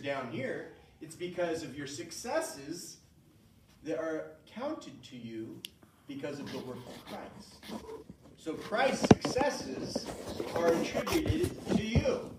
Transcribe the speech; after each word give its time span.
down 0.00 0.30
here. 0.30 0.72
It's 1.00 1.16
because 1.16 1.62
of 1.62 1.76
your 1.76 1.86
successes 1.86 2.98
that 3.84 3.98
are 3.98 4.32
counted 4.46 5.02
to 5.04 5.16
you 5.16 5.60
because 6.06 6.38
of 6.38 6.50
the 6.52 6.58
work 6.58 6.78
of 6.78 7.04
Christ. 7.06 7.82
So 8.36 8.54
Christ's 8.54 9.06
successes 9.08 10.06
are 10.54 10.68
attributed 10.68 11.76
to 11.76 11.82
you. 11.84 12.30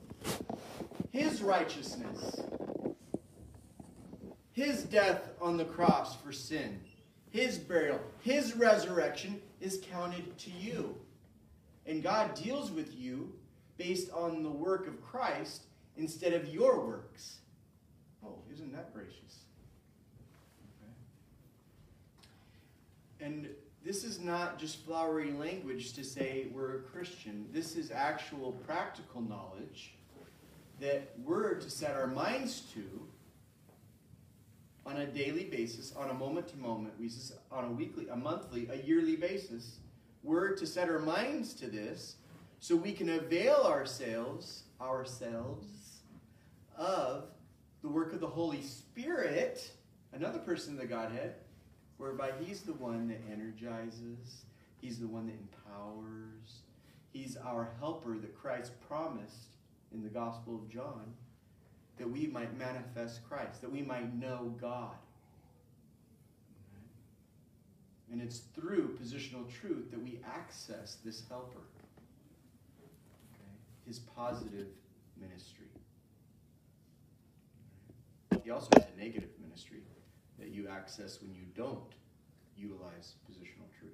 His 1.11 1.41
righteousness, 1.41 2.41
His 4.51 4.83
death 4.83 5.29
on 5.41 5.57
the 5.57 5.65
cross 5.65 6.15
for 6.15 6.31
sin, 6.31 6.79
His 7.29 7.57
burial, 7.57 7.99
His 8.21 8.55
resurrection 8.55 9.41
is 9.61 9.81
counted 9.89 10.37
to 10.39 10.51
you. 10.51 10.95
And 11.85 12.01
God 12.01 12.33
deals 12.33 12.71
with 12.71 12.97
you 12.97 13.33
based 13.77 14.11
on 14.11 14.43
the 14.43 14.49
work 14.49 14.87
of 14.87 15.01
Christ 15.01 15.63
instead 15.97 16.33
of 16.33 16.47
your 16.47 16.85
works. 16.85 17.39
Isn't 18.53 18.71
that 18.73 18.93
gracious? 18.93 19.45
And 23.19 23.47
this 23.83 24.03
is 24.03 24.19
not 24.19 24.59
just 24.59 24.85
flowery 24.85 25.31
language 25.31 25.93
to 25.93 26.03
say 26.03 26.47
we're 26.53 26.75
a 26.75 26.79
Christian. 26.81 27.47
This 27.51 27.75
is 27.75 27.89
actual 27.89 28.51
practical 28.65 29.21
knowledge 29.21 29.95
that 30.79 31.13
we're 31.23 31.55
to 31.55 31.69
set 31.69 31.95
our 31.95 32.07
minds 32.07 32.61
to 32.73 32.83
on 34.85 34.97
a 34.97 35.05
daily 35.05 35.45
basis, 35.45 35.93
on 35.95 36.09
a 36.09 36.13
moment 36.13 36.47
to 36.49 36.57
moment 36.57 36.99
basis, 36.99 37.31
on 37.51 37.65
a 37.65 37.71
weekly, 37.71 38.07
a 38.09 38.15
monthly, 38.15 38.67
a 38.69 38.85
yearly 38.85 39.15
basis. 39.15 39.77
We're 40.21 40.55
to 40.55 40.67
set 40.67 40.89
our 40.89 40.99
minds 40.99 41.53
to 41.55 41.67
this 41.67 42.17
so 42.59 42.75
we 42.75 42.91
can 42.91 43.09
avail 43.09 43.65
ourselves, 43.65 44.63
ourselves, 44.81 45.65
of 46.77 47.25
the 47.83 47.89
work 47.89 48.13
of 48.13 48.21
the 48.21 48.27
Holy 48.27 48.61
Spirit, 48.61 49.69
another 50.13 50.39
person 50.39 50.73
of 50.73 50.79
the 50.79 50.87
Godhead, 50.87 51.35
whereby 51.97 52.31
He's 52.39 52.61
the 52.61 52.73
one 52.73 53.09
that 53.09 53.19
energizes, 53.31 54.45
He's 54.81 54.99
the 54.99 55.07
one 55.07 55.27
that 55.27 55.35
empowers, 55.35 56.61
He's 57.11 57.37
our 57.37 57.69
helper 57.79 58.17
that 58.17 58.35
Christ 58.35 58.71
promised 58.87 59.57
in 59.93 60.01
the 60.01 60.09
Gospel 60.09 60.55
of 60.55 60.69
John, 60.69 61.13
that 61.97 62.09
we 62.09 62.25
might 62.25 62.57
manifest 62.57 63.27
Christ, 63.27 63.61
that 63.61 63.71
we 63.71 63.81
might 63.81 64.15
know 64.15 64.55
God. 64.59 64.95
And 68.11 68.21
it's 68.21 68.39
through 68.55 68.97
positional 69.01 69.51
truth 69.59 69.91
that 69.91 70.01
we 70.01 70.19
access 70.25 70.97
this 71.03 71.23
helper, 71.29 71.57
okay? 71.57 73.51
his 73.87 73.99
positive 73.99 74.67
ministry. 75.19 75.62
He 78.43 78.51
also 78.51 78.69
has 78.75 78.85
a 78.85 78.99
negative 78.99 79.29
ministry 79.41 79.81
that 80.39 80.49
you 80.49 80.67
access 80.67 81.21
when 81.21 81.33
you 81.33 81.45
don't 81.55 81.93
utilize 82.57 83.15
positional 83.29 83.69
truth. 83.79 83.91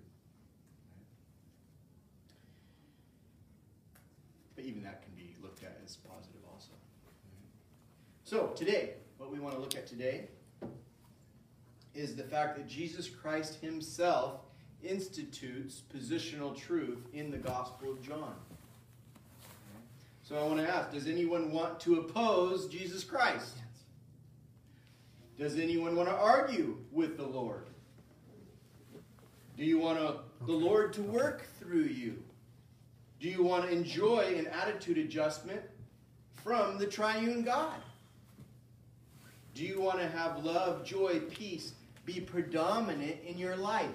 But 4.56 4.66
even 4.66 4.84
that 4.84 5.04
can 5.04 5.14
be 5.14 5.36
looked 5.42 5.64
at 5.64 5.80
as 5.86 5.96
positive 5.96 6.42
also. 6.52 6.72
So, 8.24 8.48
today, 8.56 8.94
what 9.18 9.32
we 9.32 9.40
want 9.40 9.56
to 9.56 9.62
look 9.62 9.76
at 9.76 9.88
today 9.88 10.28
is 11.96 12.16
the 12.16 12.24
fact 12.24 12.58
that 12.58 12.68
Jesus 12.68 13.10
Christ 13.10 13.60
himself 13.62 14.42
institutes 14.84 15.82
positional 15.94 16.56
truth 16.56 17.08
in 17.14 17.32
the 17.32 17.38
Gospel 17.38 17.92
of 17.92 18.02
John. 18.02 18.36
So 20.24 20.38
I 20.38 20.44
want 20.44 20.60
to 20.60 20.70
ask 20.70 20.92
Does 20.92 21.08
anyone 21.08 21.52
want 21.52 21.80
to 21.82 22.00
oppose 22.00 22.68
Jesus 22.68 23.04
Christ? 23.04 23.59
Does 25.40 25.58
anyone 25.58 25.96
want 25.96 26.10
to 26.10 26.16
argue 26.16 26.78
with 26.92 27.16
the 27.16 27.26
Lord? 27.26 27.68
Do 29.58 29.64
you 29.64 29.80
want 29.80 29.98
to, 29.98 30.18
the 30.46 30.52
Lord 30.52 30.92
to 30.94 31.02
work 31.02 31.48
through 31.60 31.86
you? 31.86 32.22
Do 33.22 33.30
you 33.30 33.42
want 33.42 33.64
to 33.64 33.72
enjoy 33.72 34.36
an 34.38 34.48
attitude 34.48 34.98
adjustment 34.98 35.62
from 36.44 36.78
the 36.78 36.86
triune 36.86 37.44
God? 37.44 37.78
Do 39.56 39.64
you 39.64 39.80
want 39.80 40.00
to 40.00 40.08
have 40.10 40.44
love, 40.44 40.84
joy, 40.84 41.22
peace 41.30 41.72
be 42.06 42.20
predominant 42.20 43.18
in 43.26 43.38
your 43.38 43.56
life? 43.56 43.86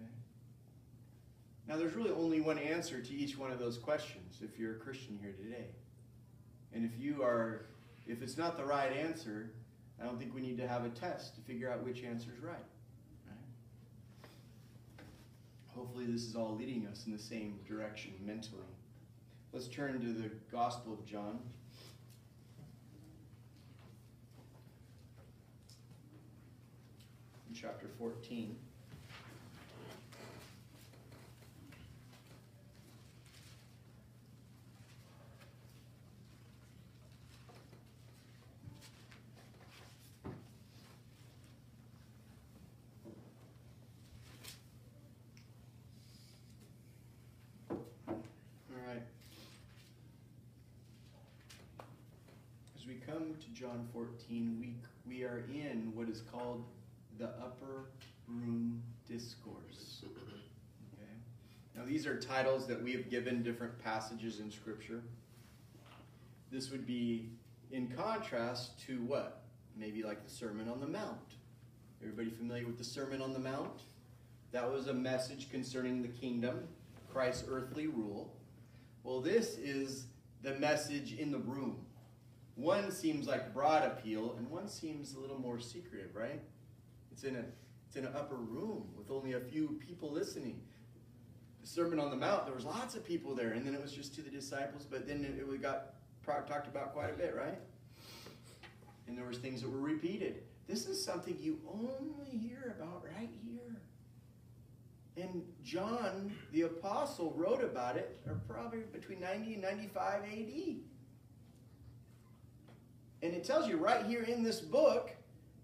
Okay. 0.00 0.10
Now, 1.68 1.76
there's 1.76 1.94
really 1.94 2.10
only 2.10 2.40
one 2.40 2.58
answer 2.58 3.00
to 3.00 3.14
each 3.14 3.38
one 3.38 3.52
of 3.52 3.60
those 3.60 3.78
questions 3.78 4.38
if 4.42 4.58
you're 4.58 4.72
a 4.72 4.78
Christian 4.78 5.16
here 5.22 5.32
today. 5.32 5.66
And 6.74 6.84
if 6.84 6.98
you 6.98 7.22
are 7.22 7.66
if 8.06 8.22
it's 8.22 8.36
not 8.36 8.56
the 8.56 8.64
right 8.64 8.92
answer, 8.92 9.50
I 10.00 10.04
don't 10.04 10.18
think 10.18 10.34
we 10.34 10.40
need 10.40 10.58
to 10.58 10.66
have 10.66 10.84
a 10.84 10.88
test 10.88 11.34
to 11.36 11.40
figure 11.42 11.70
out 11.70 11.84
which 11.84 12.02
answer 12.02 12.30
is 12.36 12.42
right. 12.42 12.56
right. 13.28 13.36
Hopefully, 15.74 16.06
this 16.06 16.22
is 16.22 16.34
all 16.34 16.56
leading 16.56 16.86
us 16.86 17.06
in 17.06 17.12
the 17.12 17.18
same 17.18 17.58
direction 17.68 18.12
mentally. 18.24 18.62
Let's 19.52 19.68
turn 19.68 20.00
to 20.00 20.12
the 20.12 20.30
Gospel 20.50 20.94
of 20.94 21.04
John. 21.04 21.38
Chapter 27.54 27.86
14. 27.98 28.56
To 53.40 53.48
John 53.48 53.88
14, 53.92 54.56
we, 54.60 54.74
we 55.06 55.24
are 55.24 55.44
in 55.52 55.92
what 55.94 56.08
is 56.08 56.22
called 56.32 56.64
the 57.18 57.26
upper 57.26 57.86
room 58.26 58.82
discourse. 59.08 60.04
Okay? 60.04 61.12
Now, 61.74 61.84
these 61.84 62.06
are 62.06 62.18
titles 62.18 62.66
that 62.66 62.82
we 62.82 62.92
have 62.92 63.10
given 63.10 63.42
different 63.42 63.78
passages 63.82 64.40
in 64.40 64.50
Scripture. 64.50 65.02
This 66.50 66.70
would 66.70 66.86
be 66.86 67.30
in 67.70 67.88
contrast 67.88 68.78
to 68.86 69.00
what? 69.02 69.42
Maybe 69.76 70.02
like 70.02 70.24
the 70.24 70.30
Sermon 70.30 70.68
on 70.68 70.80
the 70.80 70.86
Mount. 70.86 71.36
Everybody 72.02 72.30
familiar 72.30 72.66
with 72.66 72.78
the 72.78 72.84
Sermon 72.84 73.22
on 73.22 73.32
the 73.32 73.38
Mount? 73.38 73.82
That 74.50 74.70
was 74.70 74.88
a 74.88 74.94
message 74.94 75.50
concerning 75.50 76.02
the 76.02 76.08
kingdom, 76.08 76.68
Christ's 77.10 77.44
earthly 77.48 77.86
rule. 77.86 78.34
Well, 79.02 79.20
this 79.20 79.56
is 79.56 80.06
the 80.42 80.54
message 80.56 81.14
in 81.14 81.30
the 81.30 81.38
room. 81.38 81.86
One 82.54 82.90
seems 82.90 83.26
like 83.26 83.54
broad 83.54 83.84
appeal, 83.84 84.34
and 84.36 84.48
one 84.50 84.68
seems 84.68 85.14
a 85.14 85.20
little 85.20 85.38
more 85.38 85.58
secretive, 85.58 86.14
right? 86.14 86.40
It's 87.10 87.24
in 87.24 87.36
a 87.36 87.44
it's 87.86 87.96
in 87.96 88.06
an 88.06 88.12
upper 88.16 88.36
room 88.36 88.88
with 88.96 89.10
only 89.10 89.34
a 89.34 89.40
few 89.40 89.78
people 89.86 90.10
listening. 90.10 90.62
The 91.60 91.66
Sermon 91.66 92.00
on 92.00 92.10
the 92.10 92.16
Mount, 92.16 92.46
there 92.46 92.54
was 92.54 92.64
lots 92.64 92.94
of 92.94 93.04
people 93.04 93.34
there, 93.34 93.50
and 93.50 93.66
then 93.66 93.74
it 93.74 93.82
was 93.82 93.92
just 93.92 94.14
to 94.14 94.22
the 94.22 94.30
disciples, 94.30 94.86
but 94.90 95.06
then 95.06 95.24
it, 95.24 95.38
it 95.38 95.62
got 95.62 95.94
talked 96.24 96.68
about 96.68 96.94
quite 96.94 97.10
a 97.10 97.12
bit, 97.12 97.34
right? 97.36 97.58
And 99.06 99.16
there 99.16 99.26
was 99.26 99.38
things 99.38 99.60
that 99.60 99.70
were 99.70 99.78
repeated. 99.78 100.42
This 100.66 100.86
is 100.86 101.04
something 101.04 101.36
you 101.38 101.60
only 101.70 102.30
hear 102.30 102.74
about 102.78 103.04
right 103.16 103.30
here. 103.44 103.82
And 105.16 105.42
John, 105.62 106.32
the 106.52 106.62
apostle, 106.62 107.34
wrote 107.36 107.62
about 107.62 107.96
it, 107.96 108.20
probably 108.48 108.80
between 108.92 109.20
90 109.20 109.54
and 109.54 109.62
95 109.62 110.22
AD. 110.24 110.76
And 113.22 113.34
it 113.34 113.44
tells 113.44 113.68
you 113.68 113.76
right 113.76 114.04
here 114.04 114.22
in 114.22 114.42
this 114.42 114.60
book 114.60 115.10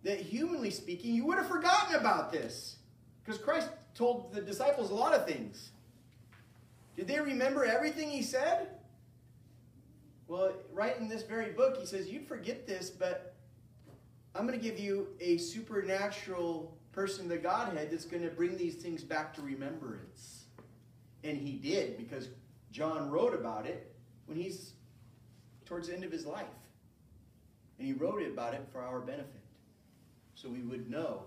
that 0.05 0.21
humanly 0.21 0.71
speaking, 0.71 1.15
you 1.15 1.27
would 1.27 1.39
have 1.39 1.49
forgotten 1.49 1.97
about 1.97 2.31
this. 2.31 2.77
Because 3.25 3.41
Christ 3.41 3.69
told 3.95 4.33
the 4.33 4.41
disciples 4.41 4.91
a 4.91 4.95
lot 4.95 5.13
of 5.13 5.27
things. 5.27 5.71
Did 6.97 7.09
they 7.09 7.21
remember 7.21 7.65
everything 7.65 8.09
he 8.09 8.23
said? 8.23 8.69
Well, 10.29 10.53
right 10.73 10.97
in 10.99 11.09
this 11.09 11.23
very 11.23 11.53
book, 11.53 11.79
he 11.79 11.87
says, 11.87 12.09
You'd 12.09 12.27
forget 12.27 12.67
this, 12.67 12.91
but 12.91 13.35
I'm 14.35 14.47
going 14.47 14.59
to 14.59 14.65
give 14.65 14.79
you 14.79 15.09
a 15.21 15.39
supernatural 15.39 16.77
person, 16.93 17.29
the 17.29 17.39
Godhead, 17.39 17.91
that's 17.91 18.05
going 18.05 18.23
to 18.23 18.31
bring 18.31 18.57
these 18.57 18.77
things 18.77 19.03
back 19.03 19.35
to 19.35 19.43
remembrance. 19.43 20.45
And 21.25 21.37
he 21.37 21.53
did, 21.53 21.97
because 21.97 22.29
John 22.71 23.11
wrote 23.11 23.35
about 23.35 23.67
it 23.67 23.95
when 24.27 24.37
he's 24.39 24.73
towards 25.65 25.89
the 25.89 25.95
end 25.95 26.05
of 26.05 26.13
his 26.13 26.27
life. 26.27 26.47
And 27.79 27.87
he 27.87 27.93
wrote 27.93 28.23
about 28.27 28.55
it 28.55 28.67
for 28.73 28.81
our 28.83 29.01
benefit. 29.01 29.43
So 30.35 30.49
we 30.49 30.61
would 30.61 30.91
know 30.91 31.23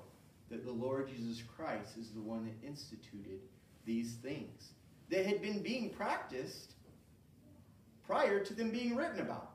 that 0.50 0.65
the 0.65 0.71
Lord 0.71 1.07
Jesus 1.07 1.42
Christ 1.56 1.98
is 1.98 2.09
the 2.12 2.21
one 2.21 2.45
that 2.45 2.68
instituted 2.68 3.39
these 3.86 4.13
things 4.15 4.71
that 5.09 5.25
had 5.25 5.42
been 5.42 5.62
being 5.62 5.89
practiced 5.89 6.74
prior 8.06 8.44
to 8.44 8.53
them 8.53 8.71
being 8.71 8.95
written 8.95 9.19
about. 9.21 9.48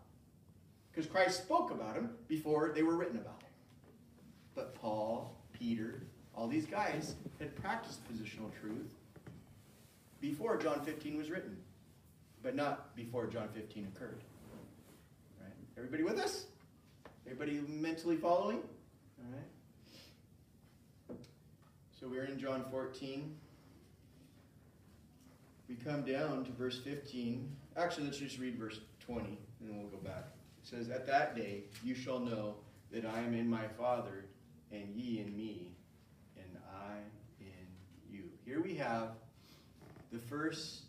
because 0.91 1.11
Christ 1.11 1.43
spoke 1.43 1.71
about 1.71 1.95
them 1.95 2.11
before 2.27 2.73
they 2.75 2.83
were 2.83 2.97
written 2.97 3.19
about. 3.19 3.43
But 4.55 4.75
Paul, 4.75 5.37
Peter, 5.53 6.03
all 6.35 6.49
these 6.49 6.65
guys 6.65 7.17
had 7.39 7.55
practiced 7.57 8.01
positional 8.11 8.51
truth 8.59 8.95
before 10.21 10.57
John 10.57 10.83
15 10.85 11.19
was 11.19 11.31
written, 11.31 11.57
but 12.43 12.55
not 12.55 12.97
before 12.97 13.27
John 13.27 13.49
15 13.55 13.89
occurred. 13.95 14.23
Right? 15.43 15.53
Everybody 15.77 16.03
with 16.03 16.19
us? 16.19 16.47
Everybody 17.29 17.61
mentally 17.69 18.17
following? 18.17 18.59
All 19.19 19.35
right. 19.35 21.19
So 21.99 22.07
we're 22.07 22.25
in 22.25 22.39
John 22.39 22.65
14. 22.71 23.35
We 25.69 25.75
come 25.75 26.03
down 26.03 26.45
to 26.45 26.53
verse 26.53 26.79
15. 26.85 27.51
Actually, 27.77 28.05
let's 28.05 28.19
just 28.19 28.39
read 28.39 28.57
verse 28.57 28.79
20, 29.01 29.25
and 29.27 29.39
then 29.69 29.77
we'll 29.77 29.89
go 29.89 29.97
back. 29.97 30.29
It 30.63 30.69
says, 30.69 30.89
At 30.89 31.05
that 31.09 31.35
day 31.35 31.65
you 31.83 31.97
shall 31.97 32.21
know 32.21 32.55
that 32.93 33.05
I 33.05 33.19
am 33.19 33.35
in 33.35 33.51
my 33.51 33.67
Father, 33.77 34.27
and 34.71 34.95
ye 34.95 35.19
in 35.19 35.37
me, 35.37 35.73
and 36.37 36.57
I 36.81 36.99
in 37.41 37.67
you. 38.09 38.23
Here 38.45 38.63
we 38.63 38.77
have 38.77 39.17
the 40.13 40.21
first 40.21 40.83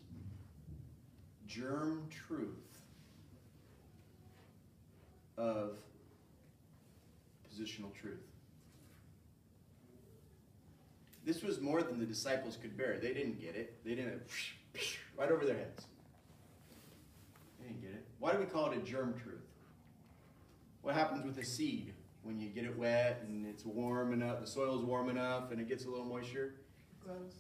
germ 1.48 2.08
truth 2.12 2.78
of 5.36 5.80
positional 7.58 7.94
truth. 7.94 8.22
This 11.26 11.44
was 11.44 11.60
more 11.60 11.82
than 11.82 12.00
the 12.00 12.06
disciples 12.06 12.58
could 12.62 12.78
bear. 12.78 13.00
They 13.02 13.14
didn't 13.14 13.42
get 13.42 13.56
it. 13.56 13.84
They 13.84 13.96
didn't 13.96 14.22
right 15.18 15.30
over 15.30 15.46
their 15.46 15.58
heads. 15.58 15.86
They 17.60 17.68
didn't 17.68 17.82
get 17.82 17.92
it. 17.92 18.06
Why 18.20 18.32
do 18.32 18.40
we 18.40 18.46
call 18.46 18.72
it 18.72 18.78
a 18.78 18.82
germ 18.82 19.14
truth? 19.22 19.42
What 20.82 20.96
happens 20.96 21.26
with 21.26 21.38
a 21.38 21.46
seed 21.46 21.94
when 22.24 22.40
you 22.40 22.50
get 22.50 22.64
it 22.64 22.78
wet 22.78 23.24
and 23.28 23.46
it's 23.46 23.66
warm 23.66 24.14
enough, 24.14 24.40
the 24.40 24.48
soil's 24.48 24.86
warm 24.86 25.10
enough, 25.10 25.52
and 25.52 25.60
it 25.60 25.68
gets 25.68 25.86
a 25.86 25.90
little 25.90 26.06
moisture? 26.06 26.54
Grows. 27.04 27.34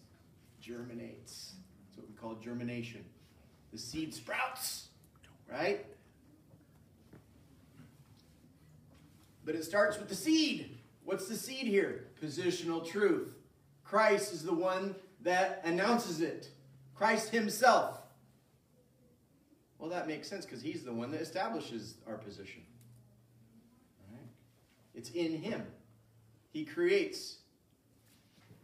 Germinates. 0.60 1.54
That's 1.86 1.98
what 1.98 2.10
we 2.10 2.16
call 2.16 2.36
germination. 2.36 3.06
The 3.72 3.78
seed 3.78 4.14
sprouts, 4.14 4.88
right? 5.50 5.86
But 9.48 9.56
it 9.56 9.64
starts 9.64 9.98
with 9.98 10.10
the 10.10 10.16
seed. 10.16 10.78
What's 11.06 11.30
the 11.30 11.36
seed 11.36 11.68
here? 11.68 12.08
Positional 12.22 12.86
truth. 12.86 13.34
Christ 13.86 14.34
is 14.34 14.44
the 14.44 14.54
one 14.54 14.94
that 15.22 15.62
announces 15.64 16.20
it. 16.20 16.50
Christ 16.94 17.30
himself. 17.30 17.98
Well, 19.80 19.90
that 19.90 20.06
makes 20.06 20.28
sense 20.28 20.46
because 20.46 20.62
he's 20.62 20.84
the 20.84 20.92
one 20.92 21.12
that 21.12 21.22
establishes 21.22 21.96
our 22.06 22.18
position. 22.18 22.62
Right? 24.12 24.28
It's 24.94 25.12
in 25.12 25.42
him. 25.42 25.66
He 26.52 26.66
creates 26.66 27.38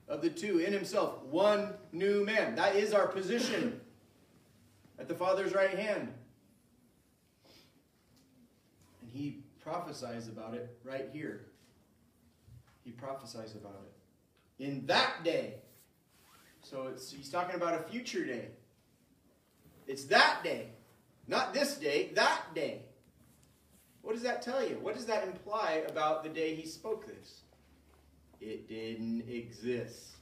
of 0.09 0.21
the 0.21 0.29
two 0.29 0.59
in 0.59 0.73
himself 0.73 1.23
one 1.23 1.75
new 1.93 2.25
man. 2.25 2.55
That 2.55 2.75
is 2.75 2.91
our 2.91 3.07
position 3.07 3.79
at 4.99 5.07
the 5.07 5.15
Father's 5.15 5.53
right 5.53 5.79
hand. 5.79 6.13
And 9.01 9.09
he 9.13 9.43
prophesies 9.63 10.27
about 10.27 10.53
it 10.53 10.77
right 10.83 11.09
here. 11.11 11.45
He 12.83 12.91
prophesies 12.91 13.55
about 13.55 13.81
it. 13.85 14.63
In 14.63 14.85
that 14.87 15.23
day. 15.23 15.55
So 16.61 16.87
it's, 16.87 17.11
he's 17.11 17.29
talking 17.29 17.55
about 17.55 17.79
a 17.79 17.83
future 17.83 18.25
day. 18.25 18.49
It's 19.87 20.05
that 20.05 20.39
day. 20.43 20.67
Not 21.27 21.53
this 21.53 21.75
day, 21.75 22.11
that 22.15 22.41
day. 22.53 22.81
What 24.01 24.13
does 24.13 24.23
that 24.23 24.41
tell 24.41 24.67
you? 24.67 24.77
What 24.81 24.95
does 24.95 25.05
that 25.05 25.23
imply 25.23 25.83
about 25.87 26.23
the 26.23 26.29
day 26.29 26.55
he 26.55 26.67
spoke 26.67 27.07
this? 27.07 27.41
It 28.41 28.67
didn't 28.67 29.29
exist. 29.29 30.17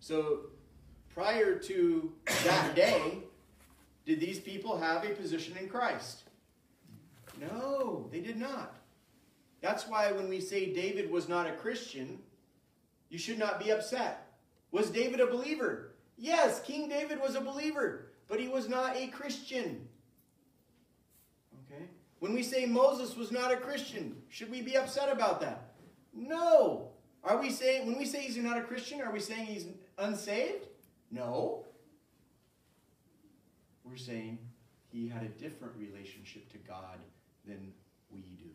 So 0.00 0.40
prior 1.14 1.58
to 1.58 2.12
that 2.44 2.74
day, 2.74 3.20
did 4.04 4.20
these 4.20 4.38
people 4.38 4.78
have 4.78 5.04
a 5.04 5.10
position 5.10 5.56
in 5.56 5.68
Christ? 5.68 6.24
No, 7.40 8.08
they 8.12 8.20
did 8.20 8.36
not. 8.36 8.76
That's 9.62 9.88
why 9.88 10.12
when 10.12 10.28
we 10.28 10.40
say 10.40 10.72
David 10.72 11.10
was 11.10 11.28
not 11.28 11.46
a 11.46 11.52
Christian, 11.52 12.18
you 13.08 13.18
should 13.18 13.38
not 13.38 13.58
be 13.58 13.70
upset. 13.70 14.26
Was 14.72 14.90
David 14.90 15.20
a 15.20 15.26
believer? 15.26 15.92
Yes, 16.16 16.60
King 16.60 16.88
David 16.88 17.20
was 17.20 17.34
a 17.34 17.40
believer, 17.40 18.12
but 18.28 18.38
he 18.38 18.48
was 18.48 18.68
not 18.68 18.96
a 18.96 19.08
Christian. 19.08 19.88
Okay? 21.66 21.84
When 22.18 22.34
we 22.34 22.42
say 22.42 22.66
Moses 22.66 23.16
was 23.16 23.32
not 23.32 23.52
a 23.52 23.56
Christian, 23.56 24.16
should 24.28 24.50
we 24.50 24.60
be 24.60 24.76
upset 24.76 25.10
about 25.10 25.40
that? 25.40 25.72
No. 26.14 26.88
Are 27.24 27.40
we 27.40 27.50
saying 27.50 27.86
when 27.86 27.98
we 27.98 28.06
say 28.06 28.20
he's 28.20 28.36
not 28.36 28.58
a 28.58 28.62
Christian, 28.62 29.00
are 29.00 29.12
we 29.12 29.20
saying 29.20 29.46
he's 29.46 29.66
unsaved? 29.98 30.66
No. 31.10 31.64
We're 33.84 33.96
saying 33.96 34.38
he 34.92 35.08
had 35.08 35.22
a 35.22 35.28
different 35.28 35.74
relationship 35.76 36.50
to 36.52 36.58
God 36.58 36.98
than 37.46 37.72
we 38.12 38.20
do. 38.20 38.50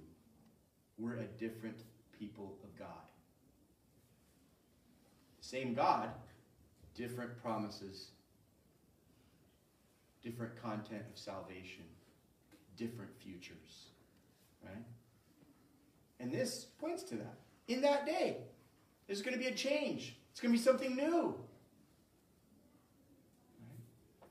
We're 0.97 1.17
a 1.17 1.25
different 1.25 1.83
people 2.17 2.57
of 2.63 2.77
God. 2.77 2.87
Same 5.41 5.73
God, 5.73 6.09
different 6.95 7.39
promises, 7.41 8.07
different 10.23 10.59
content 10.61 11.03
of 11.11 11.19
salvation, 11.19 11.83
different 12.77 13.11
futures. 13.21 13.89
Right? 14.63 14.83
And 16.19 16.31
this 16.31 16.65
points 16.79 17.03
to 17.03 17.15
that. 17.15 17.35
In 17.67 17.81
that 17.81 18.05
day, 18.05 18.38
there's 19.05 19.21
going 19.21 19.33
to 19.33 19.39
be 19.39 19.47
a 19.47 19.53
change. 19.53 20.15
It's 20.31 20.39
going 20.39 20.51
to 20.51 20.57
be 20.57 20.63
something 20.63 20.95
new. 20.95 21.35
Right? 23.59 24.29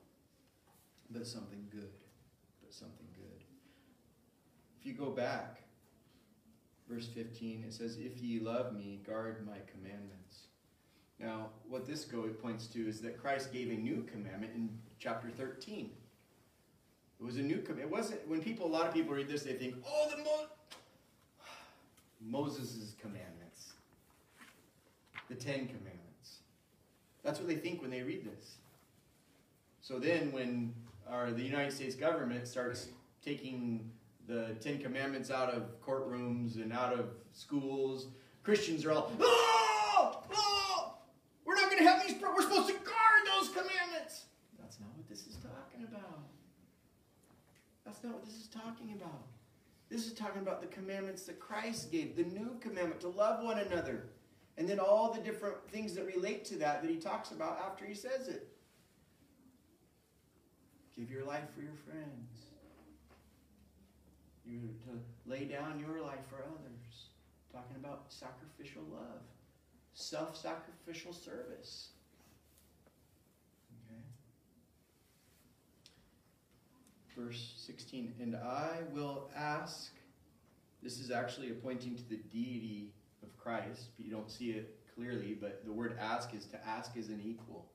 But 1.11 1.27
something 1.27 1.67
good. 1.71 1.94
You 4.85 4.93
go 4.93 5.09
back, 5.09 5.63
verse 6.87 7.07
15, 7.07 7.65
it 7.67 7.73
says, 7.73 7.97
If 7.97 8.21
ye 8.21 8.39
love 8.39 8.75
me, 8.75 9.01
guard 9.03 9.43
my 9.43 9.57
commandments. 9.65 10.43
Now, 11.19 11.49
what 11.67 11.87
this 11.87 12.05
go 12.05 12.21
points 12.27 12.67
to 12.67 12.87
is 12.87 13.01
that 13.01 13.19
Christ 13.19 13.51
gave 13.51 13.71
a 13.71 13.73
new 13.73 14.03
commandment 14.03 14.53
in 14.53 14.69
chapter 14.99 15.27
13. 15.31 15.89
It 17.19 17.23
was 17.23 17.37
a 17.37 17.41
new 17.41 17.57
commandment. 17.61 17.81
It 17.81 17.91
wasn't, 17.91 18.27
when 18.27 18.43
people, 18.43 18.67
a 18.67 18.69
lot 18.69 18.85
of 18.85 18.93
people 18.93 19.15
read 19.15 19.27
this, 19.27 19.41
they 19.41 19.53
think, 19.53 19.73
oh, 19.87 20.11
the 20.15 20.23
Mo- 20.23 20.49
Moses' 22.21 22.93
commandments. 23.01 23.73
The 25.29 25.35
Ten 25.35 25.65
Commandments. 25.65 26.41
That's 27.23 27.39
what 27.39 27.47
they 27.47 27.55
think 27.55 27.81
when 27.81 27.89
they 27.89 28.03
read 28.03 28.23
this. 28.23 28.57
So 29.81 29.97
then 29.97 30.31
when 30.31 30.75
our, 31.09 31.31
the 31.31 31.41
United 31.41 31.73
States 31.73 31.95
government 31.95 32.47
starts 32.47 32.89
taking 33.23 33.89
the 34.27 34.55
Ten 34.59 34.79
Commandments 34.79 35.29
out 35.29 35.53
of 35.53 35.81
courtrooms 35.81 36.55
and 36.55 36.73
out 36.73 36.93
of 36.93 37.09
schools, 37.33 38.07
Christians 38.43 38.85
are 38.85 38.91
all, 38.91 39.11
oh, 39.19 40.23
oh, 40.33 40.93
we're 41.45 41.55
not 41.55 41.69
going 41.69 41.83
to 41.83 41.89
have 41.89 42.05
these, 42.05 42.19
we're 42.21 42.41
supposed 42.41 42.67
to 42.67 42.73
guard 42.73 43.21
those 43.39 43.49
commandments. 43.49 44.25
That's 44.59 44.79
not 44.79 44.89
what 44.95 45.07
this 45.07 45.27
is 45.27 45.37
talking 45.37 45.85
about. 45.87 46.19
That's 47.85 48.03
not 48.03 48.13
what 48.13 48.25
this 48.25 48.35
is 48.35 48.47
talking 48.47 48.93
about. 48.99 49.23
This 49.89 50.07
is 50.07 50.13
talking 50.13 50.41
about 50.41 50.61
the 50.61 50.67
commandments 50.67 51.23
that 51.23 51.39
Christ 51.39 51.91
gave, 51.91 52.15
the 52.15 52.23
new 52.23 52.57
commandment 52.59 53.01
to 53.01 53.09
love 53.09 53.43
one 53.43 53.59
another. 53.59 54.05
And 54.57 54.67
then 54.67 54.79
all 54.79 55.13
the 55.13 55.19
different 55.19 55.55
things 55.69 55.93
that 55.95 56.05
relate 56.05 56.45
to 56.45 56.55
that 56.57 56.81
that 56.81 56.89
he 56.89 56.97
talks 56.97 57.31
about 57.31 57.59
after 57.59 57.85
he 57.85 57.93
says 57.93 58.27
it. 58.27 58.47
Give 60.97 61.11
your 61.11 61.25
life 61.25 61.43
for 61.53 61.61
your 61.61 61.75
friends. 61.85 62.34
You're 64.47 64.61
to 64.61 65.29
lay 65.29 65.45
down 65.45 65.79
your 65.79 66.01
life 66.01 66.25
for 66.29 66.37
others. 66.37 67.09
Talking 67.51 67.77
about 67.77 68.05
sacrificial 68.09 68.83
love, 68.91 69.21
self 69.93 70.35
sacrificial 70.35 71.13
service. 71.13 71.89
Okay. 73.87 74.01
Verse 77.17 77.53
16 77.57 78.13
And 78.19 78.35
I 78.35 78.79
will 78.91 79.29
ask, 79.35 79.91
this 80.83 80.99
is 80.99 81.11
actually 81.11 81.49
pointing 81.51 81.95
to 81.95 82.09
the 82.09 82.17
deity 82.17 82.91
of 83.23 83.35
Christ. 83.37 83.89
But 83.97 84.05
you 84.05 84.11
don't 84.11 84.29
see 84.29 84.51
it 84.51 84.77
clearly, 84.95 85.37
but 85.39 85.65
the 85.65 85.71
word 85.71 85.97
ask 85.99 86.33
is 86.33 86.45
to 86.47 86.67
ask 86.67 86.97
as 86.97 87.09
an 87.09 87.21
equal. 87.23 87.65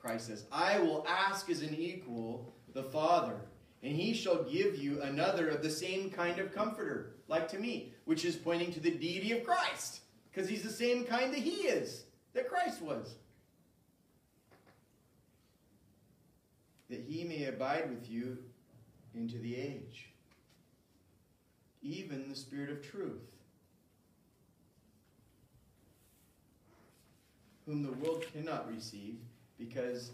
Christ 0.00 0.28
says, 0.28 0.44
I 0.52 0.78
will 0.78 1.04
ask 1.08 1.50
as 1.50 1.62
an 1.62 1.74
equal 1.74 2.54
the 2.72 2.84
Father, 2.84 3.40
and 3.86 3.94
he 3.94 4.12
shall 4.12 4.42
give 4.42 4.76
you 4.76 5.00
another 5.02 5.48
of 5.48 5.62
the 5.62 5.70
same 5.70 6.10
kind 6.10 6.40
of 6.40 6.52
comforter, 6.52 7.14
like 7.28 7.46
to 7.46 7.56
me, 7.56 7.94
which 8.04 8.24
is 8.24 8.34
pointing 8.34 8.72
to 8.72 8.80
the 8.80 8.90
deity 8.90 9.30
of 9.30 9.44
Christ, 9.44 10.00
because 10.28 10.48
he's 10.48 10.64
the 10.64 10.68
same 10.68 11.04
kind 11.04 11.32
that 11.32 11.38
he 11.38 11.68
is, 11.68 12.02
that 12.34 12.48
Christ 12.48 12.82
was. 12.82 13.14
That 16.90 17.04
he 17.08 17.22
may 17.22 17.44
abide 17.44 17.88
with 17.88 18.10
you 18.10 18.38
into 19.14 19.38
the 19.38 19.54
age. 19.54 20.08
even 21.80 22.28
the 22.28 22.34
Spirit 22.34 22.70
of 22.70 22.82
truth, 22.82 23.30
whom 27.64 27.84
the 27.84 27.92
world 27.92 28.24
cannot 28.32 28.68
receive, 28.68 29.14
because 29.56 30.10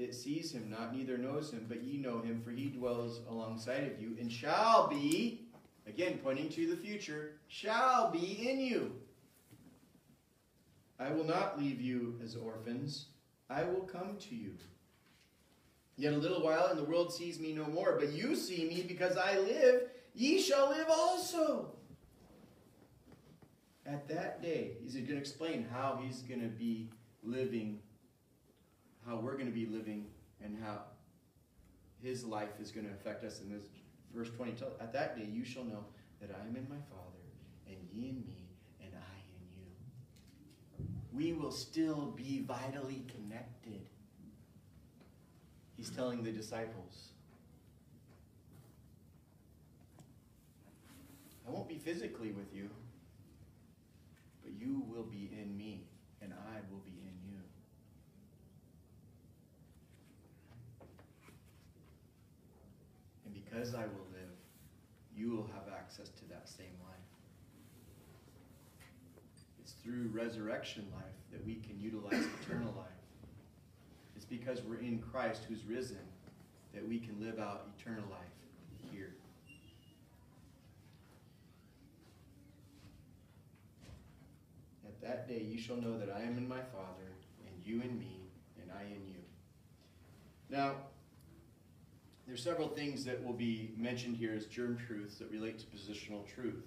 it 0.00 0.14
sees 0.14 0.52
him 0.52 0.70
not, 0.70 0.94
neither 0.94 1.18
knows 1.18 1.52
him, 1.52 1.66
but 1.68 1.82
ye 1.82 1.98
know 1.98 2.20
him, 2.20 2.40
for 2.42 2.50
he 2.50 2.66
dwells 2.66 3.20
alongside 3.28 3.84
of 3.84 4.00
you, 4.00 4.16
and 4.18 4.32
shall 4.32 4.88
be, 4.88 5.42
again 5.86 6.18
pointing 6.22 6.48
to 6.50 6.68
the 6.68 6.76
future, 6.76 7.32
shall 7.48 8.10
be 8.10 8.48
in 8.48 8.60
you. 8.60 8.92
I 10.98 11.10
will 11.12 11.24
not 11.24 11.58
leave 11.58 11.80
you 11.80 12.18
as 12.24 12.36
orphans, 12.36 13.06
I 13.48 13.64
will 13.64 13.82
come 13.82 14.16
to 14.28 14.34
you. 14.34 14.52
Yet 15.96 16.14
a 16.14 16.18
little 16.18 16.42
while, 16.42 16.68
and 16.68 16.78
the 16.78 16.84
world 16.84 17.12
sees 17.12 17.38
me 17.38 17.52
no 17.52 17.64
more, 17.66 17.96
but 17.98 18.12
you 18.12 18.34
see 18.34 18.64
me 18.64 18.82
because 18.86 19.16
I 19.16 19.38
live, 19.38 19.82
ye 20.14 20.40
shall 20.40 20.70
live 20.70 20.86
also. 20.88 21.72
At 23.84 24.08
that 24.08 24.40
day, 24.40 24.72
he's 24.82 24.94
going 24.94 25.06
to 25.06 25.16
explain 25.16 25.66
how 25.70 26.00
he's 26.02 26.22
going 26.22 26.40
to 26.40 26.48
be 26.48 26.88
living 27.22 27.80
how 29.06 29.16
we're 29.16 29.34
going 29.34 29.46
to 29.46 29.52
be 29.52 29.66
living 29.66 30.06
and 30.42 30.56
how 30.62 30.80
his 32.02 32.24
life 32.24 32.60
is 32.60 32.70
going 32.70 32.86
to 32.86 32.92
affect 32.92 33.24
us 33.24 33.40
in 33.40 33.50
this 33.50 33.64
verse 34.14 34.30
20 34.36 34.52
at 34.80 34.92
that 34.92 35.16
day 35.16 35.26
you 35.30 35.44
shall 35.44 35.64
know 35.64 35.84
that 36.20 36.30
i 36.30 36.48
am 36.48 36.56
in 36.56 36.66
my 36.68 36.80
father 36.90 37.20
and 37.66 37.76
ye 37.92 38.08
in 38.08 38.16
me 38.26 38.48
and 38.80 38.90
i 38.94 39.18
in 39.36 39.44
you. 39.56 40.86
We 41.12 41.32
will 41.32 41.52
still 41.52 42.12
be 42.16 42.44
vitally 42.46 43.04
connected. 43.14 43.86
He's 45.76 45.90
telling 45.90 46.22
the 46.22 46.32
disciples 46.32 47.10
i 51.46 51.50
won't 51.50 51.68
be 51.68 51.78
physically 51.78 52.32
with 52.32 52.54
you 52.54 52.68
but 54.42 54.52
you 54.60 54.84
will 54.88 55.04
be 55.04 55.30
in 55.32 55.56
me 55.56 55.84
and 56.22 56.32
i 56.32 56.56
will 56.70 56.80
be 56.84 56.90
in 56.90 57.14
you 57.26 57.40
because 63.50 63.74
I 63.74 63.80
will 63.82 64.06
live, 64.12 64.30
you 65.16 65.30
will 65.30 65.48
have 65.54 65.72
access 65.72 66.08
to 66.08 66.24
that 66.28 66.48
same 66.48 66.66
life. 66.86 66.96
It's 69.60 69.72
through 69.82 70.10
resurrection 70.12 70.86
life 70.94 71.04
that 71.32 71.44
we 71.44 71.56
can 71.56 71.78
utilize 71.80 72.26
eternal 72.42 72.72
life. 72.76 72.86
It's 74.16 74.24
because 74.24 74.62
we're 74.62 74.80
in 74.80 75.02
Christ 75.12 75.42
who's 75.48 75.64
risen 75.64 75.98
that 76.74 76.86
we 76.86 76.98
can 76.98 77.20
live 77.20 77.38
out 77.38 77.66
eternal 77.78 78.04
life 78.10 78.90
here. 78.92 79.12
At 84.86 85.00
that 85.02 85.28
day 85.28 85.42
you 85.42 85.58
shall 85.58 85.76
know 85.76 85.98
that 85.98 86.10
I 86.10 86.22
am 86.22 86.38
in 86.38 86.48
my 86.48 86.60
Father, 86.60 87.10
and 87.46 87.66
you 87.66 87.80
in 87.82 87.98
me, 87.98 88.20
and 88.60 88.70
I 88.70 88.82
in 88.82 89.06
you. 89.08 89.20
Now, 90.48 90.74
there's 92.30 92.44
several 92.44 92.68
things 92.68 93.04
that 93.04 93.20
will 93.24 93.32
be 93.32 93.72
mentioned 93.76 94.16
here 94.16 94.32
as 94.32 94.46
germ 94.46 94.78
truths 94.86 95.16
that 95.16 95.28
relate 95.32 95.58
to 95.58 95.66
positional 95.66 96.24
truth, 96.32 96.62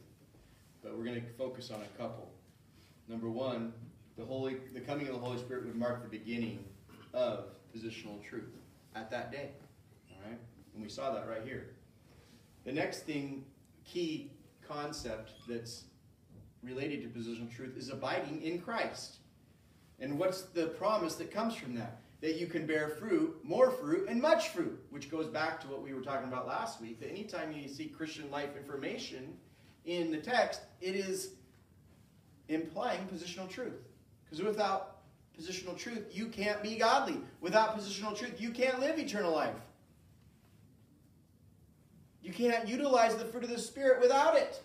but 0.83 0.91
we're 0.97 1.05
going 1.05 1.21
to 1.21 1.25
focus 1.37 1.71
on 1.71 1.79
a 1.81 1.97
couple. 1.97 2.29
Number 3.07 3.29
one, 3.29 3.71
the 4.17 4.25
Holy, 4.25 4.57
the 4.73 4.81
coming 4.81 5.07
of 5.07 5.13
the 5.13 5.21
Holy 5.21 5.37
Spirit 5.37 5.65
would 5.65 5.77
mark 5.77 6.03
the 6.03 6.09
beginning 6.09 6.65
of 7.13 7.45
positional 7.73 8.21
truth 8.21 8.51
at 8.93 9.09
that 9.09 9.31
day. 9.31 9.51
All 10.11 10.29
right, 10.29 10.37
and 10.73 10.83
we 10.83 10.89
saw 10.89 11.13
that 11.13 11.29
right 11.29 11.43
here. 11.45 11.69
The 12.65 12.73
next 12.73 13.03
thing, 13.03 13.45
key 13.85 14.31
concept 14.67 15.31
that's 15.47 15.85
related 16.61 17.03
to 17.03 17.17
positional 17.17 17.49
truth 17.55 17.77
is 17.77 17.87
abiding 17.87 18.41
in 18.41 18.59
Christ. 18.59 19.19
And 20.01 20.19
what's 20.19 20.41
the 20.41 20.65
promise 20.65 21.15
that 21.15 21.31
comes 21.31 21.55
from 21.55 21.75
that? 21.75 22.01
That 22.23 22.37
you 22.37 22.47
can 22.47 22.65
bear 22.65 22.87
fruit, 22.87 23.37
more 23.43 23.69
fruit, 23.69 24.07
and 24.07 24.21
much 24.21 24.47
fruit, 24.47 24.81
which 24.91 25.11
goes 25.11 25.27
back 25.27 25.59
to 25.59 25.67
what 25.67 25.83
we 25.83 25.93
were 25.93 25.99
talking 25.99 26.29
about 26.29 26.47
last 26.47 26.79
week. 26.79 26.97
That 27.01 27.09
anytime 27.09 27.51
you 27.51 27.67
see 27.67 27.87
Christian 27.87 28.31
life 28.31 28.55
information 28.55 29.33
in 29.83 30.09
the 30.09 30.19
text, 30.19 30.61
it 30.79 30.95
is 30.95 31.31
implying 32.47 33.01
positional 33.13 33.49
truth. 33.49 33.73
Because 34.23 34.41
without 34.41 34.99
positional 35.37 35.77
truth, 35.77 36.05
you 36.13 36.27
can't 36.27 36.63
be 36.63 36.77
godly. 36.77 37.19
Without 37.41 37.77
positional 37.77 38.17
truth, 38.17 38.39
you 38.39 38.51
can't 38.51 38.79
live 38.79 38.97
eternal 38.97 39.33
life. 39.33 39.59
You 42.21 42.31
can't 42.31 42.69
utilize 42.69 43.17
the 43.17 43.25
fruit 43.25 43.43
of 43.43 43.49
the 43.49 43.59
Spirit 43.59 43.99
without 43.99 44.37
it. 44.37 44.61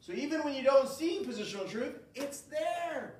So 0.00 0.12
even 0.12 0.42
when 0.42 0.52
you 0.52 0.62
don't 0.62 0.86
see 0.86 1.24
positional 1.26 1.66
truth, 1.66 1.94
it's 2.14 2.42
there. 2.42 3.14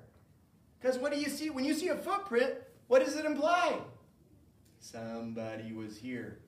Because 0.79 0.99
what 0.99 1.11
do 1.11 1.19
you 1.19 1.29
see? 1.29 1.49
When 1.49 1.65
you 1.65 1.73
see 1.73 1.87
a 1.87 1.95
footprint, 1.95 2.53
what 2.87 3.03
does 3.03 3.15
it 3.15 3.25
imply? 3.25 3.79
Somebody 4.79 5.73
was 5.73 5.97
here. 5.97 6.39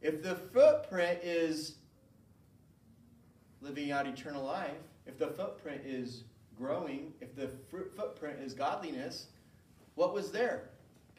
If 0.00 0.22
the 0.22 0.34
footprint 0.34 1.20
is 1.22 1.76
living 3.60 3.90
out 3.90 4.06
eternal 4.06 4.44
life, 4.44 4.70
if 5.06 5.18
the 5.18 5.28
footprint 5.28 5.82
is 5.84 6.24
growing, 6.56 7.12
if 7.20 7.34
the 7.34 7.48
footprint 7.96 8.40
is 8.40 8.52
godliness, 8.52 9.28
what 9.94 10.12
was 10.12 10.30
there? 10.30 10.68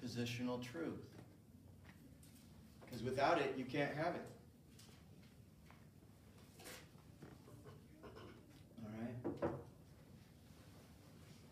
Positional 0.04 0.62
truth. 0.62 1.06
Because 2.86 3.04
without 3.04 3.40
it, 3.40 3.56
you 3.58 3.66
can't 3.66 3.96
have 3.96 4.16
it. 4.16 4.26
All 8.84 8.92
right? 9.00 9.42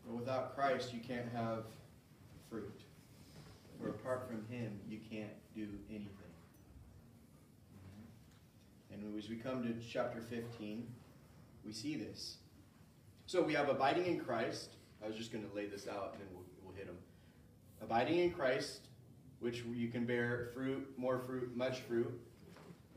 But 0.05 0.15
without 0.15 0.55
Christ, 0.55 0.93
you 0.93 0.99
can't 0.99 1.31
have 1.33 1.63
fruit. 2.53 2.81
For 3.81 3.89
apart 3.89 4.27
from 4.27 4.45
Him, 4.47 4.79
you 4.87 4.99
can't 5.09 5.33
do 5.55 5.67
anything. 5.89 6.09
And 8.91 9.17
as 9.17 9.27
we 9.27 9.37
come 9.37 9.63
to 9.63 9.73
chapter 9.91 10.21
15, 10.21 10.87
we 11.65 11.73
see 11.73 11.95
this. 11.95 12.37
So 13.25 13.41
we 13.41 13.53
have 13.55 13.69
abiding 13.69 14.05
in 14.05 14.19
Christ. 14.19 14.75
I 15.03 15.07
was 15.07 15.17
just 15.17 15.31
going 15.31 15.49
to 15.49 15.55
lay 15.55 15.65
this 15.65 15.87
out 15.87 16.11
and 16.13 16.21
then 16.21 16.27
we'll, 16.31 16.45
we'll 16.63 16.75
hit 16.75 16.85
them. 16.85 16.97
Abiding 17.81 18.19
in 18.19 18.31
Christ, 18.31 18.81
which 19.39 19.63
you 19.73 19.87
can 19.87 20.05
bear 20.05 20.51
fruit, 20.53 20.87
more 20.95 21.17
fruit, 21.17 21.57
much 21.57 21.79
fruit. 21.79 22.13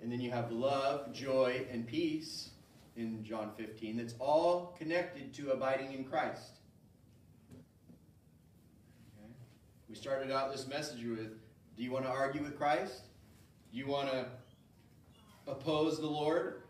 And 0.02 0.12
then 0.12 0.20
you 0.20 0.30
have 0.32 0.52
love, 0.52 1.14
joy, 1.14 1.66
and 1.70 1.86
peace 1.86 2.50
in 2.96 3.24
John 3.24 3.52
15. 3.56 3.96
That's 3.96 4.14
all 4.18 4.76
connected 4.78 5.32
to 5.34 5.52
abiding 5.52 5.94
in 5.94 6.04
Christ. 6.04 6.55
We 9.88 9.94
started 9.94 10.32
out 10.32 10.50
this 10.50 10.66
message 10.66 11.04
with 11.04 11.38
Do 11.76 11.82
you 11.82 11.92
want 11.92 12.04
to 12.04 12.10
argue 12.10 12.42
with 12.42 12.58
Christ? 12.58 13.02
Do 13.72 13.78
you 13.78 13.86
want 13.86 14.10
to 14.10 14.26
oppose 15.46 16.00
the 16.00 16.06
Lord? 16.06 16.62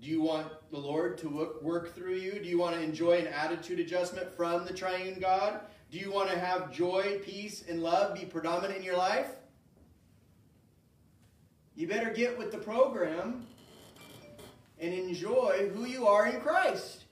Do 0.00 0.06
you 0.06 0.20
want 0.20 0.48
the 0.70 0.78
Lord 0.78 1.16
to 1.18 1.56
work 1.62 1.94
through 1.94 2.16
you? 2.16 2.32
Do 2.32 2.48
you 2.48 2.58
want 2.58 2.76
to 2.76 2.82
enjoy 2.82 3.12
an 3.12 3.28
attitude 3.28 3.80
adjustment 3.80 4.30
from 4.36 4.66
the 4.66 4.74
triune 4.74 5.18
God? 5.18 5.60
Do 5.90 5.98
you 5.98 6.12
want 6.12 6.30
to 6.30 6.38
have 6.38 6.72
joy, 6.72 7.20
peace, 7.24 7.64
and 7.68 7.82
love 7.82 8.14
be 8.14 8.26
predominant 8.26 8.76
in 8.76 8.82
your 8.82 8.96
life? 8.96 9.28
You 11.74 11.88
better 11.88 12.10
get 12.10 12.36
with 12.36 12.52
the 12.52 12.58
program 12.58 13.46
and 14.78 14.92
enjoy 14.92 15.70
who 15.74 15.86
you 15.86 16.06
are 16.06 16.26
in 16.26 16.40
Christ. 16.40 17.04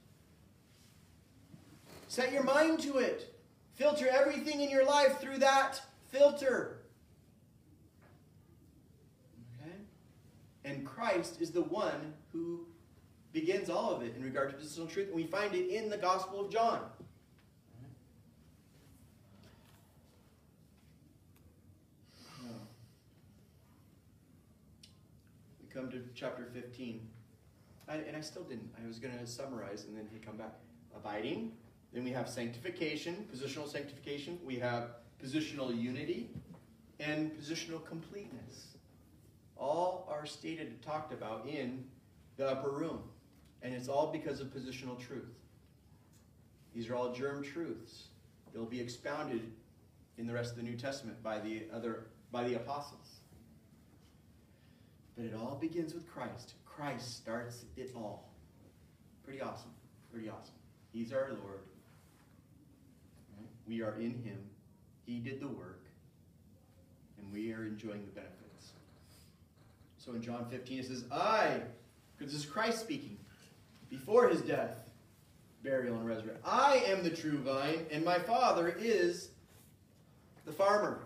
Set 2.08 2.32
your 2.32 2.42
mind 2.42 2.80
to 2.80 2.98
it. 2.98 3.33
Filter 3.74 4.08
everything 4.08 4.60
in 4.60 4.70
your 4.70 4.84
life 4.84 5.20
through 5.20 5.38
that 5.38 5.80
filter. 6.10 6.78
Okay? 9.60 9.74
And 10.64 10.86
Christ 10.86 11.40
is 11.40 11.50
the 11.50 11.62
one 11.62 12.14
who 12.32 12.66
begins 13.32 13.68
all 13.68 13.92
of 13.92 14.02
it 14.02 14.14
in 14.16 14.22
regard 14.22 14.50
to 14.50 14.56
positional 14.56 14.88
truth, 14.88 15.08
and 15.08 15.16
we 15.16 15.24
find 15.24 15.54
it 15.54 15.68
in 15.68 15.90
the 15.90 15.96
Gospel 15.96 16.44
of 16.44 16.52
John. 16.52 16.80
We 25.60 25.74
come 25.74 25.90
to 25.90 26.00
chapter 26.14 26.48
15. 26.54 27.00
I, 27.88 27.96
and 27.96 28.16
I 28.16 28.20
still 28.20 28.44
didn't. 28.44 28.70
I 28.82 28.86
was 28.86 28.98
going 28.98 29.18
to 29.18 29.26
summarize 29.26 29.84
and 29.84 29.96
then 29.96 30.08
he 30.12 30.18
come 30.18 30.36
back. 30.36 30.54
Abiding, 30.96 31.50
then 31.94 32.02
we 32.02 32.10
have 32.10 32.28
sanctification, 32.28 33.26
positional 33.32 33.68
sanctification. 33.68 34.36
We 34.44 34.56
have 34.56 34.96
positional 35.24 35.80
unity 35.80 36.28
and 36.98 37.30
positional 37.38 37.84
completeness. 37.86 38.74
All 39.56 40.06
are 40.10 40.26
stated 40.26 40.66
and 40.66 40.82
talked 40.82 41.12
about 41.12 41.46
in 41.46 41.84
the 42.36 42.48
upper 42.48 42.70
room. 42.70 43.04
And 43.62 43.72
it's 43.72 43.88
all 43.88 44.08
because 44.08 44.40
of 44.40 44.48
positional 44.48 44.98
truth. 44.98 45.38
These 46.74 46.90
are 46.90 46.96
all 46.96 47.12
germ 47.12 47.44
truths. 47.44 48.08
They'll 48.52 48.66
be 48.66 48.80
expounded 48.80 49.52
in 50.18 50.26
the 50.26 50.34
rest 50.34 50.50
of 50.50 50.56
the 50.56 50.64
New 50.64 50.76
Testament 50.76 51.22
by 51.22 51.38
the 51.38 51.62
other 51.72 52.06
by 52.32 52.42
the 52.42 52.54
apostles. 52.54 53.20
But 55.16 55.26
it 55.26 55.34
all 55.34 55.56
begins 55.60 55.94
with 55.94 56.08
Christ. 56.08 56.54
Christ 56.64 57.16
starts 57.16 57.64
it 57.76 57.92
all. 57.94 58.32
Pretty 59.22 59.40
awesome. 59.40 59.70
Pretty 60.12 60.28
awesome. 60.28 60.54
He's 60.92 61.12
our 61.12 61.28
Lord. 61.28 61.60
We 63.66 63.82
are 63.82 63.94
in 63.96 64.22
Him. 64.22 64.38
He 65.06 65.18
did 65.18 65.40
the 65.40 65.48
work. 65.48 65.84
And 67.18 67.32
we 67.32 67.52
are 67.52 67.64
enjoying 67.64 68.04
the 68.04 68.12
benefits. 68.12 68.72
So 69.98 70.12
in 70.12 70.22
John 70.22 70.46
15, 70.50 70.78
it 70.78 70.86
says, 70.86 71.04
I, 71.10 71.60
because 72.16 72.32
this 72.32 72.44
is 72.44 72.50
Christ 72.50 72.80
speaking, 72.80 73.16
before 73.88 74.28
his 74.28 74.42
death, 74.42 74.90
burial, 75.62 75.96
and 75.96 76.06
resurrection, 76.06 76.42
I 76.44 76.84
am 76.86 77.02
the 77.02 77.10
true 77.10 77.38
vine, 77.38 77.86
and 77.90 78.04
my 78.04 78.18
Father 78.18 78.68
is 78.78 79.30
the 80.44 80.52
farmer. 80.52 81.00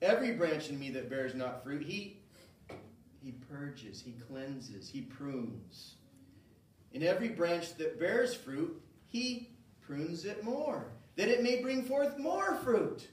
Every 0.00 0.32
branch 0.32 0.70
in 0.70 0.78
me 0.78 0.90
that 0.90 1.10
bears 1.10 1.34
not 1.34 1.62
fruit, 1.62 1.82
he, 1.82 2.18
he 3.22 3.32
purges, 3.50 4.00
he 4.00 4.12
cleanses, 4.12 4.88
he 4.88 5.02
prunes. 5.02 5.96
In 6.92 7.02
every 7.02 7.28
branch 7.28 7.74
that 7.76 7.98
bears 7.98 8.34
fruit, 8.34 8.80
he 9.16 9.48
prunes 9.80 10.26
it 10.26 10.44
more, 10.44 10.84
that 11.16 11.28
it 11.28 11.42
may 11.42 11.62
bring 11.62 11.82
forth 11.84 12.18
more 12.18 12.56
fruit. 12.56 13.08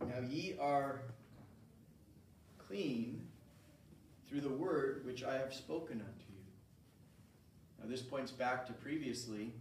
Right? 0.00 0.08
Now 0.08 0.20
ye 0.28 0.54
are 0.60 1.00
clean 2.58 3.26
through 4.28 4.42
the 4.42 4.50
word 4.50 5.06
which 5.06 5.24
I 5.24 5.38
have 5.38 5.54
spoken 5.54 6.00
unto 6.00 6.26
you. 6.28 6.44
Now 7.80 7.88
this 7.88 8.02
points 8.02 8.32
back 8.32 8.66
to 8.66 8.74
previously 8.74 9.54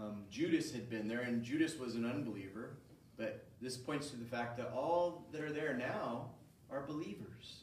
um, 0.00 0.24
Judas 0.30 0.72
had 0.72 0.88
been 0.88 1.06
there, 1.06 1.20
and 1.20 1.42
Judas 1.42 1.78
was 1.78 1.96
an 1.96 2.06
unbeliever. 2.06 2.78
But 3.18 3.44
this 3.60 3.76
points 3.76 4.08
to 4.10 4.16
the 4.16 4.24
fact 4.24 4.56
that 4.56 4.72
all 4.74 5.26
that 5.32 5.42
are 5.42 5.52
there 5.52 5.74
now 5.74 6.30
are 6.70 6.80
believers. 6.80 7.59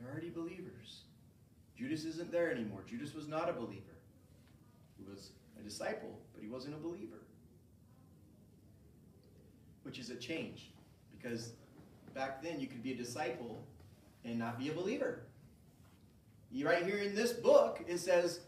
They're 0.00 0.10
already 0.10 0.30
believers. 0.30 1.02
Judas 1.76 2.04
isn't 2.04 2.32
there 2.32 2.50
anymore. 2.50 2.80
Judas 2.86 3.14
was 3.14 3.28
not 3.28 3.48
a 3.48 3.52
believer. 3.52 3.96
He 4.98 5.04
was 5.10 5.30
a 5.58 5.62
disciple, 5.62 6.18
but 6.34 6.42
he 6.42 6.48
wasn't 6.48 6.74
a 6.74 6.78
believer. 6.78 7.22
Which 9.82 9.98
is 9.98 10.10
a 10.10 10.16
change. 10.16 10.70
Because 11.16 11.52
back 12.14 12.42
then 12.42 12.60
you 12.60 12.66
could 12.66 12.82
be 12.82 12.92
a 12.92 12.96
disciple 12.96 13.62
and 14.24 14.38
not 14.38 14.58
be 14.58 14.68
a 14.68 14.72
believer. 14.72 15.22
Right 16.52 16.84
here 16.84 16.98
in 16.98 17.14
this 17.14 17.32
book, 17.32 17.82
it 17.86 17.98
says 17.98 18.40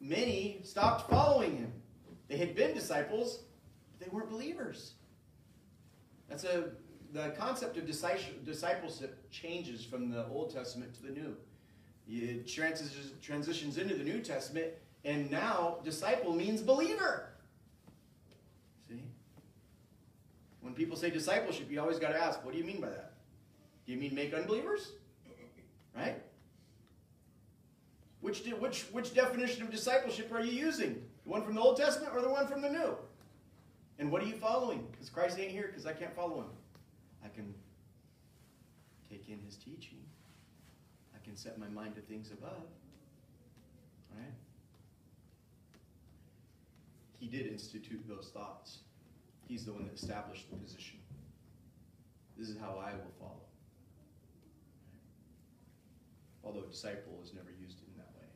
many 0.00 0.60
stopped 0.64 1.08
following 1.08 1.56
him. 1.56 1.72
They 2.28 2.36
had 2.36 2.54
been 2.54 2.74
disciples, 2.74 3.44
but 3.92 4.04
they 4.04 4.14
weren't 4.14 4.30
believers. 4.30 4.94
That's 6.28 6.44
a 6.44 6.70
the 7.12 7.30
concept 7.38 7.78
of 7.78 7.86
discipleship 7.86 9.17
changes 9.30 9.84
from 9.84 10.10
the 10.10 10.26
Old 10.28 10.52
Testament 10.52 10.94
to 10.94 11.02
the 11.02 11.10
New. 11.10 11.36
It 12.08 12.48
transitions, 12.48 13.12
transitions 13.22 13.76
into 13.78 13.94
the 13.94 14.04
New 14.04 14.20
Testament, 14.20 14.68
and 15.04 15.30
now 15.30 15.78
disciple 15.84 16.34
means 16.34 16.62
believer. 16.62 17.28
See? 18.88 19.02
When 20.60 20.74
people 20.74 20.96
say 20.96 21.10
discipleship, 21.10 21.70
you 21.70 21.80
always 21.80 21.98
got 21.98 22.12
to 22.12 22.22
ask, 22.22 22.44
what 22.44 22.52
do 22.52 22.58
you 22.58 22.64
mean 22.64 22.80
by 22.80 22.88
that? 22.88 23.12
Do 23.86 23.92
you 23.92 23.98
mean 23.98 24.14
make 24.14 24.32
unbelievers? 24.32 24.92
Right? 25.94 26.22
Which, 28.20 28.44
which, 28.58 28.82
which 28.92 29.14
definition 29.14 29.62
of 29.62 29.70
discipleship 29.70 30.32
are 30.32 30.40
you 30.40 30.52
using? 30.52 31.02
The 31.24 31.30
one 31.30 31.42
from 31.42 31.54
the 31.54 31.60
Old 31.60 31.76
Testament 31.76 32.12
or 32.14 32.22
the 32.22 32.28
one 32.28 32.46
from 32.46 32.62
the 32.62 32.70
New? 32.70 32.96
And 33.98 34.10
what 34.10 34.22
are 34.22 34.26
you 34.26 34.34
following? 34.34 34.86
Because 34.90 35.10
Christ 35.10 35.38
ain't 35.38 35.50
here 35.50 35.66
because 35.66 35.86
I 35.86 35.92
can't 35.92 36.14
follow 36.14 36.36
him. 36.36 36.48
I 39.28 39.30
can 39.30 39.36
take 39.36 39.40
in 39.40 39.46
his 39.46 39.56
teaching. 39.56 39.98
I 41.14 41.24
can 41.24 41.36
set 41.36 41.58
my 41.58 41.68
mind 41.68 41.94
to 41.96 42.00
things 42.02 42.30
above. 42.30 42.64
Right? 44.14 44.32
He 47.18 47.26
did 47.26 47.46
institute 47.46 48.02
those 48.08 48.30
thoughts. 48.32 48.78
He's 49.46 49.64
the 49.64 49.72
one 49.72 49.84
that 49.84 49.94
established 49.94 50.50
the 50.50 50.56
position. 50.56 50.98
This 52.36 52.48
is 52.48 52.58
how 52.58 52.80
I 52.80 52.92
will 52.92 53.12
follow. 53.18 53.40
Although 56.44 56.66
disciple 56.68 57.18
is 57.22 57.34
never 57.34 57.50
used 57.60 57.78
in 57.80 57.96
that 57.96 58.08
way. 58.16 58.28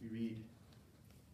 We 0.00 0.08
read, 0.08 0.44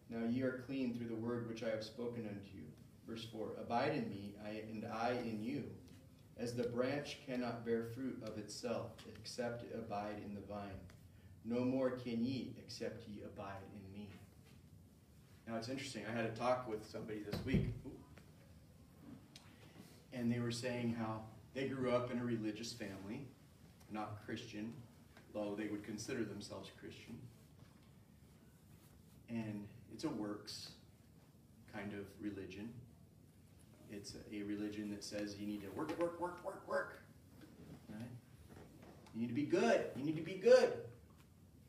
Now 0.09 0.27
ye 0.27 0.43
are 0.43 0.63
clean 0.67 0.95
through 0.95 1.07
the 1.07 1.15
word 1.15 1.47
which 1.49 1.63
I 1.63 1.69
have 1.69 1.83
spoken 1.83 2.27
unto 2.27 2.55
you. 2.55 2.65
Verse 3.07 3.25
4 3.33 3.53
Abide 3.61 3.95
in 3.95 4.09
me, 4.09 4.35
I, 4.45 4.61
and 4.71 4.85
I 4.85 5.13
in 5.23 5.43
you, 5.43 5.63
as 6.39 6.53
the 6.53 6.63
branch 6.63 7.17
cannot 7.25 7.65
bear 7.65 7.83
fruit 7.93 8.21
of 8.25 8.37
itself, 8.37 8.91
except 9.07 9.63
it 9.63 9.71
abide 9.75 10.21
in 10.25 10.33
the 10.33 10.41
vine. 10.41 10.79
No 11.43 11.59
more 11.59 11.91
can 11.91 12.23
ye, 12.23 12.53
except 12.63 13.07
ye 13.07 13.21
abide 13.23 13.63
in 13.73 13.99
me. 13.99 14.07
Now 15.47 15.57
it's 15.57 15.69
interesting. 15.69 16.03
I 16.09 16.15
had 16.15 16.25
a 16.25 16.29
talk 16.29 16.69
with 16.69 16.85
somebody 16.85 17.19
this 17.29 17.43
week, 17.45 17.67
and 20.13 20.31
they 20.31 20.39
were 20.39 20.51
saying 20.51 20.95
how 20.97 21.21
they 21.53 21.67
grew 21.67 21.91
up 21.91 22.11
in 22.11 22.19
a 22.19 22.23
religious 22.23 22.71
family, 22.71 23.27
not 23.91 24.23
Christian, 24.25 24.73
though 25.33 25.55
they 25.57 25.67
would 25.67 25.83
consider 25.83 26.23
themselves 26.23 26.69
Christian. 26.79 27.17
And 29.29 29.67
it's 29.93 30.05
a 30.05 30.09
works 30.09 30.69
kind 31.73 31.93
of 31.93 32.05
religion. 32.21 32.69
It's 33.91 34.15
a 34.31 34.43
religion 34.43 34.89
that 34.91 35.03
says 35.03 35.35
you 35.39 35.47
need 35.47 35.61
to 35.63 35.69
work, 35.71 35.97
work, 35.99 36.19
work, 36.19 36.43
work, 36.45 36.67
work. 36.67 37.01
Right? 37.89 38.01
You 39.13 39.21
need 39.21 39.27
to 39.27 39.33
be 39.33 39.43
good. 39.43 39.85
You 39.95 40.03
need 40.03 40.15
to 40.15 40.21
be 40.21 40.35
good. 40.35 40.73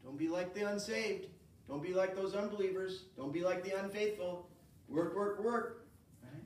Don't 0.04 0.18
be 0.18 0.28
like 0.28 0.54
the 0.54 0.68
unsaved. 0.68 1.26
Don't 1.68 1.82
be 1.82 1.94
like 1.94 2.14
those 2.14 2.34
unbelievers. 2.34 3.04
Don't 3.16 3.32
be 3.32 3.42
like 3.42 3.64
the 3.64 3.78
unfaithful. 3.78 4.48
Work, 4.88 5.16
work, 5.16 5.42
work. 5.42 5.86
Right? 6.22 6.42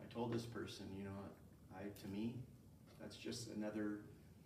I 0.00 0.12
told 0.12 0.32
this 0.32 0.46
person, 0.46 0.86
you 0.96 1.04
know, 1.04 1.10
I 1.76 1.82
to 1.82 2.08
me, 2.08 2.34
that's 3.00 3.16
just 3.16 3.48
another. 3.56 4.00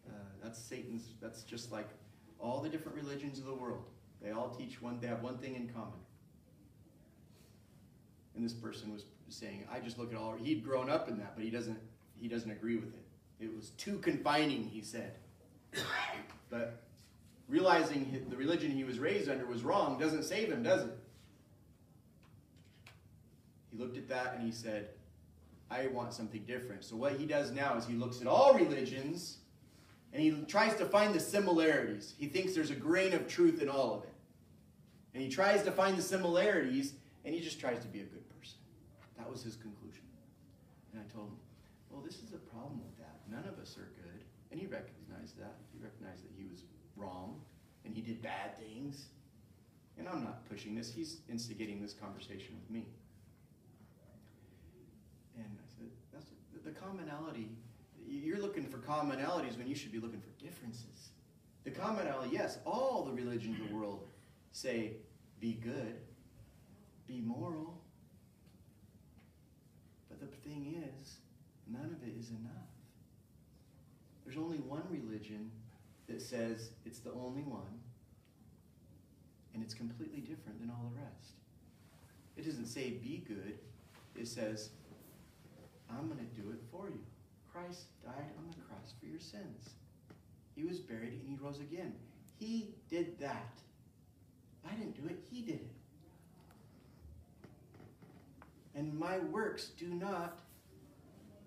Uh, 0.09 0.12
that's 0.42 0.59
Satan's. 0.59 1.14
That's 1.20 1.42
just 1.42 1.70
like 1.70 1.88
all 2.40 2.61
the 2.61 2.68
different 2.68 2.96
religions 2.96 3.38
of 3.38 3.44
the 3.44 3.54
world. 3.54 3.85
They 4.22 4.30
all 4.30 4.50
teach 4.50 4.83
one. 4.83 4.98
They 5.00 5.06
have 5.06 5.22
one 5.22 5.38
thing 5.38 5.54
in 5.54 5.68
common. 5.68 6.00
And 8.35 8.44
this 8.44 8.52
person 8.52 8.92
was 8.92 9.04
saying, 9.30 9.64
I 9.72 9.80
just 9.80 9.98
look 9.98 10.12
at 10.12 10.18
all. 10.18 10.34
He'd 10.34 10.64
grown 10.64 10.90
up 10.90 11.08
in 11.08 11.18
that, 11.18 11.34
but 11.34 11.44
he 11.44 11.50
doesn't. 11.50 11.78
He 12.20 12.28
doesn't 12.28 12.50
agree 12.50 12.76
with 12.76 12.92
it. 12.92 13.02
It 13.40 13.54
was 13.54 13.70
too 13.70 13.98
confining, 13.98 14.64
he 14.64 14.82
said. 14.82 15.14
but 16.50 16.82
realizing 17.48 18.26
the 18.28 18.36
religion 18.36 18.70
he 18.70 18.84
was 18.84 18.98
raised 18.98 19.28
under 19.28 19.46
was 19.46 19.62
wrong 19.62 19.98
doesn't 19.98 20.24
save 20.24 20.50
him, 20.50 20.62
does 20.62 20.84
it? 20.84 20.98
He 23.70 23.78
looked 23.78 23.96
at 23.96 24.08
that 24.08 24.34
and 24.34 24.44
he 24.44 24.52
said, 24.52 24.88
I 25.70 25.86
want 25.86 26.12
something 26.12 26.42
different. 26.46 26.84
So 26.84 26.96
what 26.96 27.14
he 27.14 27.26
does 27.26 27.52
now 27.52 27.76
is 27.76 27.86
he 27.86 27.94
looks 27.94 28.20
at 28.20 28.26
all 28.26 28.54
religions 28.54 29.38
and 30.12 30.20
he 30.20 30.32
tries 30.48 30.74
to 30.76 30.84
find 30.84 31.14
the 31.14 31.20
similarities. 31.20 32.14
He 32.18 32.26
thinks 32.26 32.54
there's 32.54 32.70
a 32.70 32.76
grain 32.76 33.12
of 33.12 33.28
truth 33.28 33.62
in 33.62 33.68
all 33.68 33.94
of 33.94 34.02
it. 34.02 34.12
And 35.14 35.22
he 35.22 35.28
tries 35.28 35.62
to 35.62 35.72
find 35.72 35.96
the 35.96 36.02
similarities 36.02 36.94
and 37.24 37.34
he 37.34 37.40
just 37.40 37.60
tries 37.60 37.80
to 37.80 37.88
be 37.88 38.00
a 38.00 38.04
good. 38.04 38.19
That 39.30 39.34
was 39.34 39.44
his 39.44 39.54
conclusion. 39.54 40.02
And 40.92 41.00
I 41.00 41.14
told 41.14 41.28
him, 41.28 41.36
well, 41.88 42.02
this 42.02 42.16
is 42.16 42.32
a 42.34 42.42
problem 42.50 42.80
with 42.82 42.98
that. 42.98 43.20
None 43.30 43.44
of 43.46 43.62
us 43.62 43.78
are 43.78 43.86
good. 44.02 44.24
And 44.50 44.58
he 44.58 44.66
recognized 44.66 45.38
that. 45.38 45.54
He 45.72 45.78
recognized 45.78 46.24
that 46.24 46.32
he 46.36 46.42
was 46.50 46.64
wrong 46.96 47.40
and 47.84 47.94
he 47.94 48.00
did 48.00 48.20
bad 48.22 48.58
things. 48.58 49.06
And 49.96 50.08
I'm 50.08 50.24
not 50.24 50.50
pushing 50.50 50.74
this. 50.74 50.92
He's 50.92 51.18
instigating 51.30 51.80
this 51.80 51.92
conversation 51.92 52.56
with 52.60 52.68
me. 52.70 52.88
And 55.36 55.46
I 55.46 55.78
said, 55.78 55.90
that's 56.12 56.26
the 56.64 56.72
commonality. 56.72 57.50
You're 58.08 58.40
looking 58.40 58.66
for 58.66 58.78
commonalities 58.78 59.56
when 59.56 59.68
you 59.68 59.76
should 59.76 59.92
be 59.92 60.00
looking 60.00 60.20
for 60.20 60.44
differences. 60.44 61.10
The 61.62 61.70
commonality, 61.70 62.30
yes, 62.32 62.58
all 62.66 63.04
the 63.04 63.12
religions 63.12 63.60
of 63.60 63.68
the 63.68 63.76
world 63.76 64.08
say, 64.50 64.94
be 65.38 65.52
good, 65.52 66.00
be 67.06 67.20
moral, 67.20 67.79
the 70.20 70.26
thing 70.48 70.85
is, 70.85 71.16
none 71.66 71.96
of 71.96 72.06
it 72.06 72.14
is 72.18 72.30
enough. 72.30 72.70
There's 74.24 74.37
only 74.37 74.59
one 74.59 74.83
religion 74.90 75.50
that 76.09 76.20
says 76.20 76.70
it's 76.85 76.98
the 76.98 77.12
only 77.12 77.42
one, 77.42 77.80
and 79.54 79.62
it's 79.62 79.74
completely 79.74 80.20
different 80.20 80.61
than 80.61 80.70
all 80.70 80.92
the 80.94 81.00
rest. 81.00 81.33
It 82.37 82.44
doesn't 82.44 82.66
say 82.66 82.90
be 82.90 83.24
good, 83.26 83.59
it 84.18 84.28
says, 84.28 84.70
I'm 85.90 86.06
going 86.09 86.18
to 86.18 86.40
do 86.40 86.50
it 86.50 86.61
for 86.70 86.88
you. 86.88 87.00
Christ 87.52 87.87
died 88.04 88.30
on 88.38 88.46
the 88.48 88.62
cross 88.62 88.94
for 89.00 89.06
your 89.06 89.18
sins. 89.18 89.70
He 90.54 90.64
was 90.64 90.78
buried 90.78 91.12
and 91.12 91.28
he 91.28 91.37
rose 91.40 91.59
again. 91.59 91.94
He 92.38 92.74
did 92.88 93.18
that. 93.18 93.59
I 94.64 94.74
didn't 94.74 95.00
do 95.02 95.09
it, 95.09 95.18
he 95.30 95.42
did 95.42 95.56
it. 95.56 95.79
And 98.74 98.96
my 98.98 99.18
works 99.18 99.70
do 99.78 99.88
not 99.88 100.40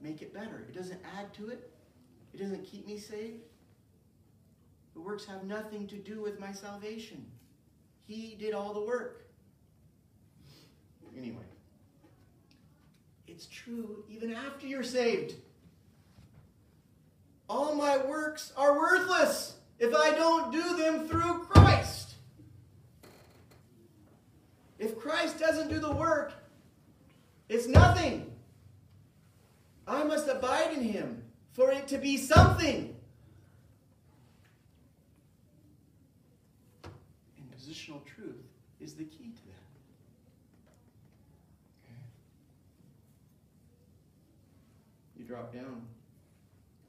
make 0.02 0.22
it 0.22 0.34
better. 0.34 0.66
It 0.68 0.76
doesn't 0.76 1.00
add 1.18 1.34
to 1.36 1.50
it. 1.50 1.72
It 2.34 2.40
doesn't 2.40 2.66
keep 2.66 2.86
me 2.86 2.98
saved. 2.98 3.44
The 4.94 5.02
works 5.02 5.26
have 5.26 5.44
nothing 5.44 5.88
to 5.88 5.96
do 5.96 6.22
with 6.22 6.40
my 6.40 6.52
salvation. 6.52 7.26
He 8.06 8.36
did 8.40 8.54
all 8.54 8.74
the 8.74 8.82
work. 8.82 9.26
Anyway, 11.18 11.46
it's 13.28 13.46
true 13.46 14.04
even 14.10 14.34
after 14.34 14.68
you're 14.68 14.84
saved. 14.84 15.36
All 17.50 17.76
my 17.76 17.98
works 17.98 18.52
are 18.58 18.78
worthless 18.78 19.56
if 19.80 19.94
I 19.94 20.12
don't 20.12 20.52
do 20.52 20.78
them 20.78 21.08
through 21.08 21.46
Christ. 21.46 22.16
If 24.80 24.98
Christ 24.98 25.40
doesn't 25.40 25.70
do 25.70 25.80
the 25.80 25.92
work, 25.92 26.34
it's 27.54 27.68
nothing. 27.68 28.32
I 29.88 30.04
must 30.04 30.28
abide 30.28 30.74
in 30.74 30.82
him 30.82 31.24
for 31.52 31.72
it 31.72 31.88
to 31.90 32.00
be 32.00 32.18
something. 32.18 32.96
And 36.84 37.52
positional 37.52 38.04
truth 38.06 38.42
is 38.82 38.96
the 38.96 39.04
key 39.04 39.32
to 39.36 39.46
that. 39.48 39.54
You 45.18 45.26
drop 45.26 45.54
down. 45.54 45.84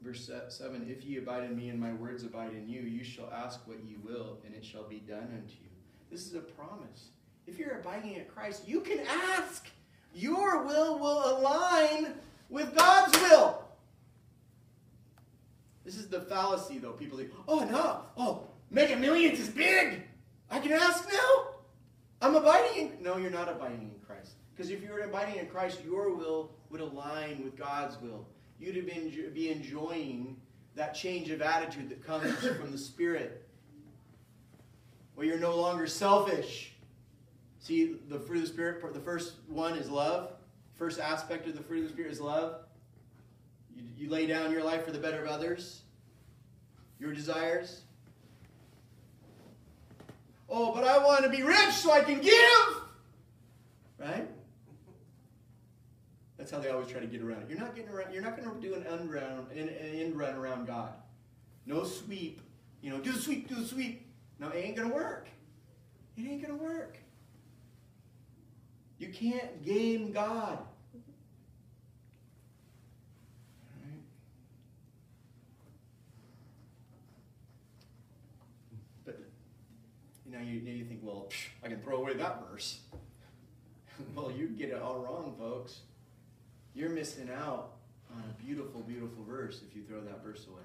Verse 0.01 0.29
7 0.49 0.87
If 0.89 1.05
ye 1.05 1.17
abide 1.17 1.43
in 1.43 1.55
me 1.55 1.69
and 1.69 1.79
my 1.79 1.93
words 1.93 2.23
abide 2.23 2.53
in 2.53 2.67
you, 2.67 2.81
you 2.81 3.03
shall 3.03 3.31
ask 3.31 3.67
what 3.67 3.77
ye 3.83 3.97
will, 4.03 4.39
and 4.45 4.55
it 4.55 4.65
shall 4.65 4.83
be 4.83 4.99
done 4.99 5.29
unto 5.31 5.53
you. 5.61 5.69
This 6.11 6.25
is 6.25 6.33
a 6.33 6.39
promise. 6.39 7.09
If 7.45 7.59
you're 7.59 7.79
abiding 7.79 8.15
at 8.15 8.33
Christ, 8.33 8.67
you 8.67 8.81
can 8.81 8.99
ask. 9.07 9.67
Your 10.15 10.63
will 10.63 10.97
will 10.97 11.37
align 11.37 12.13
with 12.49 12.73
God's 12.73 13.19
will. 13.19 13.61
This 15.83 15.97
is 15.97 16.07
the 16.07 16.21
fallacy, 16.21 16.79
though. 16.79 16.93
People 16.93 17.17
think, 17.17 17.31
oh, 17.49 17.65
no, 17.65 18.01
oh, 18.17 18.47
making 18.71 19.01
millions 19.01 19.39
is 19.39 19.49
big. 19.49 20.03
I 20.49 20.59
can 20.59 20.71
ask 20.71 21.07
now. 21.11 21.47
I'm 22.21 22.33
abiding 22.33 22.81
in. 22.81 23.03
No, 23.03 23.17
you're 23.17 23.29
not 23.29 23.49
abiding 23.49 23.91
in 23.93 23.99
Christ. 24.07 24.35
Because 24.55 24.71
if 24.71 24.81
you 24.81 24.89
were 24.89 25.01
abiding 25.01 25.35
in 25.35 25.47
Christ, 25.47 25.81
your 25.83 26.15
will 26.15 26.51
would 26.69 26.79
align 26.79 27.43
with 27.43 27.57
God's 27.57 28.01
will. 28.01 28.25
You'd 28.57 28.77
have 28.77 28.85
been, 28.85 29.31
be 29.33 29.51
enjoying 29.51 30.37
that 30.75 30.93
change 30.93 31.29
of 31.29 31.41
attitude 31.41 31.89
that 31.89 32.05
comes 32.05 32.33
from 32.37 32.71
the 32.71 32.77
Spirit, 32.77 33.45
where 35.15 35.27
you're 35.27 35.39
no 35.39 35.57
longer 35.57 35.87
selfish. 35.87 36.74
See, 37.65 37.95
the 38.09 38.19
fruit 38.19 38.35
of 38.35 38.41
the 38.43 38.47
Spirit, 38.49 38.93
the 38.93 38.99
first 38.99 39.37
one 39.47 39.75
is 39.75 39.89
love. 39.89 40.33
First 40.75 40.99
aspect 40.99 41.47
of 41.47 41.57
the 41.57 41.63
fruit 41.63 41.79
of 41.79 41.83
the 41.85 41.93
Spirit 41.93 42.11
is 42.11 42.21
love. 42.21 42.57
You, 43.75 43.83
you 43.97 44.07
lay 44.07 44.27
down 44.27 44.51
your 44.51 44.63
life 44.63 44.85
for 44.85 44.91
the 44.91 44.99
better 44.99 45.23
of 45.23 45.27
others, 45.27 45.81
your 46.99 47.11
desires. 47.11 47.81
Oh, 50.47 50.75
but 50.75 50.83
I 50.83 50.99
want 50.99 51.23
to 51.23 51.29
be 51.31 51.41
rich 51.41 51.71
so 51.71 51.91
I 51.91 52.01
can 52.01 52.21
give. 52.21 52.83
Right? 53.97 54.27
That's 56.37 56.51
how 56.51 56.59
they 56.59 56.69
always 56.69 56.87
try 56.87 56.99
to 56.99 57.07
get 57.07 57.23
around 57.23 57.41
it. 57.41 57.49
You're 57.49 57.57
not 57.57 57.75
getting 57.75 57.89
around. 57.89 58.13
You're 58.13 58.21
not 58.21 58.37
going 58.37 58.47
to 58.47 58.61
do 58.61 58.75
an 58.75 58.85
end 58.85 59.11
run, 59.11 59.47
an 59.55 59.69
end 59.69 60.15
run 60.15 60.35
around 60.35 60.67
God. 60.67 60.93
No 61.65 61.83
sweep. 61.83 62.41
You 62.83 62.91
know, 62.91 62.99
do 62.99 63.11
the 63.11 63.19
sweep, 63.19 63.49
do 63.49 63.55
the 63.55 63.65
sweep. 63.65 64.05
No, 64.37 64.49
it 64.49 64.63
ain't 64.63 64.75
going 64.75 64.87
to 64.87 64.93
work. 64.93 65.29
It 66.15 66.27
ain't 66.27 66.45
going 66.45 66.55
to 66.55 66.63
work. 66.63 66.99
You 69.05 69.11
can't 69.13 69.63
game 69.63 70.11
God. 70.11 70.57
But 79.05 79.19
you 80.25 80.31
know, 80.31 80.39
you, 80.39 80.53
you 80.53 80.85
think, 80.85 81.01
well, 81.03 81.29
I 81.63 81.67
can 81.67 81.81
throw 81.81 81.97
away 81.97 82.15
that 82.15 82.49
verse. 82.49 82.79
well, 84.15 84.31
you 84.31 84.47
get 84.47 84.69
it 84.69 84.81
all 84.81 84.97
wrong, 84.97 85.35
folks. 85.37 85.81
You're 86.73 86.89
missing 86.89 87.29
out 87.29 87.73
on 88.11 88.23
a 88.27 88.43
beautiful, 88.43 88.81
beautiful 88.81 89.23
verse 89.23 89.61
if 89.69 89.75
you 89.75 89.83
throw 89.83 90.01
that 90.01 90.23
verse 90.23 90.47
away. 90.47 90.63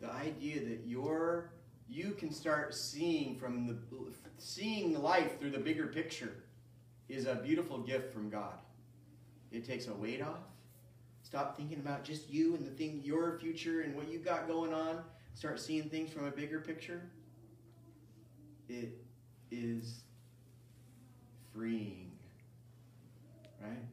The 0.00 0.12
idea 0.12 0.60
that 0.64 0.80
you're 0.84 1.50
you 1.88 2.10
can 2.18 2.32
start 2.32 2.74
seeing 2.74 3.36
from 3.36 3.68
the 3.68 3.76
seeing 4.38 5.00
life 5.00 5.38
through 5.38 5.50
the 5.50 5.58
bigger 5.58 5.86
picture 5.86 6.32
is 7.08 7.26
a 7.26 7.34
beautiful 7.36 7.78
gift 7.78 8.12
from 8.12 8.28
God. 8.28 8.58
It 9.50 9.66
takes 9.66 9.86
a 9.86 9.94
weight 9.94 10.22
off. 10.22 10.44
Stop 11.22 11.56
thinking 11.56 11.78
about 11.78 12.04
just 12.04 12.28
you 12.30 12.54
and 12.54 12.66
the 12.66 12.70
thing, 12.70 13.00
your 13.04 13.38
future 13.38 13.82
and 13.82 13.94
what 13.94 14.10
you 14.10 14.18
got 14.18 14.48
going 14.48 14.72
on. 14.72 15.00
Start 15.34 15.60
seeing 15.60 15.88
things 15.88 16.10
from 16.10 16.26
a 16.26 16.30
bigger 16.30 16.60
picture. 16.60 17.02
It 18.68 18.98
is 19.50 20.00
freeing. 21.54 22.12
Right? 23.60 23.84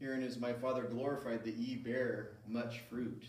Herein 0.00 0.22
is 0.22 0.38
my 0.38 0.52
Father 0.52 0.82
glorified 0.82 1.44
that 1.44 1.54
ye 1.54 1.76
bear 1.76 2.32
much 2.46 2.80
fruit 2.90 3.24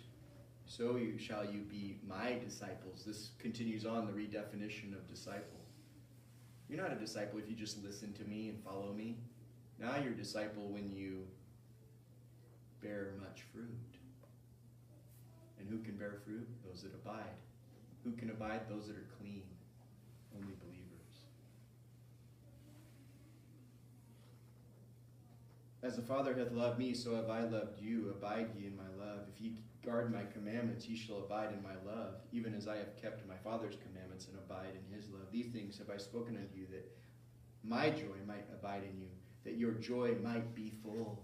so 0.67 0.97
you, 0.97 1.17
shall 1.17 1.45
you 1.45 1.61
be 1.61 1.97
my 2.07 2.37
disciples. 2.43 3.03
This 3.05 3.29
continues 3.39 3.85
on 3.85 4.05
the 4.05 4.11
redefinition 4.11 4.93
of 4.93 5.07
disciple. 5.07 5.61
You're 6.69 6.81
not 6.81 6.91
a 6.91 6.99
disciple 6.99 7.39
if 7.39 7.49
you 7.49 7.55
just 7.55 7.81
listen 7.83 8.13
to 8.13 8.23
me 8.25 8.49
and 8.49 8.61
follow 8.61 8.91
me. 8.93 9.17
Now 9.79 9.95
you're 10.03 10.11
a 10.11 10.17
disciple 10.17 10.67
when 10.67 10.91
you 10.91 11.25
bear 12.81 13.13
much 13.19 13.43
fruit. 13.53 13.69
And 15.59 15.69
who 15.69 15.79
can 15.79 15.95
bear 15.95 16.19
fruit? 16.25 16.47
Those 16.67 16.83
that 16.83 16.93
abide. 16.93 17.23
Who 18.03 18.11
can 18.11 18.29
abide? 18.29 18.61
Those 18.69 18.87
that 18.87 18.97
are 18.97 19.07
clean. 19.19 19.43
Only 20.35 20.53
believers. 20.61 20.77
As 25.81 25.95
the 25.95 26.01
Father 26.01 26.35
hath 26.35 26.51
loved 26.51 26.77
me, 26.77 26.93
so 26.93 27.15
have 27.15 27.29
I 27.29 27.41
loved 27.43 27.79
you. 27.79 28.09
Abide 28.09 28.49
ye 28.59 28.67
in 28.67 28.75
my 28.75 29.03
love. 29.03 29.21
If 29.33 29.41
ye 29.41 29.53
guard 29.87 30.13
my 30.13 30.23
commandments, 30.33 30.85
ye 30.85 30.97
shall 30.97 31.19
abide 31.19 31.53
in 31.53 31.63
my 31.63 31.75
love, 31.89 32.15
even 32.33 32.53
as 32.53 32.67
I 32.67 32.75
have 32.75 33.01
kept 33.01 33.25
my 33.25 33.37
Father's 33.37 33.77
commandments 33.87 34.27
and 34.27 34.37
abide 34.37 34.73
in 34.75 34.93
his 34.93 35.09
love. 35.09 35.31
These 35.31 35.47
things 35.47 35.77
have 35.77 35.89
I 35.89 35.95
spoken 35.95 36.35
unto 36.35 36.57
you, 36.59 36.67
that 36.71 36.91
my 37.63 37.89
joy 37.89 38.19
might 38.27 38.45
abide 38.53 38.83
in 38.83 38.99
you, 38.99 39.07
that 39.45 39.55
your 39.55 39.71
joy 39.71 40.15
might 40.21 40.53
be 40.53 40.73
full. 40.83 41.23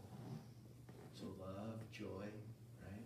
So 1.13 1.26
love, 1.41 1.76
joy, 1.91 2.26
right? 2.82 3.04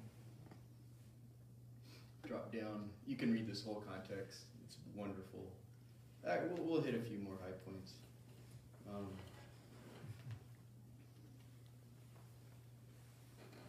Drop 2.27 2.53
down. 2.53 2.89
You 3.07 3.15
can 3.15 3.33
read 3.33 3.47
this 3.47 3.63
whole 3.63 3.83
context. 3.89 4.41
It's 4.63 4.77
wonderful. 4.95 5.51
We'll, 6.23 6.65
we'll 6.65 6.81
hit 6.81 6.93
a 6.93 6.99
few 6.99 7.17
more 7.17 7.37
high 7.41 7.55
points. 7.65 7.93
Um, 8.87 9.07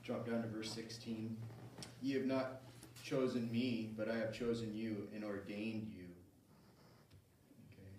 drop 0.04 0.26
down 0.26 0.42
to 0.42 0.48
verse 0.48 0.70
16. 0.72 1.36
Ye 2.00 2.14
have 2.14 2.26
not 2.26 2.62
chosen 3.02 3.50
me, 3.50 3.90
but 3.96 4.08
I 4.08 4.16
have 4.16 4.32
chosen 4.32 4.74
you 4.74 5.08
and 5.14 5.24
ordained 5.24 5.88
you. 5.96 6.04
Okay. 7.72 7.90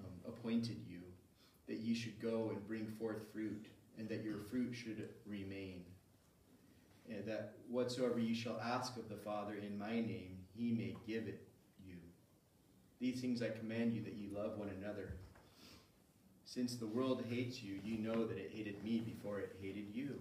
Um, 0.00 0.32
appointed 0.32 0.78
you, 0.88 1.00
that 1.66 1.78
ye 1.78 1.94
should 1.94 2.20
go 2.20 2.50
and 2.50 2.66
bring 2.66 2.86
forth 2.98 3.22
fruit, 3.32 3.66
and 3.98 4.08
that 4.08 4.24
your 4.24 4.38
fruit 4.38 4.72
should 4.74 5.08
remain. 5.26 5.84
And 7.08 7.26
that 7.26 7.54
whatsoever 7.68 8.18
ye 8.18 8.34
shall 8.34 8.58
ask 8.60 8.96
of 8.96 9.08
the 9.08 9.16
Father 9.16 9.54
in 9.54 9.78
my 9.78 9.92
name, 9.92 10.38
he 10.56 10.72
may 10.72 10.96
give 11.06 11.26
it 11.26 11.46
you. 11.86 11.96
These 12.98 13.20
things 13.20 13.42
I 13.42 13.50
command 13.50 13.92
you, 13.92 14.02
that 14.04 14.14
ye 14.14 14.28
love 14.34 14.56
one 14.56 14.70
another. 14.80 15.16
Since 16.46 16.76
the 16.76 16.86
world 16.86 17.24
hates 17.28 17.62
you, 17.62 17.78
ye 17.84 17.98
know 17.98 18.24
that 18.24 18.38
it 18.38 18.52
hated 18.54 18.82
me 18.82 19.00
before 19.00 19.40
it 19.40 19.56
hated 19.60 19.86
you. 19.92 20.18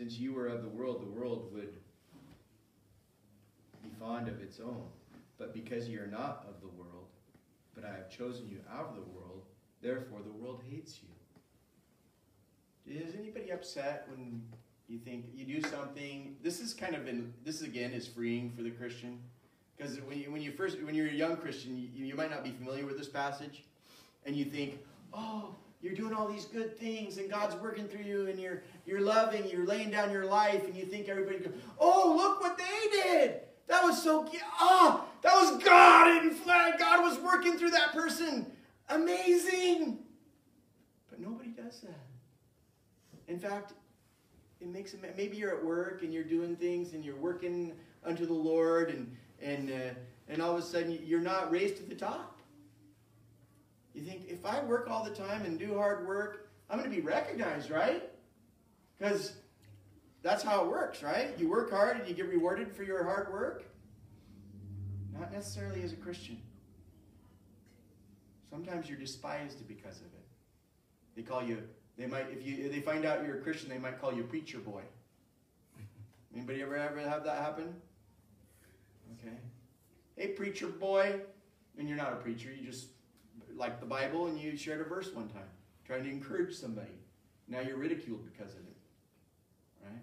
Since 0.00 0.18
you 0.18 0.32
were 0.32 0.46
of 0.46 0.62
the 0.62 0.68
world, 0.70 1.02
the 1.02 1.10
world 1.10 1.52
would 1.52 1.74
be 3.82 3.90
fond 4.00 4.28
of 4.28 4.40
its 4.40 4.58
own. 4.58 4.86
But 5.36 5.52
because 5.52 5.90
you 5.90 6.00
are 6.00 6.06
not 6.06 6.46
of 6.48 6.62
the 6.62 6.68
world, 6.68 7.08
but 7.74 7.84
I 7.84 7.88
have 7.88 8.08
chosen 8.08 8.48
you 8.48 8.60
out 8.72 8.86
of 8.88 8.94
the 8.94 9.02
world, 9.02 9.42
therefore 9.82 10.20
the 10.24 10.32
world 10.32 10.62
hates 10.70 11.00
you. 12.86 12.96
Is 12.96 13.14
anybody 13.14 13.50
upset 13.50 14.08
when 14.08 14.40
you 14.88 14.96
think 14.96 15.26
you 15.34 15.44
do 15.44 15.60
something? 15.68 16.34
This 16.42 16.60
is 16.60 16.72
kind 16.72 16.94
of 16.94 17.04
been, 17.04 17.34
this 17.44 17.60
again 17.60 17.90
is 17.90 18.08
freeing 18.08 18.52
for 18.56 18.62
the 18.62 18.70
Christian. 18.70 19.18
Because 19.76 20.00
when 20.00 20.18
you, 20.18 20.32
when 20.32 20.40
you 20.40 20.52
first, 20.52 20.82
when 20.82 20.94
you're 20.94 21.08
a 21.08 21.12
young 21.12 21.36
Christian, 21.36 21.76
you, 21.76 22.06
you 22.06 22.14
might 22.14 22.30
not 22.30 22.42
be 22.42 22.52
familiar 22.52 22.86
with 22.86 22.96
this 22.96 23.08
passage. 23.08 23.64
And 24.24 24.34
you 24.34 24.46
think, 24.46 24.78
oh, 25.12 25.56
you're 25.82 25.94
doing 25.94 26.12
all 26.12 26.28
these 26.28 26.44
good 26.44 26.78
things 26.78 27.16
and 27.18 27.30
God's 27.30 27.54
working 27.56 27.88
through 27.88 28.04
you 28.04 28.28
and 28.28 28.38
you're 28.38 28.62
you're 28.86 29.00
loving, 29.00 29.48
you're 29.48 29.66
laying 29.66 29.90
down 29.90 30.10
your 30.10 30.26
life 30.26 30.64
and 30.64 30.74
you 30.74 30.84
think 30.84 31.08
everybody 31.08 31.38
goes, 31.38 31.54
"Oh, 31.78 32.14
look 32.16 32.40
what 32.40 32.58
they 32.58 33.02
did. 33.02 33.40
That 33.70 33.84
was 33.84 34.02
so 34.02 34.24
cute. 34.24 34.42
oh, 34.60 35.04
that 35.22 35.32
was 35.32 35.62
God 35.62 36.24
in 36.24 36.32
flesh. 36.32 36.74
God 36.78 37.02
was 37.02 37.18
working 37.20 37.56
through 37.56 37.70
that 37.70 37.92
person. 37.92 38.50
Amazing. 38.88 40.00
But 41.08 41.20
nobody 41.20 41.50
does 41.50 41.80
that. 41.82 42.00
In 43.28 43.38
fact, 43.38 43.74
it 44.60 44.66
makes 44.66 44.92
it, 44.92 45.00
maybe 45.16 45.36
you're 45.36 45.56
at 45.56 45.64
work 45.64 46.02
and 46.02 46.12
you're 46.12 46.24
doing 46.24 46.56
things 46.56 46.94
and 46.94 47.04
you're 47.04 47.16
working 47.16 47.72
unto 48.04 48.26
the 48.26 48.32
Lord 48.32 48.90
and 48.90 49.16
and 49.40 49.70
uh, 49.70 49.94
and 50.28 50.42
all 50.42 50.56
of 50.56 50.58
a 50.58 50.66
sudden 50.66 50.98
you're 51.04 51.20
not 51.20 51.52
raised 51.52 51.76
to 51.76 51.84
the 51.84 51.94
top. 51.94 52.39
You 53.94 54.02
think 54.02 54.28
if 54.28 54.44
I 54.46 54.62
work 54.62 54.88
all 54.88 55.04
the 55.04 55.10
time 55.10 55.44
and 55.44 55.58
do 55.58 55.76
hard 55.76 56.06
work, 56.06 56.50
I'm 56.68 56.78
going 56.78 56.88
to 56.88 56.96
be 56.96 57.02
recognized, 57.02 57.70
right? 57.70 58.02
Because 58.98 59.32
that's 60.22 60.42
how 60.42 60.64
it 60.64 60.70
works, 60.70 61.02
right? 61.02 61.36
You 61.38 61.48
work 61.48 61.70
hard 61.70 61.98
and 61.98 62.08
you 62.08 62.14
get 62.14 62.28
rewarded 62.28 62.72
for 62.72 62.84
your 62.84 63.02
hard 63.04 63.32
work. 63.32 63.64
Not 65.18 65.32
necessarily 65.32 65.82
as 65.82 65.92
a 65.92 65.96
Christian. 65.96 66.40
Sometimes 68.50 68.88
you're 68.88 68.98
despised 68.98 69.66
because 69.66 69.98
of 69.98 70.06
it. 70.06 70.26
They 71.16 71.22
call 71.22 71.42
you, 71.42 71.62
they 71.98 72.06
might, 72.06 72.26
if 72.30 72.46
you 72.46 72.64
if 72.64 72.72
they 72.72 72.80
find 72.80 73.04
out 73.04 73.24
you're 73.24 73.38
a 73.38 73.40
Christian, 73.40 73.68
they 73.68 73.78
might 73.78 74.00
call 74.00 74.12
you 74.12 74.22
preacher 74.24 74.58
boy. 74.58 74.82
Anybody 76.34 76.62
ever 76.62 76.76
ever 76.76 77.00
have 77.00 77.24
that 77.24 77.38
happen? 77.38 77.74
Okay. 79.18 79.36
Hey 80.16 80.28
preacher 80.28 80.68
boy. 80.68 81.20
And 81.78 81.88
you're 81.88 81.96
not 81.96 82.12
a 82.12 82.16
preacher, 82.16 82.50
you 82.50 82.66
just 82.66 82.88
like 83.60 83.78
the 83.78 83.86
Bible 83.86 84.26
and 84.26 84.40
you 84.40 84.56
shared 84.56 84.80
a 84.80 84.84
verse 84.84 85.12
one 85.12 85.28
time, 85.28 85.42
trying 85.86 86.02
to 86.02 86.10
encourage 86.10 86.54
somebody. 86.54 86.98
Now 87.46 87.60
you're 87.60 87.76
ridiculed 87.76 88.24
because 88.24 88.54
of 88.54 88.60
it. 88.60 88.76
Right? 89.84 90.02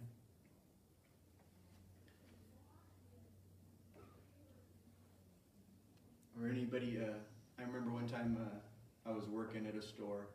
Or 6.40 6.50
anybody, 6.50 7.00
uh, 7.02 7.14
I 7.60 7.64
remember 7.64 7.90
one 7.90 8.08
time 8.08 8.38
uh, 8.40 9.10
I 9.10 9.14
was 9.14 9.26
working 9.28 9.66
at 9.66 9.76
a 9.76 9.82
store 9.82 10.28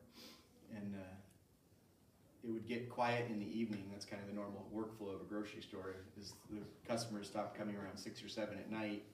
and 0.74 0.96
uh, 0.96 1.14
it 2.42 2.50
would 2.50 2.66
get 2.66 2.90
quiet 2.90 3.30
in 3.30 3.38
the 3.38 3.58
evening. 3.58 3.84
That's 3.92 4.04
kind 4.04 4.20
of 4.20 4.28
the 4.28 4.34
normal 4.34 4.66
workflow 4.74 5.14
of 5.14 5.20
a 5.20 5.24
grocery 5.24 5.62
store. 5.62 5.94
Is 6.20 6.32
the 6.50 6.62
customers 6.88 7.28
stop 7.28 7.56
coming 7.56 7.76
around 7.76 7.96
six 7.98 8.24
or 8.24 8.28
seven 8.28 8.58
at 8.58 8.70
night. 8.70 9.04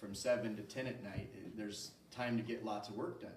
From 0.00 0.14
seven 0.14 0.56
to 0.56 0.62
ten 0.62 0.86
at 0.86 1.02
night, 1.02 1.30
there's 1.56 1.92
time 2.16 2.36
to 2.36 2.42
get 2.42 2.64
lots 2.64 2.88
of 2.88 2.96
work 2.96 3.20
done. 3.20 3.30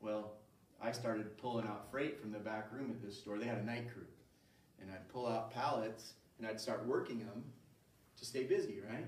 Well, 0.00 0.32
I 0.80 0.92
started 0.92 1.36
pulling 1.38 1.66
out 1.66 1.90
freight 1.90 2.20
from 2.20 2.32
the 2.32 2.38
back 2.38 2.72
room 2.72 2.90
at 2.90 3.02
this 3.02 3.18
store. 3.18 3.38
They 3.38 3.46
had 3.46 3.58
a 3.58 3.64
night 3.64 3.92
crew, 3.92 4.06
and 4.80 4.90
I'd 4.90 5.08
pull 5.08 5.26
out 5.26 5.52
pallets 5.52 6.14
and 6.38 6.46
I'd 6.46 6.60
start 6.60 6.84
working 6.86 7.20
them 7.20 7.44
to 8.18 8.24
stay 8.24 8.44
busy, 8.44 8.80
right? 8.88 9.06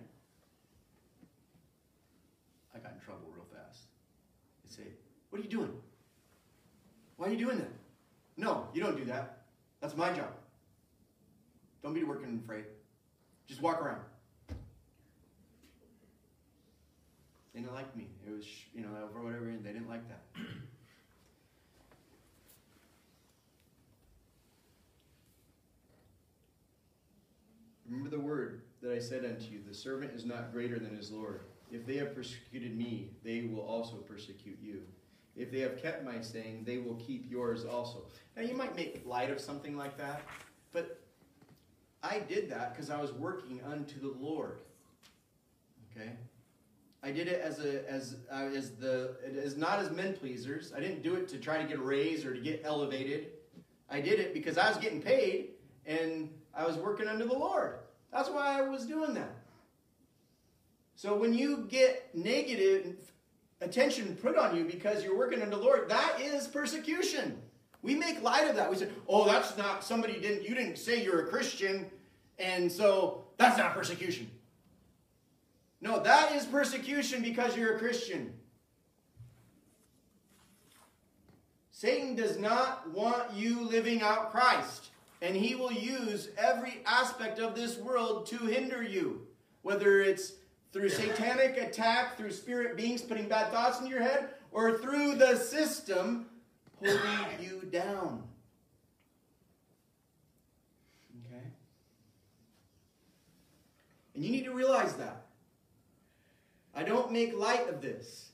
I 2.74 2.78
got 2.78 2.92
in 2.92 3.00
trouble 3.00 3.28
real 3.34 3.46
fast. 3.52 3.84
They'd 4.64 4.72
say, 4.72 4.90
What 5.30 5.40
are 5.40 5.42
you 5.42 5.50
doing? 5.50 5.72
Why 7.16 7.28
are 7.28 7.30
you 7.30 7.38
doing 7.38 7.58
that? 7.58 7.72
No, 8.36 8.68
you 8.74 8.82
don't 8.82 8.96
do 8.96 9.04
that. 9.06 9.44
That's 9.80 9.96
my 9.96 10.12
job. 10.12 10.30
Don't 11.82 11.94
be 11.94 12.04
working 12.04 12.28
in 12.28 12.40
freight. 12.40 12.66
Just 13.46 13.62
walk 13.62 13.80
around. 13.80 14.00
They 17.56 17.62
didn't 17.62 17.74
like 17.74 17.96
me. 17.96 18.08
It 18.26 18.36
was, 18.36 18.46
you 18.74 18.82
know, 18.82 18.90
over 19.02 19.22
whatever, 19.22 19.48
and 19.48 19.64
they 19.64 19.72
didn't 19.72 19.88
like 19.88 20.06
that. 20.08 20.20
Remember 27.88 28.10
the 28.10 28.20
word 28.20 28.60
that 28.82 28.92
I 28.92 28.98
said 28.98 29.24
unto 29.24 29.50
you 29.50 29.60
the 29.66 29.74
servant 29.74 30.12
is 30.14 30.26
not 30.26 30.52
greater 30.52 30.78
than 30.78 30.94
his 30.94 31.10
Lord. 31.10 31.40
If 31.72 31.86
they 31.86 31.96
have 31.96 32.14
persecuted 32.14 32.76
me, 32.76 33.08
they 33.24 33.48
will 33.50 33.62
also 33.62 33.96
persecute 33.96 34.58
you. 34.62 34.82
If 35.34 35.50
they 35.50 35.60
have 35.60 35.80
kept 35.80 36.04
my 36.04 36.20
saying, 36.20 36.64
they 36.66 36.76
will 36.76 36.96
keep 36.96 37.30
yours 37.30 37.64
also. 37.64 38.04
Now, 38.36 38.42
you 38.42 38.54
might 38.54 38.76
make 38.76 39.00
light 39.06 39.30
of 39.30 39.40
something 39.40 39.78
like 39.78 39.96
that, 39.96 40.20
but 40.74 41.00
I 42.02 42.18
did 42.18 42.50
that 42.50 42.74
because 42.74 42.90
I 42.90 43.00
was 43.00 43.12
working 43.12 43.62
unto 43.66 43.98
the 43.98 44.14
Lord. 44.20 44.58
Okay? 45.90 46.12
I 47.06 47.12
did 47.12 47.28
it 47.28 47.40
as 47.40 47.60
a 47.60 47.88
as 47.88 48.16
uh, 48.32 48.50
as 48.52 48.72
the 48.72 49.14
as 49.40 49.56
not 49.56 49.78
as 49.78 49.92
men 49.92 50.14
pleasers. 50.14 50.72
I 50.76 50.80
didn't 50.80 51.04
do 51.04 51.14
it 51.14 51.28
to 51.28 51.38
try 51.38 51.62
to 51.62 51.68
get 51.68 51.78
a 51.78 51.82
raise 51.82 52.24
or 52.24 52.34
to 52.34 52.40
get 52.40 52.62
elevated. 52.64 53.28
I 53.88 54.00
did 54.00 54.18
it 54.18 54.34
because 54.34 54.58
I 54.58 54.68
was 54.68 54.78
getting 54.78 55.00
paid 55.00 55.50
and 55.86 56.28
I 56.52 56.66
was 56.66 56.76
working 56.76 57.06
under 57.06 57.24
the 57.24 57.38
Lord. 57.38 57.78
That's 58.12 58.28
why 58.28 58.58
I 58.58 58.62
was 58.62 58.86
doing 58.86 59.14
that. 59.14 59.36
So 60.96 61.16
when 61.16 61.32
you 61.32 61.66
get 61.68 62.12
negative 62.12 62.96
attention 63.60 64.16
put 64.16 64.36
on 64.36 64.56
you 64.56 64.64
because 64.64 65.04
you're 65.04 65.16
working 65.16 65.40
under 65.40 65.54
the 65.54 65.62
Lord, 65.62 65.88
that 65.88 66.20
is 66.20 66.48
persecution. 66.48 67.40
We 67.82 67.94
make 67.94 68.20
light 68.20 68.50
of 68.50 68.56
that. 68.56 68.68
We 68.68 68.78
say, 68.78 68.88
"Oh, 69.06 69.26
that's 69.26 69.56
not 69.56 69.84
somebody 69.84 70.18
didn't 70.18 70.42
you 70.42 70.56
didn't 70.56 70.76
say 70.76 71.04
you're 71.04 71.20
a 71.20 71.28
Christian, 71.28 71.88
and 72.40 72.72
so 72.72 73.26
that's 73.36 73.58
not 73.58 73.74
persecution." 73.74 74.28
No, 75.86 76.00
that 76.00 76.32
is 76.32 76.44
persecution 76.44 77.22
because 77.22 77.56
you're 77.56 77.76
a 77.76 77.78
Christian. 77.78 78.34
Satan 81.70 82.16
does 82.16 82.40
not 82.40 82.90
want 82.90 83.32
you 83.32 83.60
living 83.60 84.02
out 84.02 84.32
Christ, 84.32 84.88
and 85.22 85.36
he 85.36 85.54
will 85.54 85.70
use 85.70 86.30
every 86.36 86.78
aspect 86.86 87.38
of 87.38 87.54
this 87.54 87.78
world 87.78 88.26
to 88.26 88.36
hinder 88.38 88.82
you, 88.82 89.28
whether 89.62 90.00
it's 90.00 90.32
through 90.72 90.88
satanic 90.88 91.56
attack, 91.56 92.16
through 92.16 92.32
spirit 92.32 92.76
beings 92.76 93.00
putting 93.00 93.28
bad 93.28 93.52
thoughts 93.52 93.80
in 93.80 93.86
your 93.86 94.02
head, 94.02 94.30
or 94.50 94.78
through 94.78 95.14
the 95.14 95.36
system 95.36 96.26
holding 96.80 96.98
you 97.40 97.62
down. 97.70 98.24
Okay? 101.28 101.46
And 104.16 104.24
you 104.24 104.32
need 104.32 104.46
to 104.46 104.52
realize 104.52 104.94
that. 104.94 105.25
I 106.76 106.82
don't 106.82 107.10
make 107.10 107.34
light 107.34 107.68
of 107.70 107.80
this. 107.80 108.28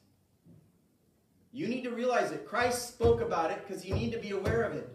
You 1.52 1.68
need 1.68 1.84
to 1.84 1.90
realize 1.90 2.30
that 2.30 2.44
Christ 2.44 2.88
spoke 2.88 3.20
about 3.20 3.52
it 3.52 3.64
because 3.64 3.84
you 3.84 3.94
need 3.94 4.10
to 4.12 4.18
be 4.18 4.32
aware 4.32 4.62
of 4.64 4.74
it. 4.74 4.88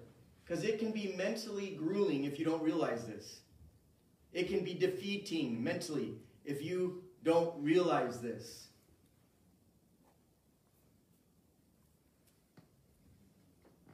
Because 0.44 0.66
it 0.66 0.80
can 0.80 0.92
be 0.92 1.14
mentally 1.16 1.78
grueling 1.80 2.26
if 2.26 2.38
you 2.38 2.44
don't 2.44 2.62
realize 2.62 3.06
this. 3.06 3.40
It 4.34 4.50
can 4.50 4.66
be 4.66 4.74
defeating 4.74 5.64
mentally 5.64 6.16
if 6.44 6.62
you 6.62 7.04
don't 7.24 7.54
realize 7.64 8.20
this. 8.20 8.68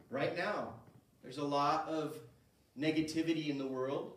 Right 0.09 0.35
now, 0.35 0.73
there's 1.21 1.37
a 1.37 1.43
lot 1.43 1.87
of 1.87 2.15
negativity 2.79 3.49
in 3.49 3.59
the 3.59 3.67
world. 3.67 4.13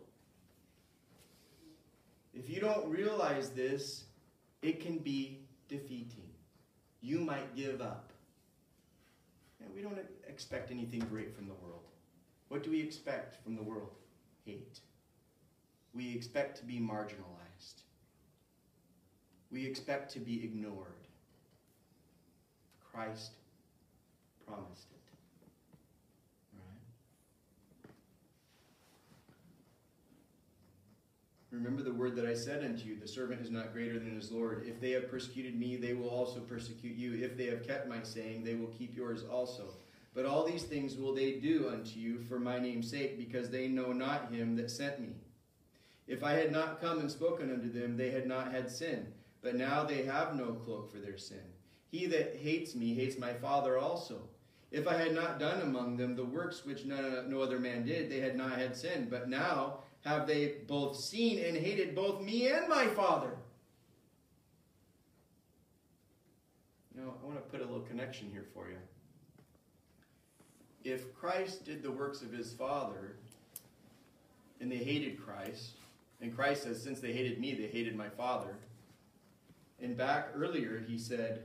If 2.33 2.49
you 2.49 2.59
don't 2.59 2.89
realize 2.89 3.49
this, 3.49 4.06
it 4.61 4.81
can 4.81 4.97
be 4.97 5.39
defeating. 5.67 6.29
You 7.01 7.19
might 7.19 7.55
give 7.55 7.81
up. 7.81 8.11
And 9.63 9.73
we 9.73 9.81
don't 9.81 9.99
expect 10.27 10.71
anything 10.71 10.99
great 10.99 11.35
from 11.35 11.47
the 11.47 11.53
world. 11.55 11.87
What 12.49 12.63
do 12.63 12.71
we 12.71 12.81
expect 12.81 13.43
from 13.43 13.55
the 13.55 13.63
world? 13.63 13.95
Hate. 14.45 14.79
We 15.93 16.15
expect 16.15 16.57
to 16.59 16.65
be 16.65 16.79
marginalized. 16.79 17.81
We 19.51 19.65
expect 19.65 20.11
to 20.13 20.19
be 20.19 20.43
ignored. 20.43 21.07
Christ 22.91 23.31
promised 24.45 24.87
it. 24.91 24.96
Remember 31.57 31.81
the 31.81 31.91
word 31.93 32.15
that 32.17 32.25
I 32.27 32.35
said 32.35 32.63
unto 32.63 32.85
you 32.85 32.99
the 32.99 33.07
servant 33.07 33.41
is 33.41 33.49
not 33.49 33.73
greater 33.73 33.97
than 33.97 34.15
his 34.15 34.31
Lord. 34.31 34.65
If 34.67 34.79
they 34.79 34.91
have 34.91 35.09
persecuted 35.09 35.59
me, 35.59 35.75
they 35.75 35.93
will 35.93 36.09
also 36.09 36.39
persecute 36.39 36.95
you. 36.95 37.15
If 37.25 37.35
they 37.35 37.47
have 37.47 37.65
kept 37.65 37.89
my 37.89 38.03
saying, 38.03 38.43
they 38.43 38.53
will 38.53 38.67
keep 38.67 38.95
yours 38.95 39.23
also. 39.23 39.73
But 40.13 40.25
all 40.25 40.45
these 40.45 40.63
things 40.63 40.97
will 40.97 41.15
they 41.15 41.33
do 41.33 41.69
unto 41.69 41.99
you 41.99 42.19
for 42.19 42.39
my 42.39 42.59
name's 42.59 42.89
sake, 42.89 43.17
because 43.17 43.49
they 43.49 43.67
know 43.67 43.91
not 43.91 44.31
him 44.31 44.55
that 44.57 44.69
sent 44.69 44.99
me. 44.99 45.15
If 46.07 46.23
I 46.23 46.33
had 46.33 46.51
not 46.51 46.79
come 46.79 46.99
and 46.99 47.09
spoken 47.09 47.51
unto 47.51 47.71
them, 47.71 47.97
they 47.97 48.11
had 48.11 48.27
not 48.27 48.51
had 48.51 48.69
sin. 48.69 49.07
But 49.41 49.55
now 49.55 49.83
they 49.83 50.03
have 50.03 50.35
no 50.35 50.53
cloak 50.53 50.91
for 50.91 50.99
their 50.99 51.17
sin. 51.17 51.41
He 51.89 52.05
that 52.05 52.35
hates 52.35 52.75
me 52.75 52.93
hates 52.93 53.17
my 53.17 53.33
Father 53.33 53.79
also. 53.79 54.21
If 54.71 54.87
I 54.87 54.95
had 54.95 55.15
not 55.15 55.39
done 55.39 55.61
among 55.61 55.97
them 55.97 56.15
the 56.15 56.25
works 56.25 56.65
which 56.65 56.85
none, 56.85 57.29
no 57.29 57.41
other 57.41 57.59
man 57.59 57.85
did, 57.85 58.11
they 58.11 58.19
had 58.19 58.35
not 58.35 58.59
had 58.59 58.75
sin. 58.75 59.07
But 59.09 59.29
now 59.29 59.79
have 60.07 60.25
they 60.25 60.55
both 60.67 60.95
seen 60.97 61.43
and 61.43 61.57
hated 61.57 61.93
both 61.93 62.21
me 62.21 62.47
and 62.47 62.69
my 62.69 62.87
Father. 62.87 63.31
Now, 66.95 67.13
I 67.21 67.25
want 67.25 67.37
to 67.37 67.51
put 67.51 67.59
a 67.59 67.65
little 67.65 67.81
connection 67.81 68.29
here 68.31 68.45
for 68.53 68.69
you. 68.69 68.77
If 70.89 71.13
Christ 71.13 71.65
did 71.65 71.83
the 71.83 71.91
works 71.91 72.21
of 72.21 72.31
his 72.31 72.53
Father, 72.53 73.17
and 74.61 74.71
they 74.71 74.77
hated 74.77 75.21
Christ, 75.21 75.71
and 76.21 76.33
Christ 76.33 76.63
says, 76.63 76.81
Since 76.81 77.01
they 77.01 77.11
hated 77.11 77.37
me, 77.39 77.53
they 77.53 77.67
hated 77.67 77.95
my 77.95 78.07
Father. 78.07 78.55
And 79.81 79.97
back 79.97 80.29
earlier, 80.33 80.81
he 80.87 80.97
said 80.97 81.43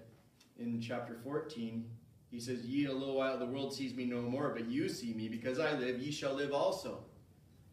in 0.61 0.81
chapter 0.81 1.17
14, 1.25 1.85
he 2.31 2.39
says, 2.39 2.65
Ye 2.65 2.87
a 2.87 2.93
little 2.93 3.17
while 3.17 3.39
the 3.39 3.45
world 3.45 3.75
sees 3.75 3.93
me 3.93 4.05
no 4.05 4.21
more, 4.21 4.51
but 4.51 4.67
you 4.67 4.89
see 4.89 5.13
me. 5.15 5.29
Because 5.29 5.59
I 5.59 5.73
live, 5.73 6.01
ye 6.01 6.13
shall 6.13 6.35
live 6.35 6.53
also. 6.53 7.01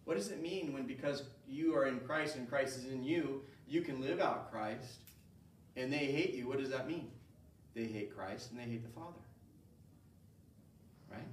What 0.09 0.17
does 0.17 0.31
it 0.31 0.41
mean 0.41 0.73
when 0.73 0.87
because 0.87 1.21
you 1.47 1.75
are 1.75 1.85
in 1.85 1.99
Christ 1.99 2.35
and 2.35 2.49
Christ 2.49 2.79
is 2.79 2.85
in 2.85 3.03
you, 3.03 3.43
you 3.67 3.81
can 3.81 4.01
live 4.01 4.19
out 4.19 4.51
Christ 4.51 5.01
and 5.77 5.93
they 5.93 5.97
hate 6.07 6.33
you? 6.33 6.47
What 6.47 6.57
does 6.57 6.71
that 6.71 6.87
mean? 6.87 7.11
They 7.75 7.83
hate 7.83 8.17
Christ 8.17 8.49
and 8.49 8.59
they 8.59 8.63
hate 8.63 8.81
the 8.81 8.89
Father. 8.89 9.19
Right? 11.11 11.27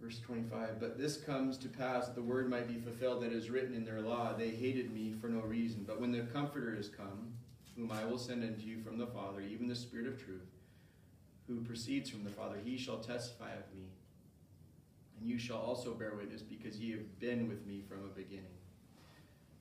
Verse 0.00 0.20
25, 0.20 0.78
but 0.78 0.96
this 0.96 1.16
comes 1.16 1.58
to 1.58 1.68
pass 1.68 2.06
that 2.06 2.14
the 2.14 2.22
word 2.22 2.48
might 2.48 2.68
be 2.68 2.78
fulfilled 2.78 3.24
that 3.24 3.32
is 3.32 3.50
written 3.50 3.74
in 3.74 3.84
their 3.84 4.00
law. 4.00 4.32
They 4.32 4.50
hated 4.50 4.94
me 4.94 5.12
for 5.20 5.26
no 5.26 5.40
reason. 5.40 5.82
But 5.84 6.00
when 6.00 6.12
the 6.12 6.20
Comforter 6.20 6.76
is 6.76 6.88
come, 6.88 7.32
whom 7.76 7.90
I 7.90 8.04
will 8.04 8.16
send 8.16 8.44
unto 8.44 8.64
you 8.64 8.78
from 8.78 8.96
the 8.96 9.08
Father, 9.08 9.40
even 9.40 9.66
the 9.66 9.74
Spirit 9.74 10.06
of 10.06 10.24
truth, 10.24 10.46
who 11.48 11.62
proceeds 11.62 12.08
from 12.08 12.22
the 12.22 12.30
Father, 12.30 12.58
he 12.64 12.78
shall 12.78 12.98
testify 12.98 13.50
of 13.54 13.74
me. 13.74 13.88
And 15.20 15.28
you 15.28 15.38
shall 15.38 15.58
also 15.58 15.94
bear 15.94 16.14
witness, 16.14 16.42
because 16.42 16.78
ye 16.78 16.92
have 16.92 17.20
been 17.20 17.48
with 17.48 17.66
me 17.66 17.82
from 17.88 18.04
a 18.04 18.08
beginning. 18.08 18.44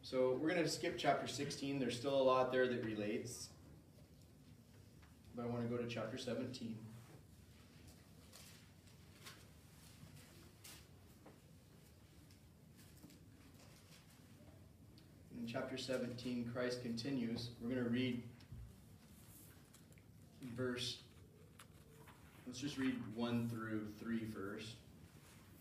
So 0.01 0.37
we're 0.41 0.49
going 0.49 0.63
to 0.63 0.69
skip 0.69 0.95
chapter 0.97 1.27
16. 1.27 1.79
There's 1.79 1.97
still 1.97 2.15
a 2.15 2.21
lot 2.21 2.51
there 2.51 2.67
that 2.67 2.83
relates. 2.83 3.49
But 5.35 5.43
I 5.43 5.47
want 5.47 5.69
to 5.69 5.75
go 5.75 5.81
to 5.81 5.87
chapter 5.87 6.17
17. 6.17 6.77
in 15.39 15.53
chapter 15.53 15.77
17, 15.77 16.51
Christ 16.53 16.81
continues. 16.81 17.51
We're 17.61 17.69
going 17.69 17.83
to 17.83 17.89
read 17.89 18.21
verse, 20.57 20.97
let's 22.47 22.59
just 22.59 22.77
read 22.77 22.95
1 23.15 23.49
through 23.49 23.87
3 23.99 24.19
first. 24.33 24.73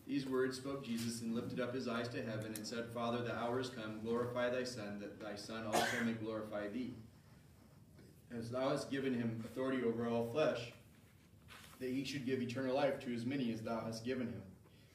These 0.06 0.26
words 0.26 0.56
spoke 0.56 0.84
Jesus 0.84 1.22
and 1.22 1.34
lifted 1.34 1.58
up 1.58 1.74
his 1.74 1.88
eyes 1.88 2.08
to 2.08 2.22
heaven 2.22 2.52
and 2.54 2.64
said, 2.64 2.86
Father, 2.94 3.22
the 3.22 3.36
hour 3.36 3.58
is 3.58 3.70
come, 3.70 4.00
glorify 4.04 4.48
thy 4.48 4.62
Son, 4.62 5.00
that 5.00 5.20
thy 5.20 5.34
Son 5.34 5.66
also 5.66 6.04
may 6.04 6.12
glorify 6.12 6.68
thee. 6.68 6.94
As 8.36 8.50
thou 8.50 8.70
hast 8.70 8.90
given 8.90 9.14
him 9.14 9.42
authority 9.44 9.82
over 9.84 10.06
all 10.06 10.30
flesh, 10.30 10.72
that 11.80 11.90
he 11.90 12.04
should 12.04 12.24
give 12.24 12.40
eternal 12.40 12.76
life 12.76 13.00
to 13.00 13.14
as 13.14 13.26
many 13.26 13.52
as 13.52 13.62
thou 13.62 13.82
hast 13.84 14.04
given 14.04 14.28
him. 14.28 14.42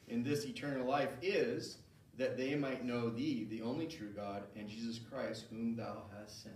And 0.09 0.23
this 0.23 0.45
eternal 0.45 0.87
life 0.87 1.11
is 1.21 1.77
that 2.17 2.37
they 2.37 2.55
might 2.55 2.85
know 2.85 3.09
thee, 3.09 3.47
the 3.49 3.61
only 3.61 3.87
true 3.87 4.11
God, 4.15 4.43
and 4.55 4.67
Jesus 4.67 4.99
Christ, 4.99 5.45
whom 5.49 5.75
thou 5.75 6.03
hast 6.17 6.43
sent. 6.43 6.55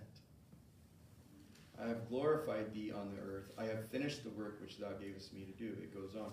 I 1.82 1.88
have 1.88 2.08
glorified 2.08 2.74
thee 2.74 2.92
on 2.92 3.12
the 3.14 3.22
earth. 3.22 3.52
I 3.58 3.66
have 3.66 3.90
finished 3.90 4.24
the 4.24 4.30
work 4.30 4.62
which 4.62 4.78
thou 4.78 4.92
gavest 5.00 5.34
me 5.34 5.44
to 5.44 5.52
do. 5.52 5.76
It 5.82 5.94
goes 5.94 6.16
on. 6.16 6.32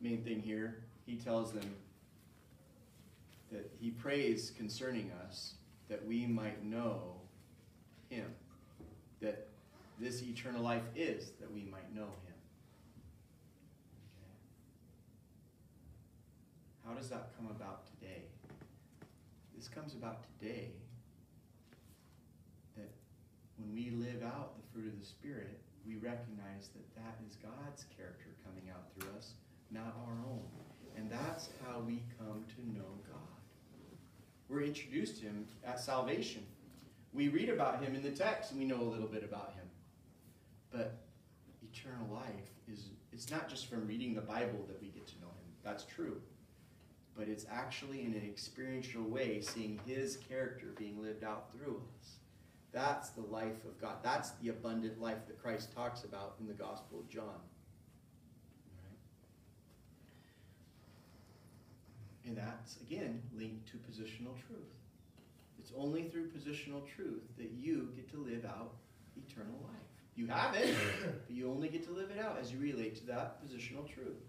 Main 0.00 0.22
thing 0.22 0.40
here, 0.40 0.84
he 1.08 1.16
tells 1.16 1.52
them 1.52 1.74
that 3.50 3.70
he 3.80 3.88
prays 3.88 4.52
concerning 4.54 5.10
us 5.26 5.54
that 5.88 6.06
we 6.06 6.26
might 6.26 6.62
know 6.62 7.14
him. 8.10 8.26
That 9.22 9.48
this 9.98 10.22
eternal 10.22 10.62
life 10.62 10.82
is 10.94 11.30
that 11.40 11.50
we 11.50 11.64
might 11.64 11.94
know 11.94 12.02
him. 12.02 12.38
Okay. 14.20 14.36
How 16.86 16.92
does 16.92 17.08
that 17.08 17.30
come 17.38 17.46
about 17.50 17.86
today? 17.86 18.24
This 19.56 19.66
comes 19.66 19.94
about 19.94 20.24
today 20.38 20.72
that 22.76 22.90
when 23.56 23.72
we 23.72 23.90
live 23.90 24.22
out 24.22 24.56
the 24.56 24.62
fruit 24.74 24.92
of 24.92 25.00
the 25.00 25.06
Spirit, 25.06 25.58
we 25.86 25.94
recognize 25.94 26.68
that 26.74 26.94
that 26.96 27.16
is 27.26 27.36
God's 27.36 27.86
character 27.96 28.26
coming 28.44 28.68
out 28.70 28.92
through 28.92 29.08
us, 29.16 29.32
not 29.70 29.96
our 30.06 30.12
own. 30.30 30.67
And 30.98 31.10
that's 31.10 31.48
how 31.64 31.80
we 31.80 32.02
come 32.18 32.44
to 32.56 32.76
know 32.76 32.90
God. 33.08 33.18
We're 34.48 34.62
introduced 34.62 35.20
to 35.20 35.26
Him 35.26 35.46
at 35.64 35.78
salvation. 35.78 36.44
We 37.12 37.28
read 37.28 37.48
about 37.48 37.82
Him 37.82 37.94
in 37.94 38.02
the 38.02 38.10
text 38.10 38.50
and 38.50 38.60
we 38.60 38.66
know 38.66 38.80
a 38.80 38.90
little 38.90 39.06
bit 39.06 39.22
about 39.22 39.54
Him. 39.54 39.66
But 40.70 40.98
eternal 41.62 42.12
life 42.12 42.50
is 42.70 42.90
it's 43.12 43.30
not 43.30 43.48
just 43.48 43.66
from 43.66 43.86
reading 43.86 44.14
the 44.14 44.20
Bible 44.20 44.64
that 44.66 44.80
we 44.82 44.88
get 44.88 45.06
to 45.06 45.14
know 45.20 45.28
Him. 45.28 45.52
That's 45.62 45.84
true 45.84 46.20
but 47.18 47.28
it's 47.28 47.44
actually 47.50 48.02
in 48.02 48.14
an 48.14 48.22
experiential 48.24 49.02
way 49.02 49.40
seeing 49.40 49.80
his 49.84 50.16
character 50.16 50.66
being 50.78 51.02
lived 51.02 51.24
out 51.24 51.50
through 51.50 51.82
us. 51.98 52.12
That's 52.70 53.08
the 53.10 53.22
life 53.22 53.64
of 53.64 53.78
God. 53.80 53.96
That's 54.04 54.30
the 54.40 54.50
abundant 54.50 55.00
life 55.00 55.26
that 55.26 55.42
Christ 55.42 55.74
talks 55.74 56.04
about 56.04 56.36
in 56.38 56.46
the 56.46 56.52
Gospel 56.52 57.00
of 57.00 57.08
John. 57.08 57.40
And 62.28 62.36
that's, 62.36 62.76
again, 62.82 63.22
linked 63.34 63.66
to 63.68 63.78
positional 63.78 64.36
truth. 64.46 64.76
It's 65.58 65.72
only 65.76 66.04
through 66.04 66.28
positional 66.28 66.86
truth 66.94 67.22
that 67.38 67.50
you 67.52 67.88
get 67.96 68.10
to 68.10 68.18
live 68.18 68.44
out 68.44 68.74
eternal 69.16 69.58
life. 69.62 69.72
You 70.14 70.26
have 70.26 70.54
it, 70.54 70.74
but 71.26 71.34
you 71.34 71.50
only 71.50 71.68
get 71.68 71.84
to 71.86 71.90
live 71.90 72.10
it 72.10 72.22
out 72.22 72.36
as 72.38 72.52
you 72.52 72.58
relate 72.58 72.96
to 72.96 73.06
that 73.06 73.38
positional 73.42 73.88
truth. 73.88 74.20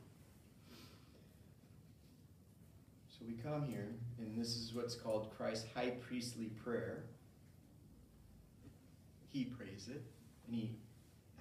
So 3.10 3.26
we 3.28 3.34
come 3.34 3.68
here, 3.68 3.90
and 4.18 4.40
this 4.40 4.56
is 4.56 4.74
what's 4.74 4.96
called 4.96 5.30
Christ's 5.36 5.68
high 5.76 5.90
priestly 5.90 6.52
prayer. 6.64 7.04
He 9.28 9.44
prays 9.44 9.90
it, 9.92 10.02
and 10.48 10.56
he 10.56 10.72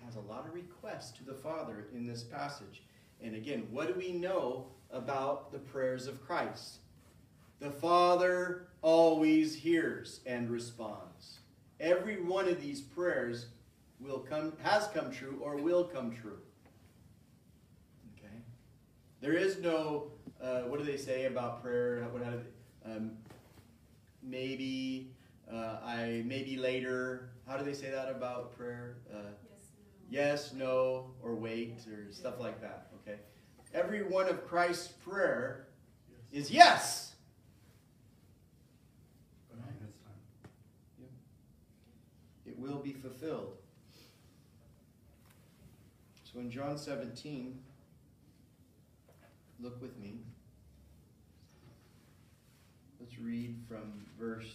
has 0.05 0.17
a 0.17 0.21
lot 0.21 0.45
of 0.45 0.55
requests 0.55 1.13
to 1.19 1.25
the 1.25 1.35
Father 1.35 1.87
in 1.95 2.05
this 2.05 2.25
passage. 2.25 2.83
And 3.23 3.37
again, 3.37 3.69
what 3.71 3.87
do 3.87 3.95
we 3.95 4.11
know 4.11 4.67
about 4.91 5.53
the 5.53 5.59
prayers 5.59 6.07
of 6.07 6.25
Christ? 6.25 6.79
The 7.61 7.71
Father 7.71 8.69
always 8.83 9.55
hears 9.55 10.21
and 10.27 10.49
responds. 10.49 11.41
Every 11.81 12.21
one 12.23 12.49
of 12.49 12.61
these 12.61 12.81
prayers 12.81 13.47
will 14.01 14.21
come 14.21 14.53
has 14.63 14.87
come 14.89 15.11
true 15.11 15.41
or 15.43 15.57
will 15.57 15.85
come 15.85 16.13
true. 16.13 16.39
Okay? 18.17 18.35
There 19.21 19.33
is 19.33 19.59
no 19.59 20.13
uh, 20.41 20.61
what 20.63 20.79
do 20.79 20.85
they 20.85 20.97
say 20.97 21.25
about 21.25 21.63
prayer? 21.63 22.07
What 22.13 22.23
how 22.23 22.35
um, 22.85 23.13
maybe 24.23 25.11
uh, 25.53 25.79
I 25.85 26.23
maybe 26.27 26.57
later. 26.57 27.31
How 27.47 27.57
do 27.57 27.65
they 27.65 27.75
say 27.75 27.91
that 27.91 28.11
about 28.11 28.57
prayer? 28.57 28.97
Uh, 29.13 29.33
yes, 29.51 29.67
no. 30.11 30.19
yes, 30.19 30.53
no, 30.53 31.11
or 31.23 31.35
wait, 31.35 31.81
or 31.91 32.13
stuff 32.13 32.39
like 32.39 32.61
that. 32.61 32.89
Okay, 33.01 33.19
every 33.75 34.03
one 34.03 34.29
of 34.29 34.47
Christ's 34.47 34.89
prayer 34.89 35.67
yes. 36.33 36.47
is 36.47 36.51
yes. 36.51 37.05
It 42.47 42.59
will 42.59 42.79
be 42.79 42.93
fulfilled. 42.93 43.57
So 46.25 46.41
in 46.41 46.51
John 46.51 46.77
17, 46.77 47.59
look 49.61 49.81
with 49.81 49.97
me. 49.99 50.19
Let's 53.01 53.19
read 53.19 53.57
from 53.69 54.05
verse 54.19 54.53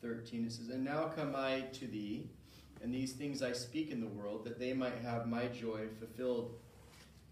13. 0.00 0.46
It 0.46 0.52
says, 0.52 0.68
And 0.68 0.84
now 0.84 1.04
come 1.14 1.34
I 1.36 1.62
to 1.72 1.86
thee, 1.86 2.26
and 2.82 2.92
these 2.92 3.12
things 3.12 3.42
I 3.42 3.52
speak 3.52 3.90
in 3.90 4.00
the 4.00 4.06
world, 4.06 4.44
that 4.44 4.58
they 4.58 4.72
might 4.72 4.98
have 5.02 5.28
my 5.28 5.46
joy 5.46 5.86
fulfilled 5.98 6.54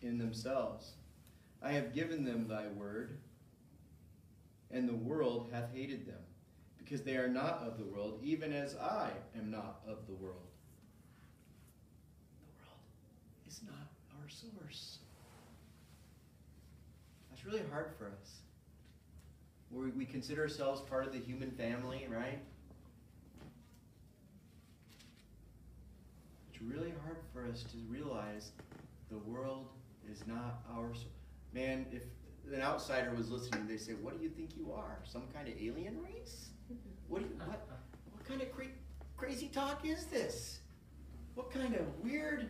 in 0.02 0.18
themselves. 0.18 0.92
I 1.62 1.72
have 1.72 1.94
given 1.94 2.24
them 2.24 2.48
thy 2.48 2.68
word, 2.68 3.18
and 4.70 4.88
the 4.88 4.94
world 4.94 5.48
hath 5.52 5.74
hated 5.74 6.06
them, 6.06 6.22
because 6.78 7.02
they 7.02 7.16
are 7.16 7.28
not 7.28 7.62
of 7.66 7.78
the 7.78 7.84
world, 7.84 8.18
even 8.22 8.52
as 8.52 8.76
I 8.76 9.10
am 9.36 9.50
not 9.50 9.80
of 9.86 10.06
the 10.06 10.14
world. 10.14 10.48
The 12.40 12.46
world 12.56 12.80
is 13.48 13.60
not 13.64 13.88
our 14.20 14.28
source. 14.28 14.98
That's 17.30 17.44
really 17.44 17.62
hard 17.70 17.90
for 17.98 18.06
us. 18.06 18.36
We, 19.70 19.90
we 19.90 20.04
consider 20.04 20.42
ourselves 20.42 20.80
part 20.80 21.06
of 21.06 21.12
the 21.12 21.18
human 21.18 21.50
family, 21.50 22.06
right? 22.10 22.38
It's 26.50 26.62
really 26.62 26.92
hard 27.04 27.18
for 27.32 27.46
us 27.46 27.62
to 27.64 27.76
realize 27.88 28.50
the 29.10 29.18
world 29.18 29.68
is 30.10 30.26
not 30.26 30.62
ours. 30.74 31.06
Man, 31.52 31.86
if 31.92 32.02
an 32.52 32.60
outsider 32.62 33.14
was 33.14 33.30
listening, 33.30 33.66
they 33.66 33.76
say, 33.76 33.92
"What 33.94 34.16
do 34.18 34.22
you 34.24 34.30
think 34.30 34.56
you 34.56 34.72
are? 34.72 34.98
Some 35.04 35.28
kind 35.34 35.48
of 35.48 35.54
alien 35.60 36.00
race? 36.02 36.50
What? 37.08 37.22
You, 37.22 37.28
what? 37.38 37.66
What 38.12 38.24
kind 38.26 38.42
of 38.42 38.52
cra- 38.52 38.66
crazy 39.16 39.48
talk 39.48 39.84
is 39.84 40.06
this? 40.06 40.60
What 41.34 41.50
kind 41.50 41.74
of 41.74 41.86
weird 42.02 42.48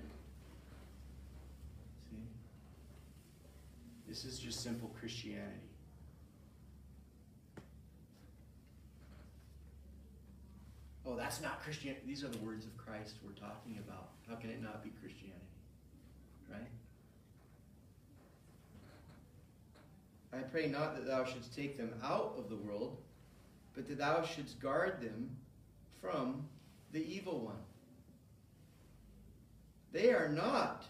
See, 2.11 2.17
This 4.09 4.25
is 4.25 4.39
just 4.39 4.63
simple 4.63 4.89
Christianity. 4.99 5.69
oh, 11.07 11.17
that's 11.17 11.41
not 11.41 11.63
Christianity. 11.63 12.03
These 12.07 12.25
are 12.25 12.29
the 12.29 12.39
words 12.39 12.65
of 12.67 12.77
Christ 12.77 13.17
we're 13.25 13.33
talking 13.33 13.79
about. 13.79 14.11
How 14.29 14.37
can 14.37 14.51
it 14.51 14.63
not 14.63 14.83
be 14.83 14.91
Christianity? 14.91 15.37
Right? 16.51 16.69
I 20.33 20.39
pray 20.39 20.69
not 20.69 20.95
that 20.95 21.07
thou 21.07 21.25
shouldst 21.25 21.55
take 21.55 21.77
them 21.77 21.95
out 22.03 22.35
of 22.39 22.49
the 22.49 22.57
world, 22.57 22.99
but 23.75 23.89
that 23.89 23.99
thou 23.99 24.23
shouldst 24.23 24.61
guard 24.61 25.01
them 25.01 25.37
from 26.01 26.47
the 26.93 27.05
evil 27.05 27.41
one. 27.41 27.57
They 29.93 30.13
are 30.13 30.29
not 30.29 30.87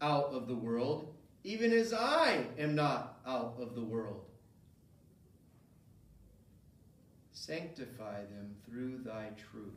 out 0.00 0.26
of 0.32 0.46
the 0.46 0.54
world, 0.54 1.14
even 1.42 1.72
as 1.72 1.92
I 1.92 2.44
am 2.58 2.74
not 2.74 3.18
out 3.26 3.56
of 3.60 3.74
the 3.74 3.82
world. 3.82 4.24
Sanctify 7.32 8.20
them 8.20 8.54
through 8.68 8.98
thy 9.04 9.30
truth. 9.50 9.74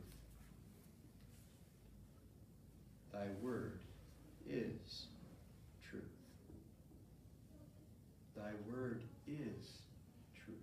Thy 3.12 3.26
word 3.42 3.80
is 4.48 5.06
truth. 5.88 6.02
Thy 8.40 8.52
word 8.72 9.02
is 9.26 9.82
truth. 10.34 10.56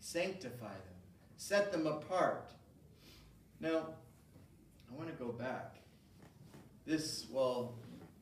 Sanctify 0.00 0.66
them. 0.66 0.98
Set 1.36 1.70
them 1.72 1.86
apart. 1.86 2.52
Now, 3.60 3.86
I 4.90 4.96
want 4.96 5.08
to 5.08 5.24
go 5.24 5.30
back. 5.30 5.76
This, 6.84 7.26
well, 7.30 7.74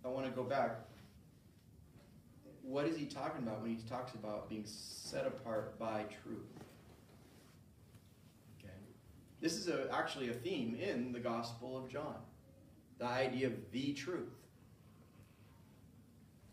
I 0.04 0.08
want 0.08 0.26
to 0.26 0.32
go 0.32 0.42
back. 0.42 0.80
What 2.62 2.86
is 2.86 2.96
he 2.96 3.06
talking 3.06 3.42
about 3.42 3.62
when 3.62 3.70
he 3.70 3.76
talks 3.88 4.14
about 4.14 4.48
being 4.48 4.64
set 4.66 5.26
apart 5.26 5.78
by 5.78 6.04
truth? 6.22 6.46
Okay. 8.58 8.74
This 9.40 9.54
is 9.54 9.68
a, 9.68 9.88
actually 9.92 10.28
a 10.28 10.34
theme 10.34 10.76
in 10.76 11.12
the 11.12 11.20
Gospel 11.20 11.76
of 11.76 11.88
John. 11.88 12.16
The 12.98 13.06
idea 13.06 13.46
of 13.46 13.54
the 13.72 13.94
truth. 13.94 14.28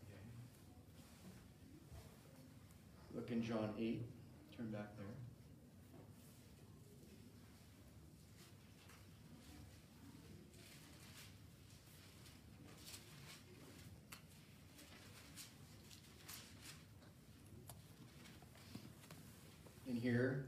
Okay. 0.07 0.21
Look 3.27 3.35
in 3.35 3.43
John 3.43 3.73
8. 3.77 4.01
Turn 4.55 4.67
back 4.67 4.95
there. 4.95 5.05
In 19.89 19.95
here, 19.95 20.45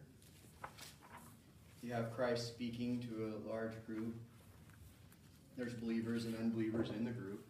you 1.84 1.92
have 1.92 2.14
Christ 2.16 2.48
speaking 2.48 3.02
to 3.02 3.34
a 3.34 3.52
large 3.52 3.74
group. 3.86 4.16
There's 5.58 5.74
believers 5.74 6.24
and 6.26 6.36
unbelievers 6.38 6.92
in 6.92 7.04
the 7.04 7.12
group. 7.12 7.46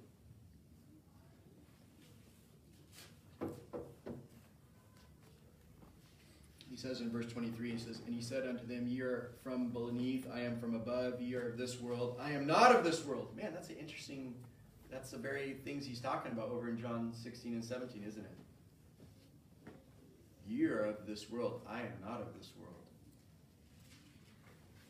He 6.69 6.69
says 6.80 7.02
in 7.02 7.12
verse 7.12 7.28
23, 7.28 7.72
he 7.72 7.78
says, 7.78 8.02
And 8.06 8.16
he 8.16 8.22
said 8.22 8.48
unto 8.48 8.66
them, 8.66 8.88
Ye 8.88 9.02
are 9.02 9.32
from 9.44 9.70
beneath, 9.70 10.28
I 10.34 10.42
am 10.42 10.58
from 10.58 10.76
above, 10.76 11.22
ye 11.22 11.36
are 11.36 11.50
of 11.50 11.58
this 11.58 11.80
world, 11.80 12.18
I 12.20 12.32
am 12.32 12.48
not 12.48 12.76
of 12.76 12.84
this 12.84 13.06
world. 13.06 13.36
Man, 13.36 13.52
that's 13.54 13.70
an 13.70 13.76
interesting, 13.76 14.34
that's 14.90 15.12
the 15.12 15.18
very 15.18 15.58
things 15.66 15.86
he's 15.86 16.00
talking 16.00 16.32
about 16.32 16.50
over 16.50 16.70
in 16.70 16.80
John 16.80 17.12
16 17.14 17.54
and 17.54 17.64
17, 17.64 18.04
isn't 18.08 18.24
it? 18.24 18.38
Ye 20.48 20.66
are 20.66 20.86
of 20.86 21.06
this 21.06 21.30
world, 21.30 21.62
I 21.70 21.82
am 21.82 21.94
not 22.04 22.22
of 22.22 22.34
this 22.38 22.52
world. 22.58 22.74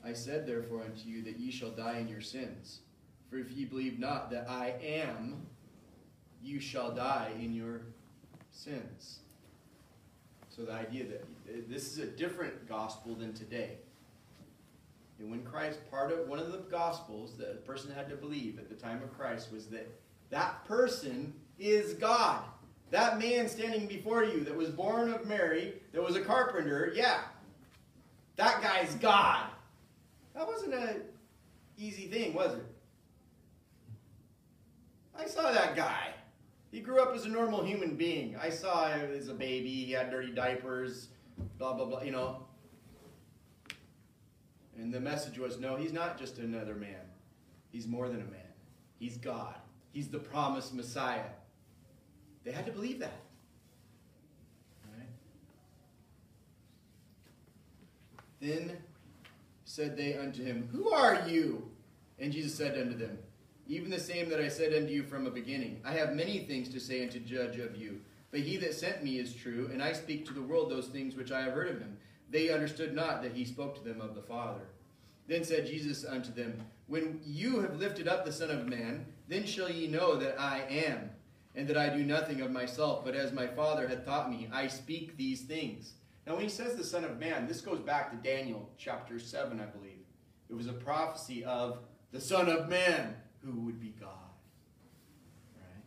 I 0.05 0.13
said 0.13 0.45
therefore 0.45 0.83
unto 0.83 1.09
you 1.09 1.23
that 1.23 1.39
ye 1.39 1.51
shall 1.51 1.71
die 1.71 1.97
in 1.97 2.07
your 2.07 2.21
sins. 2.21 2.79
For 3.29 3.37
if 3.37 3.51
ye 3.51 3.65
believe 3.65 3.99
not 3.99 4.31
that 4.31 4.49
I 4.49 4.75
am, 4.81 5.47
you 6.41 6.59
shall 6.59 6.91
die 6.91 7.31
in 7.39 7.53
your 7.53 7.81
sins. 8.51 9.19
So 10.59 10.65
the 10.65 10.73
idea 10.73 11.05
that 11.05 11.25
eh, 11.47 11.61
this 11.69 11.93
is 11.93 11.99
a 11.99 12.05
different 12.05 12.67
gospel 12.67 13.15
than 13.15 13.33
today. 13.33 13.77
And 15.17 15.31
when 15.31 15.41
Christ, 15.43 15.79
part 15.89 16.11
of 16.11 16.27
one 16.27 16.37
of 16.37 16.51
the 16.51 16.57
gospels 16.57 17.37
that 17.37 17.51
a 17.51 17.55
person 17.55 17.93
had 17.93 18.09
to 18.09 18.17
believe 18.17 18.59
at 18.59 18.67
the 18.67 18.75
time 18.75 19.01
of 19.01 19.17
Christ 19.17 19.53
was 19.53 19.67
that 19.67 19.87
that 20.31 20.65
person 20.65 21.33
is 21.59 21.93
God. 21.93 22.43
That 22.91 23.19
man 23.19 23.47
standing 23.47 23.87
before 23.87 24.25
you 24.25 24.43
that 24.43 24.55
was 24.55 24.69
born 24.69 25.13
of 25.13 25.25
Mary, 25.25 25.75
that 25.93 26.03
was 26.03 26.17
a 26.17 26.21
carpenter, 26.21 26.91
yeah, 26.93 27.21
that 28.35 28.61
guy's 28.61 28.95
God. 28.95 29.45
That 30.35 30.45
wasn't 30.45 30.73
an 30.73 31.03
easy 31.77 32.07
thing, 32.07 32.33
was 32.33 32.55
it? 32.55 32.65
I 35.17 35.25
saw 35.25 35.53
that 35.53 35.77
guy. 35.77 36.15
He 36.71 36.81
grew 36.81 37.01
up 37.01 37.15
as 37.15 37.25
a 37.25 37.29
normal 37.29 37.63
human 37.63 37.95
being. 37.95 38.35
I 38.35 38.49
saw 38.49 38.89
him 38.89 39.11
as 39.11 39.27
a 39.27 39.33
baby. 39.33 39.85
He 39.85 39.91
had 39.91 40.11
dirty 40.11 40.31
diapers, 40.31 41.07
blah, 41.57 41.73
blah, 41.73 41.85
blah, 41.85 42.01
you 42.01 42.11
know. 42.11 42.45
And 44.77 44.93
the 44.93 44.99
message 44.99 45.37
was 45.37 45.59
no, 45.59 45.75
he's 45.75 45.91
not 45.91 46.17
just 46.17 46.37
another 46.37 46.75
man. 46.75 47.01
He's 47.71 47.87
more 47.87 48.07
than 48.07 48.21
a 48.21 48.31
man. 48.31 48.41
He's 48.99 49.17
God. 49.17 49.55
He's 49.91 50.07
the 50.07 50.19
promised 50.19 50.73
Messiah. 50.73 51.25
They 52.43 52.51
had 52.51 52.65
to 52.67 52.71
believe 52.71 52.99
that. 52.99 53.19
Right? 54.85 55.07
Then 58.39 58.77
said 59.65 59.97
they 59.97 60.17
unto 60.17 60.43
him, 60.43 60.69
Who 60.71 60.91
are 60.91 61.27
you? 61.27 61.69
And 62.19 62.31
Jesus 62.31 62.55
said 62.55 62.77
unto 62.77 62.97
them, 62.97 63.17
Even 63.69 63.91
the 63.91 63.99
same 63.99 64.29
that 64.29 64.39
I 64.39 64.47
said 64.47 64.73
unto 64.73 64.91
you 64.91 65.03
from 65.03 65.27
a 65.27 65.31
beginning. 65.31 65.79
I 65.85 65.91
have 65.93 66.15
many 66.15 66.39
things 66.39 66.69
to 66.69 66.79
say 66.79 67.03
and 67.03 67.11
to 67.11 67.19
judge 67.19 67.59
of 67.59 67.75
you. 67.75 68.01
But 68.31 68.39
he 68.39 68.57
that 68.57 68.73
sent 68.73 69.03
me 69.03 69.19
is 69.19 69.35
true, 69.35 69.69
and 69.71 69.81
I 69.81 69.93
speak 69.93 70.25
to 70.25 70.33
the 70.33 70.41
world 70.41 70.71
those 70.71 70.87
things 70.87 71.15
which 71.15 71.31
I 71.31 71.41
have 71.41 71.53
heard 71.53 71.69
of 71.69 71.79
him. 71.79 71.95
They 72.31 72.49
understood 72.49 72.95
not 72.95 73.21
that 73.21 73.33
he 73.33 73.45
spoke 73.45 73.75
to 73.75 73.87
them 73.87 74.01
of 74.01 74.15
the 74.15 74.23
Father. 74.23 74.61
Then 75.27 75.43
said 75.43 75.67
Jesus 75.67 76.03
unto 76.03 76.33
them, 76.33 76.59
When 76.87 77.21
you 77.23 77.59
have 77.59 77.79
lifted 77.79 78.07
up 78.07 78.25
the 78.25 78.31
Son 78.31 78.49
of 78.49 78.67
Man, 78.67 79.05
then 79.27 79.45
shall 79.45 79.69
ye 79.69 79.85
know 79.85 80.15
that 80.15 80.39
I 80.41 80.61
am, 80.67 81.11
and 81.55 81.67
that 81.67 81.77
I 81.77 81.95
do 81.95 82.03
nothing 82.03 82.41
of 82.41 82.49
myself, 82.49 83.05
but 83.05 83.15
as 83.15 83.31
my 83.31 83.45
Father 83.45 83.87
hath 83.87 84.03
taught 84.03 84.31
me, 84.31 84.49
I 84.51 84.65
speak 84.65 85.15
these 85.15 85.41
things. 85.41 85.93
Now, 86.25 86.33
when 86.33 86.43
he 86.43 86.49
says 86.49 86.75
the 86.75 86.83
Son 86.83 87.03
of 87.03 87.19
Man, 87.19 87.47
this 87.47 87.61
goes 87.61 87.79
back 87.79 88.09
to 88.09 88.29
Daniel 88.29 88.67
chapter 88.79 89.19
7, 89.19 89.59
I 89.59 89.65
believe. 89.65 90.05
It 90.49 90.55
was 90.55 90.67
a 90.67 90.73
prophecy 90.73 91.43
of 91.43 91.79
the 92.11 92.21
Son 92.21 92.49
of 92.49 92.67
Man 92.67 93.15
who 93.43 93.61
would 93.61 93.79
be 93.79 93.93
God. 93.99 94.09
Right? 95.55 95.83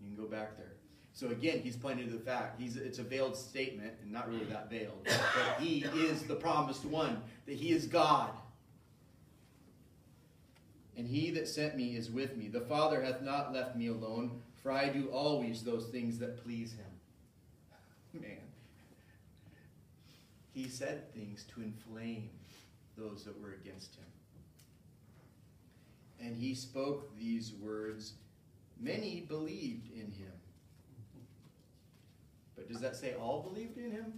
You 0.00 0.14
can 0.14 0.16
go 0.16 0.30
back 0.30 0.56
there. 0.56 0.72
So 1.12 1.28
again, 1.28 1.60
he's 1.62 1.76
pointing 1.76 2.06
to 2.06 2.12
the 2.12 2.24
fact 2.24 2.60
he's 2.60 2.76
it's 2.76 2.98
a 2.98 3.02
veiled 3.02 3.36
statement, 3.36 3.92
and 4.02 4.10
not 4.10 4.30
really 4.30 4.44
that 4.46 4.70
veiled, 4.70 5.04
but 5.04 5.60
he 5.60 5.80
is 5.80 6.22
the 6.22 6.36
promised 6.36 6.84
one, 6.84 7.22
that 7.46 7.56
he 7.56 7.72
is 7.72 7.86
God. 7.86 8.30
And 10.96 11.06
he 11.06 11.30
that 11.30 11.48
sent 11.48 11.76
me 11.76 11.96
is 11.96 12.10
with 12.10 12.36
me. 12.36 12.48
The 12.48 12.60
Father 12.60 13.02
hath 13.02 13.22
not 13.22 13.52
left 13.52 13.76
me 13.76 13.88
alone, 13.88 14.42
for 14.62 14.70
I 14.70 14.88
do 14.88 15.08
always 15.08 15.62
those 15.62 15.86
things 15.86 16.18
that 16.18 16.42
please 16.44 16.72
him. 16.72 18.20
Man. 18.20 18.38
He 20.52 20.68
said 20.68 21.12
things 21.14 21.44
to 21.54 21.62
inflame 21.62 22.28
those 22.96 23.24
that 23.24 23.40
were 23.40 23.52
against 23.52 23.94
him. 23.94 24.04
And 26.20 26.36
he 26.36 26.54
spoke 26.54 27.16
these 27.18 27.52
words. 27.60 28.14
Many 28.78 29.20
believed 29.20 29.90
in 29.92 30.10
him. 30.12 30.32
But 32.56 32.68
does 32.68 32.80
that 32.80 32.96
say 32.96 33.14
all 33.14 33.42
believed 33.42 33.78
in 33.78 33.90
him? 33.90 34.12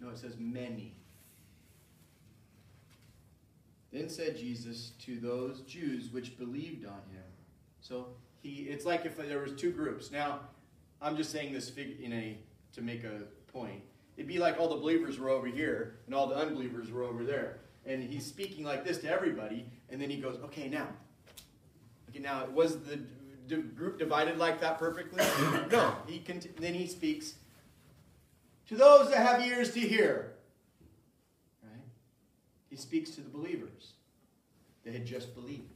No, 0.00 0.10
it 0.10 0.18
says 0.18 0.36
many. 0.38 0.94
Then 3.92 4.08
said 4.08 4.36
Jesus 4.36 4.90
to 5.04 5.20
those 5.20 5.60
Jews 5.60 6.10
which 6.10 6.36
believed 6.36 6.84
on 6.84 7.02
him. 7.12 7.22
So 7.80 8.08
he 8.42 8.62
it's 8.68 8.84
like 8.84 9.06
if 9.06 9.16
there 9.16 9.38
was 9.38 9.52
two 9.52 9.70
groups. 9.70 10.10
Now, 10.10 10.40
I'm 11.00 11.16
just 11.16 11.30
saying 11.30 11.52
this 11.52 11.70
in 11.76 12.12
a 12.12 12.38
to 12.72 12.82
make 12.82 13.04
a 13.04 13.22
point. 13.52 13.82
It'd 14.16 14.28
be 14.28 14.38
like 14.38 14.58
all 14.58 14.68
the 14.68 14.76
believers 14.76 15.18
were 15.18 15.30
over 15.30 15.46
here 15.46 15.98
and 16.06 16.14
all 16.14 16.26
the 16.26 16.34
unbelievers 16.34 16.90
were 16.90 17.04
over 17.04 17.24
there. 17.24 17.58
And 17.86 18.02
he's 18.02 18.24
speaking 18.24 18.64
like 18.64 18.84
this 18.84 18.98
to 18.98 19.10
everybody, 19.10 19.66
and 19.90 20.00
then 20.00 20.08
he 20.10 20.16
goes, 20.16 20.38
"Okay, 20.44 20.68
now, 20.68 20.88
okay, 22.08 22.18
now 22.18 22.46
was 22.46 22.78
the 22.80 23.00
group 23.56 23.98
divided 23.98 24.38
like 24.38 24.60
that 24.60 24.78
perfectly? 24.78 25.22
no. 25.70 25.94
He 26.06 26.20
cont- 26.20 26.56
then 26.56 26.74
he 26.74 26.86
speaks 26.86 27.34
to 28.68 28.76
those 28.76 29.10
that 29.10 29.18
have 29.18 29.42
ears 29.46 29.72
to 29.72 29.80
hear. 29.80 30.32
Right? 31.62 31.82
He 32.70 32.76
speaks 32.76 33.10
to 33.10 33.20
the 33.20 33.28
believers. 33.28 33.92
They 34.84 34.92
had 34.92 35.06
just 35.06 35.34
believed. 35.34 35.70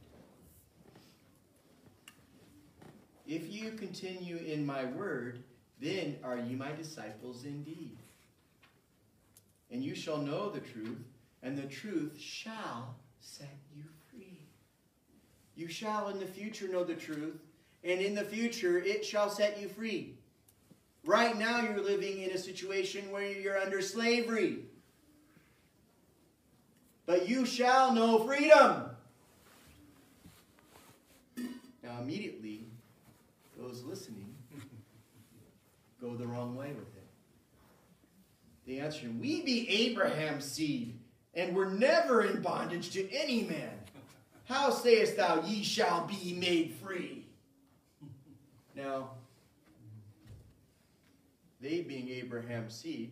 If 3.27 3.51
you 3.53 3.71
continue 3.71 4.37
in 4.37 4.65
my 4.65 4.85
word, 4.85 5.43
then 5.79 6.17
are 6.23 6.37
you 6.37 6.57
my 6.57 6.71
disciples 6.71 7.45
indeed. 7.45 7.97
And 9.71 9.83
you 9.83 9.93
shall 9.93 10.17
know 10.17 10.49
the 10.49 10.59
truth, 10.59 10.97
and 11.43 11.57
the 11.57 11.67
truth 11.67 12.19
shall 12.19 12.95
set 13.19 13.57
you 13.75 13.83
free. 14.09 14.39
You 15.55 15.67
shall 15.67 16.09
in 16.09 16.19
the 16.19 16.25
future 16.25 16.67
know 16.67 16.83
the 16.83 16.95
truth, 16.95 17.39
and 17.83 18.01
in 18.01 18.15
the 18.15 18.23
future 18.23 18.77
it 18.77 19.05
shall 19.05 19.29
set 19.29 19.59
you 19.59 19.67
free. 19.67 20.15
Right 21.05 21.37
now, 21.37 21.61
you're 21.61 21.81
living 21.81 22.21
in 22.21 22.31
a 22.31 22.37
situation 22.37 23.09
where 23.11 23.25
you're 23.25 23.57
under 23.57 23.81
slavery. 23.81 24.59
But 27.05 27.27
you 27.27 27.45
shall 27.45 27.93
know 27.93 28.19
freedom. 28.25 28.89
Now, 31.81 32.01
immediately, 32.01 32.65
those 33.57 33.81
listening 33.83 34.35
go 36.01 36.15
the 36.15 36.27
wrong 36.27 36.55
way 36.55 36.67
with 36.67 36.95
it. 36.95 37.07
They 38.67 38.79
answer, 38.79 39.07
We 39.19 39.41
be 39.41 39.69
Abraham's 39.69 40.45
seed, 40.45 40.98
and 41.33 41.55
were 41.55 41.67
never 41.67 42.23
in 42.23 42.41
bondage 42.41 42.91
to 42.91 43.11
any 43.11 43.43
man. 43.43 43.71
How 44.45 44.71
sayest 44.71 45.17
thou, 45.17 45.43
ye 45.45 45.63
shall 45.63 46.07
be 46.07 46.33
made 46.33 46.73
free? 46.83 47.25
Now, 48.75 49.11
they 51.61 51.81
being 51.81 52.09
Abraham's 52.09 52.73
seed 52.73 53.11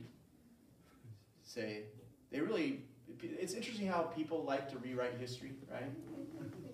say, 1.44 1.84
they 2.32 2.40
really, 2.40 2.82
it's 3.22 3.54
interesting 3.54 3.88
how 3.88 4.02
people 4.02 4.44
like 4.44 4.70
to 4.72 4.78
rewrite 4.80 5.18
history, 5.20 5.52
right? 5.72 5.92